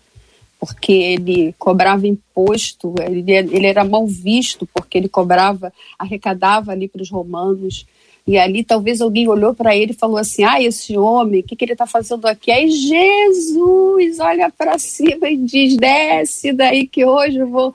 porque 0.60 0.92
ele 0.92 1.56
cobrava 1.58 2.08
imposto, 2.08 2.94
ele, 3.02 3.32
ele 3.32 3.66
era 3.66 3.84
mal 3.86 4.06
visto, 4.06 4.68
porque 4.74 4.98
ele 4.98 5.08
cobrava, 5.08 5.72
arrecadava 5.98 6.72
ali 6.72 6.88
para 6.88 7.02
os 7.02 7.10
romanos. 7.10 7.86
E 8.26 8.38
ali 8.38 8.64
talvez 8.64 9.02
alguém 9.02 9.28
olhou 9.28 9.54
para 9.54 9.76
ele 9.76 9.92
e 9.92 9.96
falou 9.96 10.18
assim: 10.18 10.44
ah, 10.44 10.62
esse 10.62 10.98
homem, 10.98 11.42
o 11.42 11.44
que, 11.44 11.56
que 11.56 11.66
ele 11.66 11.74
está 11.74 11.86
fazendo 11.86 12.26
aqui? 12.26 12.52
Aí 12.52 12.70
Jesus 12.70 14.20
olha 14.20 14.52
para 14.52 14.78
cima 14.78 15.30
e 15.30 15.38
diz: 15.38 15.76
desce 15.78 16.54
daí 16.54 16.88
que 16.88 17.04
hoje 17.06 17.38
eu 17.38 17.48
vou. 17.48 17.74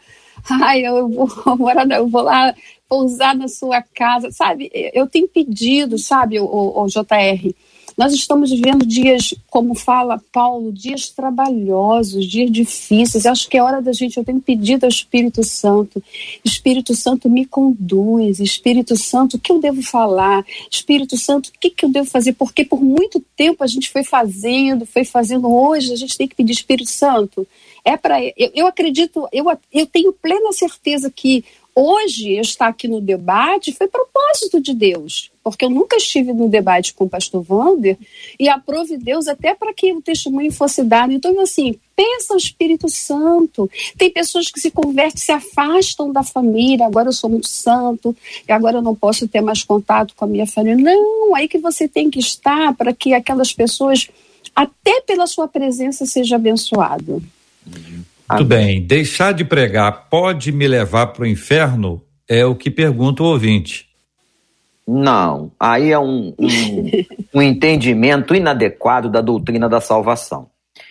Ai, 0.48 0.86
eu 0.86 1.08
vou 1.08 1.28
morar, 1.58 1.90
eu 1.90 2.06
vou 2.06 2.22
lá 2.22 2.54
pousar 2.88 3.34
na 3.34 3.48
sua 3.48 3.82
casa, 3.82 4.30
sabe? 4.30 4.70
Eu 4.94 5.08
tenho 5.08 5.26
pedido, 5.26 5.98
sabe, 5.98 6.38
o, 6.38 6.44
o, 6.44 6.84
o 6.84 6.86
JR, 6.86 7.52
nós 7.96 8.12
estamos 8.12 8.50
vivendo 8.50 8.84
dias, 8.84 9.34
como 9.48 9.74
fala 9.74 10.22
Paulo, 10.30 10.70
dias 10.70 11.08
trabalhosos, 11.08 12.26
dias 12.26 12.50
difíceis. 12.50 13.24
Acho 13.24 13.48
que 13.48 13.56
é 13.56 13.62
hora 13.62 13.80
da 13.80 13.92
gente, 13.92 14.18
eu 14.18 14.24
tenho 14.24 14.40
pedido 14.40 14.84
ao 14.84 14.90
Espírito 14.90 15.42
Santo, 15.42 16.02
Espírito 16.44 16.94
Santo 16.94 17.30
me 17.30 17.46
conduz, 17.46 18.38
Espírito 18.38 18.96
Santo, 18.96 19.36
o 19.36 19.40
que 19.40 19.50
eu 19.50 19.58
devo 19.58 19.82
falar? 19.82 20.44
Espírito 20.70 21.16
Santo, 21.16 21.48
o 21.48 21.52
que, 21.58 21.70
que 21.70 21.86
eu 21.86 21.88
devo 21.88 22.08
fazer? 22.08 22.34
Porque 22.34 22.64
por 22.64 22.82
muito 22.82 23.24
tempo 23.34 23.64
a 23.64 23.66
gente 23.66 23.88
foi 23.88 24.04
fazendo, 24.04 24.84
foi 24.84 25.04
fazendo, 25.04 25.50
hoje 25.50 25.92
a 25.92 25.96
gente 25.96 26.18
tem 26.18 26.28
que 26.28 26.34
pedir 26.34 26.52
Espírito 26.52 26.90
Santo. 26.90 27.46
É 27.82 27.96
para 27.96 28.20
eu, 28.20 28.50
eu 28.54 28.66
acredito, 28.66 29.26
eu, 29.32 29.46
eu 29.72 29.86
tenho 29.86 30.12
plena 30.12 30.52
certeza 30.52 31.10
que 31.10 31.44
hoje 31.76 32.32
eu 32.32 32.40
estar 32.40 32.68
aqui 32.68 32.88
no 32.88 33.02
debate 33.02 33.74
foi 33.74 33.86
propósito 33.86 34.58
de 34.58 34.72
Deus, 34.72 35.30
porque 35.44 35.66
eu 35.66 35.70
nunca 35.70 35.96
estive 35.98 36.32
no 36.32 36.48
debate 36.48 36.94
com 36.94 37.04
o 37.04 37.08
pastor 37.08 37.44
Wander 37.46 37.98
e 38.40 38.48
aprove 38.48 38.96
Deus 38.96 39.28
até 39.28 39.54
para 39.54 39.74
que 39.74 39.92
o 39.92 40.00
testemunho 40.00 40.50
fosse 40.50 40.82
dado. 40.82 41.12
Então, 41.12 41.38
assim, 41.38 41.78
pensa 41.94 42.32
o 42.32 42.38
Espírito 42.38 42.88
Santo. 42.88 43.70
Tem 43.98 44.10
pessoas 44.10 44.50
que 44.50 44.58
se 44.58 44.70
convertem, 44.70 45.18
se 45.18 45.30
afastam 45.30 46.10
da 46.10 46.22
família. 46.22 46.86
Agora 46.86 47.08
eu 47.08 47.12
sou 47.12 47.28
muito 47.28 47.48
santo 47.48 48.16
e 48.48 48.50
agora 48.50 48.78
eu 48.78 48.82
não 48.82 48.94
posso 48.94 49.28
ter 49.28 49.42
mais 49.42 49.62
contato 49.62 50.14
com 50.16 50.24
a 50.24 50.28
minha 50.28 50.46
família. 50.46 50.82
Não, 50.82 51.34
aí 51.34 51.46
que 51.46 51.58
você 51.58 51.86
tem 51.86 52.08
que 52.08 52.18
estar 52.18 52.74
para 52.74 52.94
que 52.94 53.12
aquelas 53.12 53.52
pessoas, 53.52 54.08
até 54.54 55.02
pela 55.02 55.26
sua 55.26 55.46
presença, 55.46 56.06
seja 56.06 56.36
abençoado. 56.36 57.22
Uhum. 57.66 58.15
Muito 58.28 58.44
bem. 58.44 58.82
Deixar 58.82 59.32
de 59.32 59.44
pregar 59.44 60.08
pode 60.10 60.50
me 60.50 60.66
levar 60.66 61.08
para 61.08 61.22
o 61.22 61.26
inferno? 61.26 62.02
É 62.28 62.44
o 62.44 62.56
que 62.56 62.70
pergunta 62.70 63.22
o 63.22 63.26
ouvinte. 63.26 63.86
Não. 64.86 65.52
Aí 65.58 65.92
é 65.92 65.98
um, 65.98 66.34
um, 66.38 66.90
um 67.34 67.42
entendimento 67.42 68.34
inadequado 68.34 69.08
da 69.08 69.20
doutrina 69.20 69.68
da 69.68 69.80
salvação. 69.80 70.48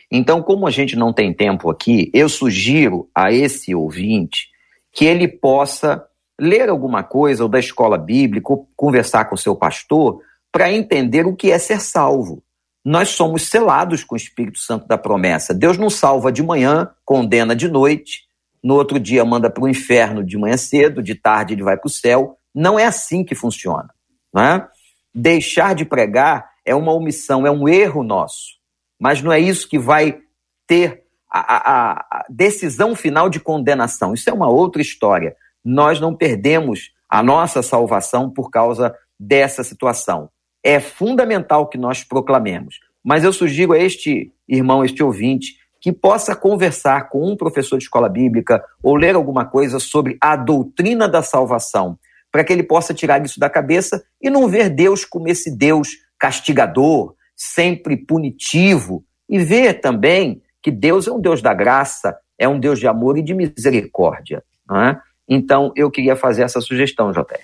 Então, 0.10 0.42
como 0.42 0.68
a 0.68 0.72
gente 0.72 0.96
não 0.96 1.12
tem 1.12 1.34
tempo 1.34 1.70
aqui, 1.70 2.10
eu 2.14 2.30
sugiro 2.30 3.10
a 3.14 3.32
esse 3.32 3.76
ouvinte 3.76 4.50
que 4.94 5.06
ele 5.06 5.28
possa 5.28 6.06
ler 6.40 6.70
alguma 6.70 7.04
coisa 7.04 7.44
ou 7.44 7.50
da 7.50 7.60
escola 7.60 7.98
bíblica, 7.98 8.52
ou 8.52 8.68
conversar 8.76 9.26
com 9.26 9.36
o 9.36 9.38
seu 9.38 9.56
pastor, 9.56 10.22
para 10.52 10.72
entender 10.72 11.26
o 11.26 11.36
que 11.36 11.52
é 11.52 11.58
ser 11.58 11.82
salvo 11.82 12.42
nós 12.86 13.10
somos 13.10 13.50
selados 13.50 14.04
com 14.04 14.14
o 14.14 14.18
Espírito 14.18 14.60
Santo 14.60 14.88
da 14.88 14.96
promessa. 14.96 15.56
Deus 15.56 15.76
não 15.76 15.90
salva 15.90 16.32
de 16.32 16.44
manhã, 16.44 16.88
condena 17.04 17.56
de 17.56 17.68
noite, 17.68 18.26
no 18.64 18.76
outro 18.76 19.00
dia 19.00 19.26
manda 19.26 19.50
para 19.50 19.64
o 19.64 19.68
inferno 19.68 20.24
de 20.24 20.38
manhã 20.38 20.56
cedo, 20.56 21.02
de 21.02 21.16
tarde 21.16 21.56
ele 21.56 21.64
vai 21.64 21.76
para 21.76 21.88
o 21.88 21.92
céu. 21.92 22.38
Não 22.54 22.78
é 22.78 22.86
assim 22.86 23.24
que 23.24 23.34
funciona. 23.34 23.90
Não 24.32 24.44
é? 24.44 24.68
Deixar 25.14 25.74
de 25.74 25.84
pregar 25.84 26.48
é 26.64 26.76
uma 26.76 26.94
omissão, 26.94 27.48
é 27.48 27.50
um 27.50 27.68
erro 27.68 28.04
nosso. 28.04 28.56
Mas 29.00 29.20
não 29.20 29.32
é 29.32 29.40
isso 29.40 29.68
que 29.68 29.80
vai 29.80 30.20
ter 30.68 31.06
a, 31.30 31.40
a, 31.40 31.92
a 32.12 32.26
decisão 32.30 32.96
final 32.96 33.30
de 33.30 33.40
condenação. 33.40 34.14
Isso 34.14 34.30
é 34.30 34.34
uma 34.34 34.48
outra 34.48 34.82
história. 34.82 35.36
Nós 35.64 36.00
não 36.00 36.16
perdemos 36.16 36.92
a 37.10 37.24
nossa 37.24 37.64
salvação 37.64 38.30
por 38.30 38.52
causa 38.52 38.96
dessa 39.20 39.64
situação 39.64 40.30
é 40.66 40.80
fundamental 40.80 41.68
que 41.68 41.78
nós 41.78 42.03
proclamemos. 42.03 42.80
Mas 43.03 43.24
eu 43.24 43.32
sugiro 43.32 43.72
a 43.72 43.78
este 43.78 44.34
irmão, 44.49 44.84
este 44.84 45.03
ouvinte, 45.03 45.57
que 45.80 45.93
possa 45.93 46.36
conversar 46.36 47.07
com 47.09 47.32
um 47.32 47.38
professor 47.38 47.78
de 47.78 47.84
escola 47.84 48.09
bíblica 48.09 48.66
ou 48.82 48.95
ler 48.95 49.13
alguma 49.13 49.45
coisa 49.45 49.80
sobre 49.80 50.18
a 50.20 50.36
doutrina 50.36 51.07
da 51.07 51.22
salvação, 51.22 51.99
para 52.32 52.43
que 52.43 52.51
ele 52.51 52.63
possa 52.63 52.95
tirar 52.95 53.24
isso 53.24 53.39
da 53.39 53.47
cabeça 53.47 54.03
e 54.20 54.32
não 54.32 54.47
ver 54.47 54.72
Deus 54.72 55.05
como 55.05 55.28
esse 55.28 55.55
Deus 55.55 55.89
castigador, 56.18 57.13
sempre 57.36 57.95
punitivo, 57.95 59.05
e 59.30 59.38
ver 59.38 59.76
também 59.76 60.41
que 60.63 60.72
Deus 60.72 61.07
é 61.07 61.11
um 61.11 61.22
Deus 61.22 61.43
da 61.43 61.53
graça, 61.53 62.18
é 62.39 62.47
um 62.47 62.59
Deus 62.59 62.80
de 62.80 62.88
amor 62.88 63.20
e 63.20 63.22
de 63.22 63.36
misericórdia. 63.36 64.43
É? 64.72 64.97
Então, 65.30 65.72
eu 65.76 65.91
queria 65.91 66.16
fazer 66.16 66.41
essa 66.41 66.59
sugestão, 66.59 67.13
Joté. 67.13 67.41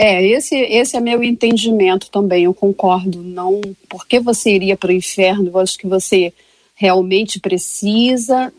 É, 0.00 0.24
esse, 0.24 0.54
esse 0.54 0.96
é 0.96 1.00
meu 1.00 1.24
entendimento 1.24 2.08
também, 2.08 2.44
eu 2.44 2.54
concordo. 2.54 3.20
Não, 3.20 3.60
porque 3.88 4.20
você 4.20 4.54
iria 4.54 4.76
para 4.76 4.90
o 4.90 4.94
inferno? 4.94 5.48
Eu 5.48 5.58
acho 5.58 5.76
que 5.76 5.88
você 5.88 6.32
realmente 6.76 7.40
precisa. 7.40 8.52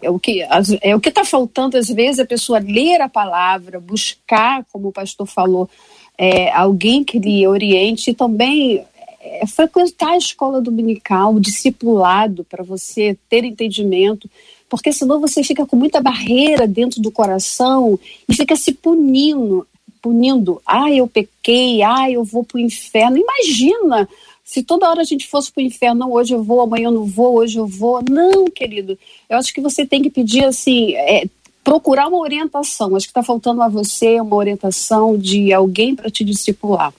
É 0.00 0.08
o 0.10 0.18
que 0.18 0.40
é 0.80 0.96
o 0.96 1.00
que 1.00 1.10
está 1.10 1.26
faltando 1.26 1.76
às 1.76 1.88
vezes 1.88 2.18
a 2.18 2.24
pessoa 2.24 2.58
ler 2.58 3.02
a 3.02 3.08
palavra, 3.08 3.78
buscar, 3.78 4.64
como 4.72 4.88
o 4.88 4.92
pastor 4.92 5.26
falou, 5.26 5.68
é, 6.16 6.50
alguém 6.52 7.04
que 7.04 7.18
lhe 7.18 7.46
oriente 7.46 8.10
e 8.10 8.14
também 8.14 8.82
é, 9.20 9.46
frequentar 9.46 10.12
a 10.12 10.16
escola 10.16 10.58
dominical, 10.58 11.34
o 11.34 11.40
discipulado 11.40 12.44
para 12.44 12.64
você 12.64 13.14
ter 13.28 13.44
entendimento, 13.44 14.28
porque 14.70 14.90
senão 14.90 15.20
você 15.20 15.44
fica 15.44 15.66
com 15.66 15.76
muita 15.76 16.00
barreira 16.00 16.66
dentro 16.66 17.02
do 17.02 17.10
coração 17.10 17.98
e 18.26 18.34
fica 18.34 18.56
se 18.56 18.72
punindo 18.72 19.66
punindo. 20.00 20.60
Ah, 20.66 20.90
eu 20.90 21.06
pequei, 21.06 21.82
ah, 21.82 22.10
eu 22.10 22.24
vou 22.24 22.44
para 22.44 22.56
o 22.56 22.60
inferno. 22.60 23.16
Imagina 23.16 24.08
se 24.48 24.62
toda 24.62 24.88
hora 24.88 25.02
a 25.02 25.04
gente 25.04 25.28
fosse 25.28 25.52
para 25.52 25.62
o 25.62 25.66
inferno, 25.66 26.00
não, 26.00 26.12
hoje 26.12 26.32
eu 26.32 26.42
vou, 26.42 26.62
amanhã 26.62 26.86
eu 26.86 26.90
não 26.90 27.04
vou, 27.04 27.36
hoje 27.36 27.58
eu 27.58 27.66
vou. 27.66 28.02
Não, 28.08 28.46
querido. 28.46 28.98
Eu 29.28 29.36
acho 29.36 29.52
que 29.52 29.60
você 29.60 29.84
tem 29.84 30.00
que 30.00 30.08
pedir 30.08 30.42
assim, 30.42 30.94
é, 30.94 31.26
procurar 31.62 32.08
uma 32.08 32.16
orientação. 32.16 32.96
Acho 32.96 33.04
que 33.04 33.10
está 33.10 33.22
faltando 33.22 33.60
a 33.60 33.68
você 33.68 34.18
uma 34.18 34.36
orientação 34.36 35.18
de 35.18 35.52
alguém 35.52 35.94
para 35.94 36.10
te 36.10 36.24
discipular. 36.24 36.94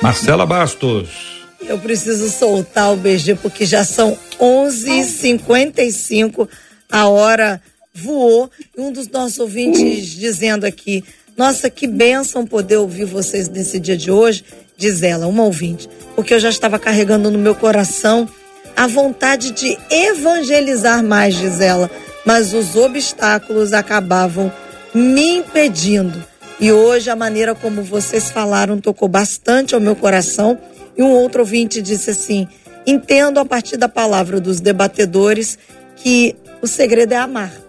Marcela 0.00 0.46
Bastos. 0.46 1.42
Eu 1.60 1.78
preciso 1.78 2.30
soltar 2.30 2.94
o 2.94 2.96
BG 2.96 3.34
porque 3.42 3.66
já 3.66 3.84
são 3.84 4.16
11h55, 4.40 6.48
a 6.90 7.08
hora 7.08 7.62
voou. 7.94 8.50
E 8.76 8.80
um 8.80 8.92
dos 8.92 9.08
nossos 9.08 9.38
ouvintes 9.38 10.10
dizendo 10.10 10.64
aqui: 10.64 11.04
Nossa, 11.36 11.70
que 11.70 11.86
bênção 11.86 12.46
poder 12.46 12.76
ouvir 12.76 13.04
vocês 13.04 13.48
nesse 13.48 13.78
dia 13.78 13.96
de 13.96 14.10
hoje. 14.10 14.44
Diz 14.76 15.02
ela, 15.02 15.26
uma 15.26 15.44
ouvinte, 15.44 15.88
porque 16.16 16.34
eu 16.34 16.40
já 16.40 16.48
estava 16.48 16.78
carregando 16.78 17.30
no 17.30 17.38
meu 17.38 17.54
coração 17.54 18.28
a 18.74 18.86
vontade 18.86 19.52
de 19.52 19.78
evangelizar 19.90 21.04
mais, 21.04 21.36
diz 21.36 21.60
ela, 21.60 21.90
mas 22.24 22.52
os 22.52 22.74
obstáculos 22.74 23.72
acabavam 23.72 24.50
me 24.94 25.36
impedindo. 25.36 26.24
E 26.58 26.72
hoje 26.72 27.10
a 27.10 27.16
maneira 27.16 27.54
como 27.54 27.82
vocês 27.82 28.30
falaram 28.30 28.80
tocou 28.80 29.08
bastante 29.08 29.74
ao 29.74 29.80
meu 29.80 29.94
coração. 29.94 30.58
E 30.96 31.02
um 31.02 31.10
outro 31.10 31.40
ouvinte 31.40 31.82
disse 31.82 32.10
assim: 32.10 32.48
entendo 32.86 33.38
a 33.38 33.44
partir 33.44 33.76
da 33.76 33.88
palavra 33.88 34.40
dos 34.40 34.60
debatedores 34.60 35.58
que 35.96 36.36
o 36.60 36.66
segredo 36.66 37.12
é 37.12 37.16
amar. 37.16 37.61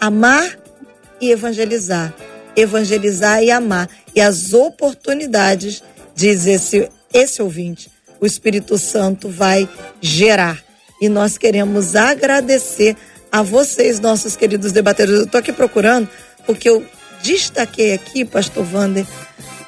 Amar 0.00 0.58
e 1.20 1.30
evangelizar. 1.30 2.14
Evangelizar 2.56 3.42
e 3.42 3.50
amar. 3.50 3.88
E 4.14 4.20
as 4.20 4.52
oportunidades, 4.52 5.82
diz 6.14 6.46
esse, 6.46 6.88
esse 7.12 7.42
ouvinte, 7.42 7.90
o 8.20 8.26
Espírito 8.26 8.78
Santo 8.78 9.28
vai 9.28 9.68
gerar. 10.00 10.62
E 11.00 11.08
nós 11.08 11.38
queremos 11.38 11.94
agradecer 11.94 12.96
a 13.30 13.42
vocês, 13.42 14.00
nossos 14.00 14.36
queridos 14.36 14.72
debatedores. 14.72 15.20
Eu 15.20 15.26
estou 15.26 15.38
aqui 15.38 15.52
procurando, 15.52 16.08
porque 16.46 16.68
eu 16.68 16.84
destaquei 17.22 17.92
aqui, 17.92 18.24
pastor 18.24 18.66
Wander, 18.72 19.06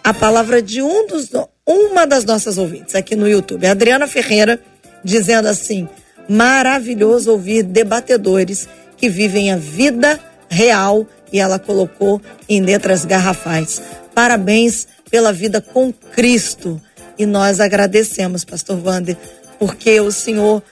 a 0.03 0.15
palavra 0.15 0.63
de 0.63 0.83
um 0.83 1.07
dos, 1.07 1.31
uma 1.67 2.07
das 2.07 2.25
nossas 2.25 2.59
ouvintes 2.59 2.95
aqui 2.95 3.15
no 3.15 3.29
YouTube, 3.29 3.67
Adriana 3.67 4.07
Ferreira, 4.07 4.61
dizendo 5.05 5.47
assim: 5.47 5.89
maravilhoso 6.29 7.31
ouvir 7.31 7.63
debatedores 7.63 8.69
que 9.01 9.09
vivem 9.09 9.51
a 9.51 9.57
vida 9.57 10.21
real, 10.51 11.07
e 11.33 11.41
ela 11.41 11.59
colocou 11.59 12.21
em 12.49 12.61
letras 12.61 13.05
garrafais. 13.05 13.81
Parabéns 14.15 14.87
pela 15.11 15.33
vida 15.33 15.61
com 15.61 15.93
Cristo. 15.93 16.81
E 17.19 17.25
nós 17.25 17.61
agradecemos, 17.61 18.45
pastor 18.45 18.79
Wander, 18.85 19.17
porque 19.59 20.01
o 20.01 20.13
Senhor 20.13 20.63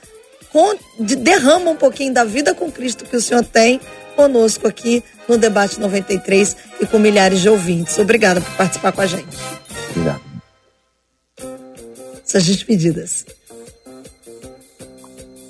derrama 1.18 1.70
um 1.70 1.76
pouquinho 1.76 2.12
da 2.12 2.24
vida 2.24 2.54
com 2.54 2.70
Cristo 2.70 3.04
que 3.04 3.16
o 3.16 3.20
Senhor 3.20 3.44
tem 3.44 3.80
conosco 4.16 4.66
aqui 4.66 5.02
no 5.28 5.38
Debate 5.38 5.78
93 5.78 6.56
e 6.80 6.86
com 6.86 6.98
milhares 6.98 7.40
de 7.40 7.48
ouvintes. 7.48 7.98
Obrigada 7.98 8.40
por 8.40 8.52
participar 8.56 8.92
com 8.92 9.00
a 9.00 9.06
gente. 9.06 9.36
Obrigado. 9.90 10.20
Suas 12.24 12.44
despedidas. 12.44 13.24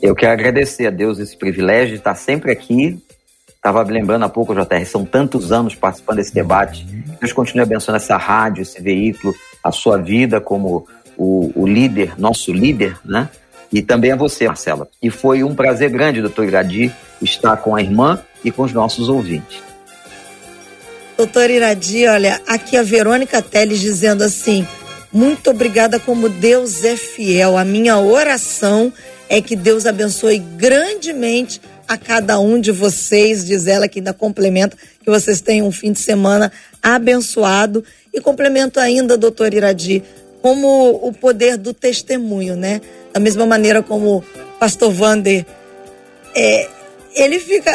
Eu 0.00 0.14
quero 0.14 0.32
agradecer 0.32 0.86
a 0.86 0.90
Deus 0.90 1.18
esse 1.18 1.36
privilégio 1.36 1.94
de 1.94 1.96
estar 1.96 2.14
sempre 2.14 2.52
aqui. 2.52 2.98
Estava 3.48 3.82
lembrando 3.82 4.24
há 4.24 4.28
pouco, 4.28 4.54
JR, 4.54 4.84
são 4.86 5.04
tantos 5.04 5.50
anos 5.50 5.74
participando 5.74 6.16
desse 6.18 6.32
debate. 6.32 6.86
Deus 7.20 7.32
continue 7.32 7.62
abençoando 7.62 7.96
essa 7.96 8.16
rádio, 8.16 8.62
esse 8.62 8.80
veículo, 8.80 9.34
a 9.62 9.72
sua 9.72 9.98
vida 9.98 10.40
como 10.40 10.86
o, 11.16 11.50
o 11.54 11.66
líder, 11.66 12.14
nosso 12.18 12.52
líder, 12.52 12.96
né? 13.04 13.28
E 13.72 13.82
também 13.82 14.12
a 14.12 14.16
você, 14.16 14.46
Marcela. 14.46 14.88
E 15.02 15.10
foi 15.10 15.42
um 15.42 15.54
prazer 15.54 15.90
grande, 15.90 16.22
doutor 16.22 16.46
Iradi, 16.46 16.94
estar 17.20 17.56
com 17.56 17.74
a 17.74 17.82
irmã 17.82 18.22
e 18.44 18.52
com 18.52 18.62
os 18.62 18.72
nossos 18.72 19.08
ouvintes. 19.08 19.60
Doutor 21.16 21.50
Iradi, 21.50 22.06
olha, 22.06 22.40
aqui 22.46 22.76
a 22.76 22.82
Verônica 22.84 23.42
Teles 23.42 23.80
dizendo 23.80 24.22
assim: 24.22 24.66
muito 25.12 25.50
obrigada 25.50 25.98
como 25.98 26.28
Deus 26.28 26.84
é 26.84 26.96
fiel. 26.96 27.58
A 27.58 27.64
minha 27.64 27.98
oração 27.98 28.92
é 29.28 29.40
que 29.40 29.54
Deus 29.54 29.86
abençoe 29.86 30.38
grandemente 30.38 31.60
a 31.86 31.96
cada 31.96 32.38
um 32.38 32.60
de 32.60 32.70
vocês, 32.70 33.46
diz 33.46 33.66
ela 33.66 33.88
que 33.88 33.98
ainda 33.98 34.12
complementa, 34.12 34.76
que 35.02 35.10
vocês 35.10 35.40
tenham 35.40 35.66
um 35.66 35.72
fim 35.72 35.92
de 35.92 36.00
semana 36.00 36.52
abençoado. 36.82 37.84
E 38.12 38.20
complemento 38.20 38.78
ainda, 38.80 39.16
doutor 39.16 39.52
Iradi, 39.54 40.02
como 40.42 40.90
o 41.02 41.12
poder 41.12 41.56
do 41.56 41.72
testemunho, 41.72 42.56
né? 42.56 42.80
Da 43.12 43.20
mesma 43.20 43.46
maneira 43.46 43.82
como 43.82 44.18
o 44.18 44.24
pastor 44.58 44.92
Vander, 44.92 45.44
é, 46.34 46.68
ele 47.14 47.40
fica, 47.40 47.72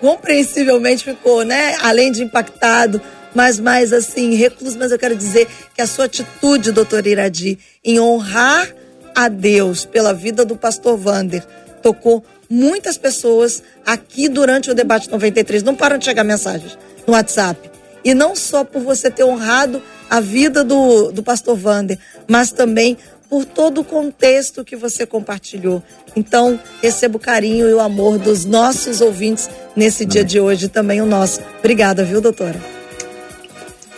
compreensivelmente 0.00 1.04
ficou, 1.04 1.44
né? 1.44 1.76
Além 1.80 2.12
de 2.12 2.22
impactado, 2.22 3.00
mas 3.34 3.58
mais 3.58 3.92
assim, 3.92 4.34
recluso. 4.34 4.78
Mas 4.78 4.92
eu 4.92 4.98
quero 4.98 5.16
dizer 5.16 5.48
que 5.74 5.82
a 5.82 5.86
sua 5.86 6.06
atitude, 6.06 6.72
doutor 6.72 7.06
Iradi, 7.06 7.58
em 7.84 8.00
honrar 8.00 8.72
a 9.16 9.28
Deus 9.28 9.86
pela 9.86 10.12
vida 10.12 10.44
do 10.44 10.54
pastor 10.54 10.98
Vander, 10.98 11.42
tocou 11.82 12.22
muitas 12.50 12.98
pessoas 12.98 13.62
aqui 13.84 14.28
durante 14.28 14.70
o 14.70 14.74
debate 14.74 15.10
93. 15.10 15.62
Não 15.62 15.74
param 15.74 15.96
de 15.96 16.04
chegar 16.04 16.22
mensagens 16.22 16.78
no 17.06 17.14
WhatsApp. 17.14 17.70
E 18.04 18.12
não 18.12 18.36
só 18.36 18.62
por 18.62 18.82
você 18.82 19.10
ter 19.10 19.24
honrado 19.24 19.82
a 20.08 20.20
vida 20.20 20.62
do, 20.62 21.10
do 21.10 21.22
pastor 21.22 21.56
Vander, 21.56 21.98
mas 22.28 22.52
também 22.52 22.98
por 23.28 23.44
todo 23.44 23.80
o 23.80 23.84
contexto 23.84 24.64
que 24.64 24.76
você 24.76 25.04
compartilhou. 25.04 25.82
Então, 26.14 26.60
receba 26.82 27.16
o 27.16 27.20
carinho 27.20 27.68
e 27.68 27.72
o 27.72 27.80
amor 27.80 28.18
dos 28.18 28.44
nossos 28.44 29.00
ouvintes 29.00 29.50
nesse 29.74 30.04
dia 30.04 30.22
de 30.22 30.38
hoje, 30.38 30.68
também 30.68 31.00
o 31.00 31.06
nosso. 31.06 31.40
Obrigada, 31.58 32.04
viu, 32.04 32.20
doutora? 32.20 32.60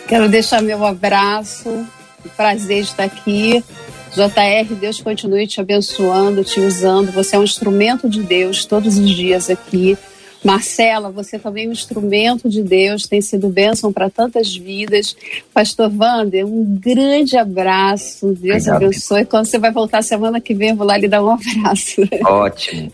Quero 0.07 0.27
deixar 0.27 0.63
meu 0.63 0.83
abraço, 0.83 1.85
prazer 2.35 2.79
estar 2.79 3.03
aqui. 3.03 3.63
JR, 4.13 4.75
Deus 4.75 4.99
continue 4.99 5.47
te 5.47 5.61
abençoando, 5.61 6.43
te 6.43 6.59
usando. 6.59 7.11
Você 7.11 7.35
é 7.35 7.39
um 7.39 7.43
instrumento 7.43 8.09
de 8.09 8.23
Deus 8.23 8.65
todos 8.65 8.97
os 8.97 9.09
dias 9.09 9.49
aqui. 9.49 9.97
Marcela, 10.43 11.11
você 11.11 11.37
também 11.37 11.65
é 11.65 11.69
um 11.69 11.71
instrumento 11.71 12.47
de 12.47 12.63
Deus, 12.63 13.07
tem 13.07 13.21
sido 13.21 13.49
bênção 13.49 13.91
para 13.91 14.09
tantas 14.09 14.55
vidas. 14.55 15.15
Pastor 15.53 15.91
Wander, 15.93 16.45
um 16.45 16.63
grande 16.79 17.37
abraço. 17.37 18.27
Deus 18.27 18.67
Obrigado. 18.67 18.83
abençoe. 18.83 19.25
Quando 19.25 19.45
você 19.45 19.59
vai 19.59 19.71
voltar 19.71 20.01
semana 20.01 20.39
que 20.39 20.53
vem, 20.53 20.69
eu 20.69 20.75
vou 20.75 20.87
lá 20.87 20.97
lhe 20.97 21.07
dar 21.07 21.23
um 21.23 21.29
abraço. 21.31 22.01
Ótimo. 22.25 22.91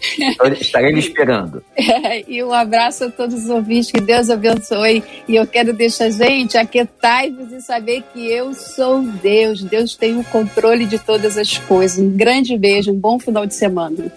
Estarei 0.59 0.91
lhe 0.91 0.99
esperando. 0.99 1.63
É, 2.05 2.23
e 2.27 2.43
um 2.43 2.51
abraço 2.51 3.05
a 3.05 3.09
todos 3.09 3.45
os 3.45 3.49
ouvintes, 3.49 3.91
que 3.91 4.01
Deus 4.01 4.29
abençoe. 4.29 5.03
E 5.27 5.35
eu 5.35 5.47
quero 5.47 5.71
deixar, 5.73 6.09
gente, 6.09 6.57
aquietai-vos 6.57 7.51
e 7.51 7.61
saber 7.61 8.03
que 8.13 8.27
eu 8.27 8.53
sou 8.53 9.01
Deus. 9.01 9.63
Deus 9.63 9.95
tem 9.95 10.19
o 10.19 10.23
controle 10.25 10.85
de 10.85 10.99
todas 10.99 11.37
as 11.37 11.57
coisas. 11.57 11.99
Um 11.99 12.11
grande 12.11 12.57
beijo, 12.57 12.91
um 12.91 12.99
bom 12.99 13.17
final 13.19 13.45
de 13.45 13.55
semana. 13.55 14.11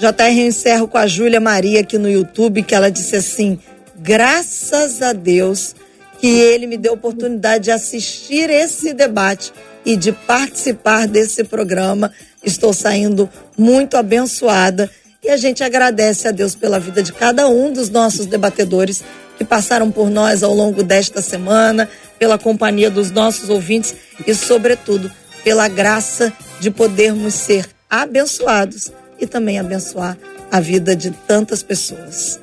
JR, 0.00 0.38
eu 0.38 0.46
encerro 0.46 0.88
com 0.88 0.96
a 0.96 1.06
Júlia 1.06 1.40
Maria 1.40 1.80
aqui 1.80 1.98
no 1.98 2.08
YouTube, 2.08 2.62
que 2.62 2.74
ela 2.74 2.90
disse 2.90 3.16
assim: 3.16 3.58
graças 3.98 5.02
a 5.02 5.12
Deus 5.12 5.74
que 6.18 6.26
ele 6.26 6.66
me 6.66 6.78
deu 6.78 6.92
a 6.92 6.94
oportunidade 6.94 7.64
de 7.64 7.70
assistir 7.70 8.48
esse 8.48 8.94
debate 8.94 9.52
e 9.84 9.96
de 9.96 10.10
participar 10.10 11.06
desse 11.06 11.44
programa. 11.44 12.10
Estou 12.42 12.72
saindo 12.72 13.28
muito 13.58 13.98
abençoada 13.98 14.90
e 15.22 15.28
a 15.28 15.36
gente 15.36 15.62
agradece 15.62 16.26
a 16.26 16.30
Deus 16.30 16.54
pela 16.54 16.80
vida 16.80 17.02
de 17.02 17.12
cada 17.12 17.46
um 17.48 17.70
dos 17.70 17.90
nossos 17.90 18.24
debatedores 18.24 19.04
que 19.36 19.44
passaram 19.44 19.90
por 19.90 20.08
nós 20.08 20.42
ao 20.42 20.54
longo 20.54 20.82
desta 20.82 21.20
semana, 21.20 21.86
pela 22.18 22.38
companhia 22.38 22.90
dos 22.90 23.10
nossos 23.10 23.50
ouvintes 23.50 23.94
e, 24.26 24.34
sobretudo, 24.34 25.12
pela 25.44 25.68
graça 25.68 26.32
de 26.58 26.70
podermos 26.70 27.34
ser 27.34 27.68
abençoados 27.90 28.90
e 29.20 29.26
também 29.26 29.58
abençoar 29.58 30.16
a 30.50 30.60
vida 30.60 30.96
de 30.96 31.10
tantas 31.10 31.62
pessoas. 31.62 32.40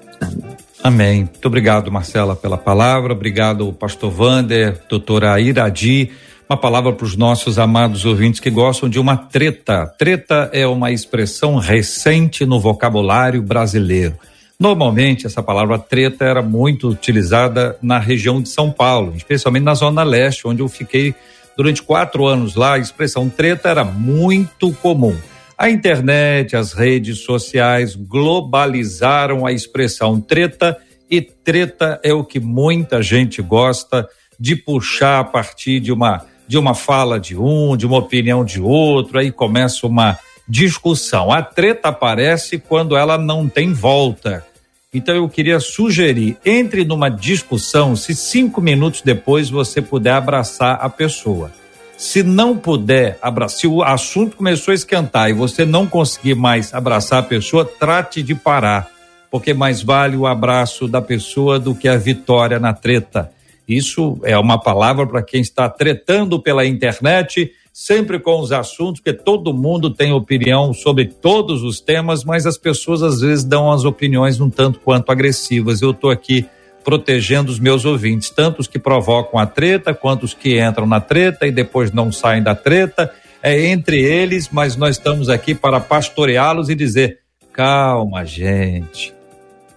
Amém. 0.84 1.22
Muito 1.22 1.46
obrigado, 1.46 1.92
Marcela, 1.92 2.36
pela 2.36 2.58
palavra. 2.58 3.14
Obrigado, 3.14 3.74
pastor 3.74 4.12
Vander, 4.12 4.80
doutora 4.88 5.40
Iradi. 5.40 6.12
Uma 6.50 6.58
palavra 6.58 6.94
para 6.94 7.06
os 7.06 7.18
nossos 7.18 7.60
amados 7.60 8.06
ouvintes 8.06 8.40
que 8.40 8.50
gostam 8.50 8.88
de 8.88 9.00
uma 9.00 9.18
treta. 9.18 9.86
Treta 9.98 10.50
é 10.54 10.66
uma 10.66 10.92
expressão 10.92 11.58
recente 11.58 12.46
no 12.46 12.58
vocabulário 12.60 13.42
brasileiro. 13.42 14.16
Normalmente, 14.58 15.28
essa 15.28 15.44
palavra 15.44 15.78
treta 15.78 16.24
era 16.24 16.42
muito 16.42 16.88
utilizada 16.88 17.78
na 17.82 18.00
região 18.00 18.42
de 18.42 18.50
São 18.50 18.72
Paulo, 18.72 19.14
especialmente 19.16 19.64
na 19.64 19.76
Zona 19.76 20.04
Leste, 20.04 20.48
onde 20.48 20.62
eu 20.62 20.70
fiquei 20.70 21.14
durante 21.58 21.84
quatro 21.84 22.26
anos 22.26 22.56
lá. 22.56 22.76
A 22.76 22.80
expressão 22.80 23.28
treta 23.30 23.68
era 23.68 23.84
muito 23.84 24.72
comum. 24.76 25.18
A 25.58 25.72
internet, 25.72 26.56
as 26.56 26.72
redes 26.72 27.20
sociais 27.24 27.96
globalizaram 27.96 29.44
a 29.44 29.52
expressão 29.52 30.22
treta 30.22 30.78
E 31.10 31.20
treta 31.20 32.00
é 32.04 32.14
o 32.14 32.24
que 32.24 32.40
muita 32.40 33.02
gente 33.02 33.42
gosta 33.42 34.08
de 34.40 34.56
puxar 34.56 35.20
a 35.20 35.24
partir 35.24 35.80
de 35.80 35.92
uma 35.92 36.24
de 36.48 36.58
uma 36.58 36.74
fala 36.74 37.20
de 37.20 37.36
um, 37.36 37.76
de 37.76 37.86
uma 37.86 37.98
opinião 37.98 38.46
de 38.46 38.62
outro, 38.62 39.20
aí 39.20 39.32
começa 39.32 39.86
uma 39.86 40.18
discussão. 40.48 41.30
A 41.30 41.42
treta 41.42 41.90
aparece 41.90 42.58
quando 42.58 42.96
ela 42.96 43.18
não 43.18 43.50
tem 43.50 43.74
volta. 43.74 44.46
Então 44.94 45.14
eu 45.14 45.28
queria 45.28 45.60
sugerir, 45.60 46.38
entre 46.46 46.86
numa 46.86 47.10
discussão, 47.10 47.98
se 47.98 48.16
cinco 48.16 48.62
minutos 48.62 49.02
depois 49.02 49.50
você 49.50 49.82
puder 49.82 50.14
abraçar 50.14 50.78
a 50.80 50.90
pessoa. 50.90 51.52
Se 51.98 52.22
não 52.22 52.56
puder 52.56 53.18
abraçar, 53.24 53.58
se 53.58 53.68
o 53.68 53.82
assunto 53.82 54.38
começou 54.38 54.72
a 54.72 54.76
esquentar 54.76 55.32
e 55.32 55.34
você 55.34 55.66
não 55.66 55.88
conseguir 55.88 56.36
mais 56.36 56.72
abraçar 56.72 57.20
a 57.20 57.24
pessoa, 57.24 57.66
trate 57.66 58.22
de 58.22 58.36
parar, 58.36 58.88
porque 59.32 59.52
mais 59.52 59.82
vale 59.82 60.16
o 60.16 60.28
abraço 60.28 60.88
da 60.88 61.02
pessoa 61.02 61.60
do 61.60 61.74
que 61.74 61.88
a 61.88 61.98
vitória 61.98 62.60
na 62.60 62.72
treta. 62.72 63.32
Isso 63.68 64.20
é 64.24 64.38
uma 64.38 64.60
palavra 64.60 65.08
para 65.08 65.24
quem 65.24 65.42
está 65.42 65.68
tretando 65.68 66.40
pela 66.40 66.66
internet 66.66 67.52
sempre 67.74 68.20
com 68.20 68.40
os 68.40 68.52
assuntos, 68.52 69.02
porque 69.02 69.14
todo 69.14 69.54
mundo 69.54 69.92
tem 69.92 70.12
opinião 70.12 70.74
sobre 70.74 71.06
todos 71.06 71.62
os 71.62 71.80
temas, 71.80 72.24
mas 72.24 72.48
as 72.48 72.58
pessoas 72.58 73.04
às 73.04 73.22
vezes 73.22 73.44
dão 73.44 73.72
as 73.72 73.86
opiniões 73.86 74.40
um 74.40 74.50
tanto 74.50 74.80
quanto 74.80 75.12
agressivas. 75.12 75.82
Eu 75.82 75.92
estou 75.92 76.10
aqui 76.10 76.44
protegendo 76.88 77.52
os 77.52 77.60
meus 77.60 77.84
ouvintes, 77.84 78.30
tanto 78.30 78.62
os 78.62 78.68
que 78.68 78.80
provocam 78.80 79.38
a 79.38 79.46
treta, 79.46 79.94
quanto 79.94 80.24
os 80.24 80.34
que 80.34 80.58
entram 80.58 80.88
na 80.88 81.02
treta 81.02 81.46
e 81.46 81.52
depois 81.52 81.92
não 81.92 82.14
saem 82.14 82.42
da 82.42 82.56
treta. 82.56 83.14
É 83.44 83.66
entre 83.66 84.02
eles, 84.02 84.48
mas 84.50 84.78
nós 84.78 84.96
estamos 84.96 85.28
aqui 85.28 85.54
para 85.54 85.82
pastoreá-los 85.82 86.70
e 86.70 86.76
dizer: 86.76 87.20
calma, 87.52 88.24
gente, 88.24 89.14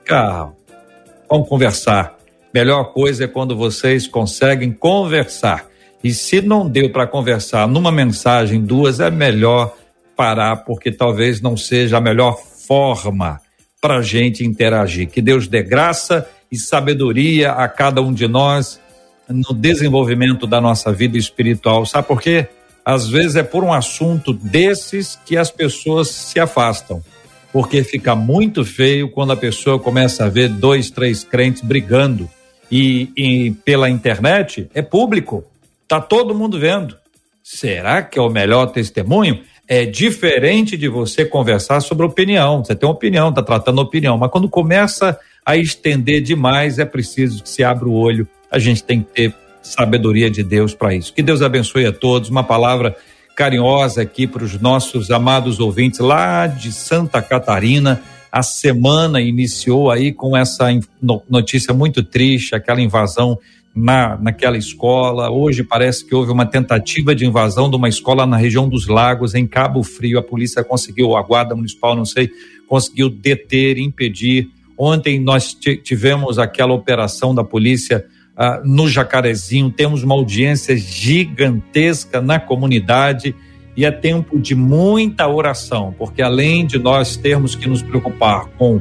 calma, 0.05 0.55
vamos 1.29 1.49
conversar. 1.49 2.17
Melhor 2.55 2.93
coisa 2.93 3.25
é 3.25 3.27
quando 3.27 3.57
vocês 3.57 4.07
conseguem 4.07 4.71
conversar. 4.71 5.67
E 6.05 6.15
se 6.15 6.41
não 6.41 6.69
deu 6.69 6.93
para 6.93 7.09
conversar 7.09 7.67
numa 7.67 7.91
mensagem, 7.91 8.63
duas, 8.63 9.01
é 9.01 9.11
melhor 9.11 9.77
parar, 10.15 10.59
porque 10.59 10.93
talvez 10.93 11.41
não 11.41 11.57
seja 11.57 11.97
a 11.97 12.01
melhor 12.01 12.39
forma 12.39 13.41
para 13.81 13.97
a 13.97 14.03
gente 14.03 14.47
interagir. 14.47 15.09
Que 15.09 15.21
Deus 15.21 15.49
dê 15.49 15.61
graça 15.61 16.25
e 16.51 16.59
sabedoria 16.59 17.53
a 17.53 17.69
cada 17.69 18.03
um 18.03 18.13
de 18.13 18.27
nós 18.27 18.81
no 19.29 19.55
desenvolvimento 19.55 20.47
da 20.47 20.61
nossa 20.61 20.93
vida 20.93 21.17
espiritual. 21.17 21.87
Sabe 21.87 22.09
por 22.09 22.21
quê? 22.21 22.49
Às 22.85 23.09
vezes 23.09 23.37
é 23.37 23.43
por 23.43 23.63
um 23.63 23.73
assunto 23.73 24.33
desses 24.33 25.19
que 25.25 25.37
as 25.37 25.51
pessoas 25.51 26.09
se 26.09 26.41
afastam. 26.41 27.03
Porque 27.53 27.83
fica 27.83 28.15
muito 28.15 28.65
feio 28.65 29.11
quando 29.11 29.33
a 29.33 29.37
pessoa 29.37 29.79
começa 29.79 30.25
a 30.25 30.29
ver 30.29 30.49
dois, 30.49 30.91
três 30.91 31.23
crentes 31.23 31.63
brigando. 31.63 32.29
E, 32.71 33.11
e 33.17 33.51
pela 33.65 33.91
internet 33.91 34.69
é 34.73 34.83
público. 34.83 35.45
Tá 35.87 36.01
todo 36.01 36.35
mundo 36.35 36.59
vendo. 36.59 36.97
Será 37.43 38.03
que 38.03 38.19
é 38.19 38.23
o 38.23 38.31
melhor 38.31 38.67
testemunho? 38.67 39.41
É 39.67 39.85
diferente 39.85 40.77
de 40.77 40.89
você 40.89 41.25
conversar 41.25 41.81
sobre 41.81 42.07
opinião. 42.07 42.65
Você 42.65 42.75
tem 42.75 42.89
uma 42.89 42.95
opinião, 42.95 43.33
tá 43.33 43.43
tratando 43.43 43.81
opinião, 43.81 44.17
mas 44.17 44.31
quando 44.31 44.49
começa 44.49 45.19
a 45.45 45.57
estender 45.57 46.23
demais, 46.23 46.79
é 46.79 46.85
preciso 46.85 47.43
que 47.43 47.49
se 47.49 47.65
abra 47.65 47.89
o 47.89 47.93
olho. 47.93 48.29
A 48.51 48.59
gente 48.59 48.83
tem 48.83 49.03
que 49.03 49.11
ter 49.13 49.35
sabedoria 49.63 50.31
de 50.31 50.43
Deus 50.43 50.75
para 50.75 50.95
isso. 50.95 51.13
Que 51.13 51.23
Deus 51.23 51.43
abençoe 51.43 51.87
a 51.87 51.93
todos. 51.93 52.31
Uma 52.31 52.45
palavra 52.45 52.97
carinhosa 53.37 54.03
aqui 54.03 54.27
para 54.27 54.45
os 54.45 54.61
nossos 54.61 55.11
amados 55.11 55.61
ouvintes 55.61 56.01
lá 56.01 56.47
de 56.47 56.73
Santa 56.73 57.23
Catarina. 57.23 58.03
A 58.31 58.43
semana 58.43 59.21
iniciou 59.21 59.91
aí 59.91 60.13
com 60.13 60.37
essa 60.37 60.69
notícia 61.29 61.75
muito 61.75 62.03
triste, 62.03 62.55
aquela 62.55 62.81
invasão 62.81 63.39
na, 63.75 64.17
naquela 64.17 64.57
escola. 64.57 65.31
Hoje 65.31 65.65
parece 65.65 66.05
que 66.05 66.15
houve 66.15 66.31
uma 66.31 66.47
tentativa 66.47 67.15
de 67.15 67.27
invasão 67.27 67.71
de 67.71 67.77
uma 67.77 67.89
escola 67.89 68.27
na 68.27 68.37
região 68.37 68.69
dos 68.69 68.87
Lagos, 68.87 69.35
em 69.35 69.47
Cabo 69.47 69.83
Frio. 69.83 70.19
A 70.19 70.23
polícia 70.23 70.63
conseguiu, 70.63 71.17
a 71.17 71.23
guarda 71.23 71.55
municipal, 71.55 71.97
não 71.97 72.05
sei, 72.05 72.31
conseguiu 72.69 73.09
deter, 73.09 73.79
impedir. 73.79 74.49
Ontem 74.83 75.21
nós 75.21 75.53
tivemos 75.53 76.39
aquela 76.39 76.73
operação 76.73 77.35
da 77.35 77.45
polícia 77.45 78.07
ah, 78.35 78.63
no 78.65 78.89
Jacarezinho, 78.89 79.71
temos 79.71 80.03
uma 80.03 80.15
audiência 80.15 80.75
gigantesca 80.75 82.23
na 82.23 82.41
comunidade 82.41 83.35
e 83.77 83.85
é 83.85 83.91
tempo 83.91 84.41
de 84.41 84.55
muita 84.55 85.29
oração, 85.29 85.95
porque 85.99 86.23
além 86.23 86.65
de 86.65 86.79
nós 86.79 87.15
termos 87.15 87.55
que 87.55 87.69
nos 87.69 87.83
preocupar 87.83 88.47
com 88.57 88.81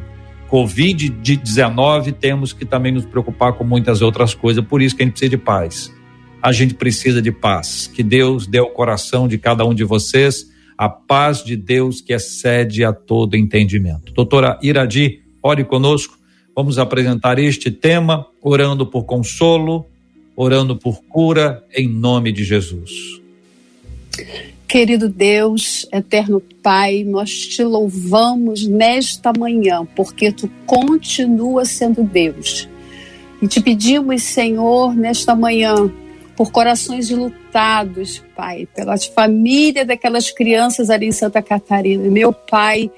Covid-19, 0.49 2.13
temos 2.13 2.53
que 2.53 2.63
também 2.63 2.93
nos 2.93 3.05
preocupar 3.05 3.51
com 3.51 3.65
muitas 3.65 4.01
outras 4.01 4.33
coisas. 4.33 4.63
Por 4.63 4.81
isso 4.81 4.95
que 4.95 5.03
a 5.03 5.05
gente 5.05 5.15
precisa 5.15 5.31
de 5.31 5.37
paz. 5.37 5.93
A 6.41 6.53
gente 6.53 6.75
precisa 6.75 7.21
de 7.21 7.31
paz. 7.33 7.91
Que 7.93 8.03
Deus 8.03 8.47
dê 8.47 8.59
ao 8.59 8.69
coração 8.69 9.27
de 9.27 9.37
cada 9.37 9.65
um 9.65 9.73
de 9.73 9.83
vocês 9.83 10.49
a 10.77 10.87
paz 10.87 11.43
de 11.43 11.57
Deus 11.57 11.99
que 11.99 12.13
excede 12.13 12.85
a 12.85 12.93
todo 12.93 13.35
entendimento. 13.35 14.13
Doutora 14.13 14.57
Iradi, 14.63 15.23
ore 15.41 15.63
conosco. 15.63 16.17
Vamos 16.55 16.77
apresentar 16.77 17.39
este 17.39 17.71
tema, 17.71 18.25
orando 18.41 18.85
por 18.85 19.05
consolo, 19.05 19.85
orando 20.35 20.75
por 20.75 21.01
cura, 21.03 21.63
em 21.75 21.87
nome 21.87 22.31
de 22.31 22.43
Jesus. 22.43 23.19
Querido 24.67 25.09
Deus, 25.09 25.87
eterno 25.91 26.41
Pai, 26.61 27.03
nós 27.03 27.31
te 27.31 27.63
louvamos 27.63 28.67
nesta 28.67 29.33
manhã, 29.37 29.83
porque 29.95 30.31
tu 30.31 30.47
continuas 30.65 31.69
sendo 31.69 32.03
Deus. 32.03 32.69
E 33.41 33.47
te 33.47 33.61
pedimos, 33.61 34.21
Senhor, 34.21 34.93
nesta 34.93 35.33
manhã, 35.33 35.73
por 36.35 36.51
corações 36.51 37.09
lutados, 37.09 38.23
Pai, 38.35 38.67
pela 38.75 38.95
família 38.97 39.83
daquelas 39.83 40.29
crianças 40.29 40.89
ali 40.89 41.07
em 41.07 41.11
Santa 41.11 41.41
Catarina. 41.41 42.07
Meu 42.09 42.31
Pai, 42.31 42.91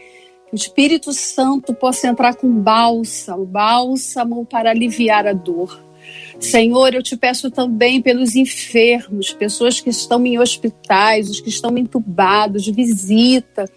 o 0.52 0.56
Espírito 0.56 1.14
Santo 1.14 1.74
possa 1.74 2.08
entrar 2.08 2.36
com 2.36 2.50
bálsamo, 2.50 3.46
bálsamo 3.46 4.46
para 4.46 4.70
aliviar 4.70 5.26
a 5.26 5.34
dor 5.34 5.92
Senhor, 6.40 6.94
eu 6.94 7.04
te 7.04 7.16
peço 7.16 7.52
também 7.52 8.02
pelos 8.02 8.36
enfermos, 8.36 9.32
pessoas 9.32 9.80
que 9.80 9.90
estão 9.90 10.26
em 10.26 10.40
hospitais, 10.40 11.30
os 11.30 11.40
que 11.40 11.50
estão 11.50 11.78
entubados, 11.78 12.66
visita. 12.68 13.70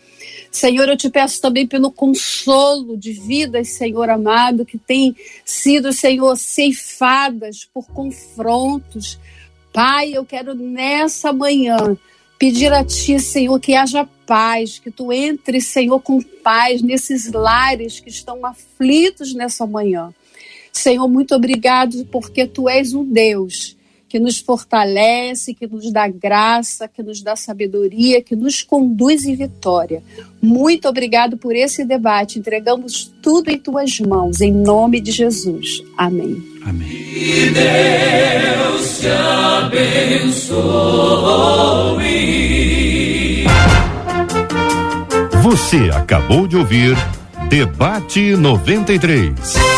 Senhor, 0.51 0.89
eu 0.89 0.97
te 0.97 1.11
peço 1.11 1.41
também 1.43 1.67
pelo 1.67 1.91
consolo 1.91 2.97
de 2.97 3.13
vidas, 3.13 3.69
Senhor 3.69 4.09
amado, 4.09 4.65
que 4.65 4.79
têm 4.79 5.15
sido, 5.45 5.93
Senhor, 5.93 6.37
ceifadas 6.37 7.69
por 7.73 7.87
confrontos. 7.89 9.19
Pai, 9.73 10.13
eu 10.15 10.25
quero 10.25 10.55
nessa 10.55 11.33
manhã 11.33 11.77
pedir 12.45 12.71
a 12.75 12.85
Ti, 12.85 13.19
Senhor, 13.19 13.59
que 13.59 13.75
haja 13.75 14.07
paz, 14.27 14.79
que 14.79 14.91
Tu 14.91 15.11
entre, 15.11 15.63
Senhor, 15.63 15.99
com 16.01 16.21
paz 16.21 16.83
nesses 16.83 17.33
lares 17.33 18.01
que 18.01 18.11
estão 18.11 18.45
aflitos 18.45 19.33
nessa 19.33 19.67
manhã. 19.67 20.13
Senhor, 20.71 21.09
muito 21.09 21.35
obrigado 21.35 22.05
porque 22.13 22.47
tu 22.47 22.69
és 22.69 22.93
um 22.93 23.03
Deus 23.03 23.74
que 24.15 24.21
nos 24.21 24.39
fortalece, 24.39 25.53
que 25.55 25.67
nos 25.67 25.93
dá 25.93 26.07
graça, 26.07 26.87
que 26.87 27.03
nos 27.03 27.21
dá 27.21 27.35
sabedoria, 27.35 28.23
que 28.23 28.37
nos 28.37 28.63
conduz 28.63 29.25
em 29.25 29.35
vitória. 29.35 30.05
Muito 30.41 30.87
obrigado 30.87 31.37
por 31.37 31.57
esse 31.57 31.85
debate. 31.85 32.39
Entregamos 32.39 33.13
tudo 33.21 33.51
em 33.51 33.59
tuas 33.59 33.99
mãos, 33.99 34.41
em 34.41 34.53
nome 34.53 35.01
de 35.01 35.11
Jesus. 35.11 35.83
Amém. 35.99 36.41
Amém. 36.65 36.89
Que 36.89 37.51
Deus 37.51 39.01
te 39.01 39.09
abençoe. 40.29 40.55
Você 45.43 45.91
acabou 45.93 46.47
de 46.47 46.57
ouvir 46.57 46.97
Debate 47.49 48.37
93. 48.37 49.75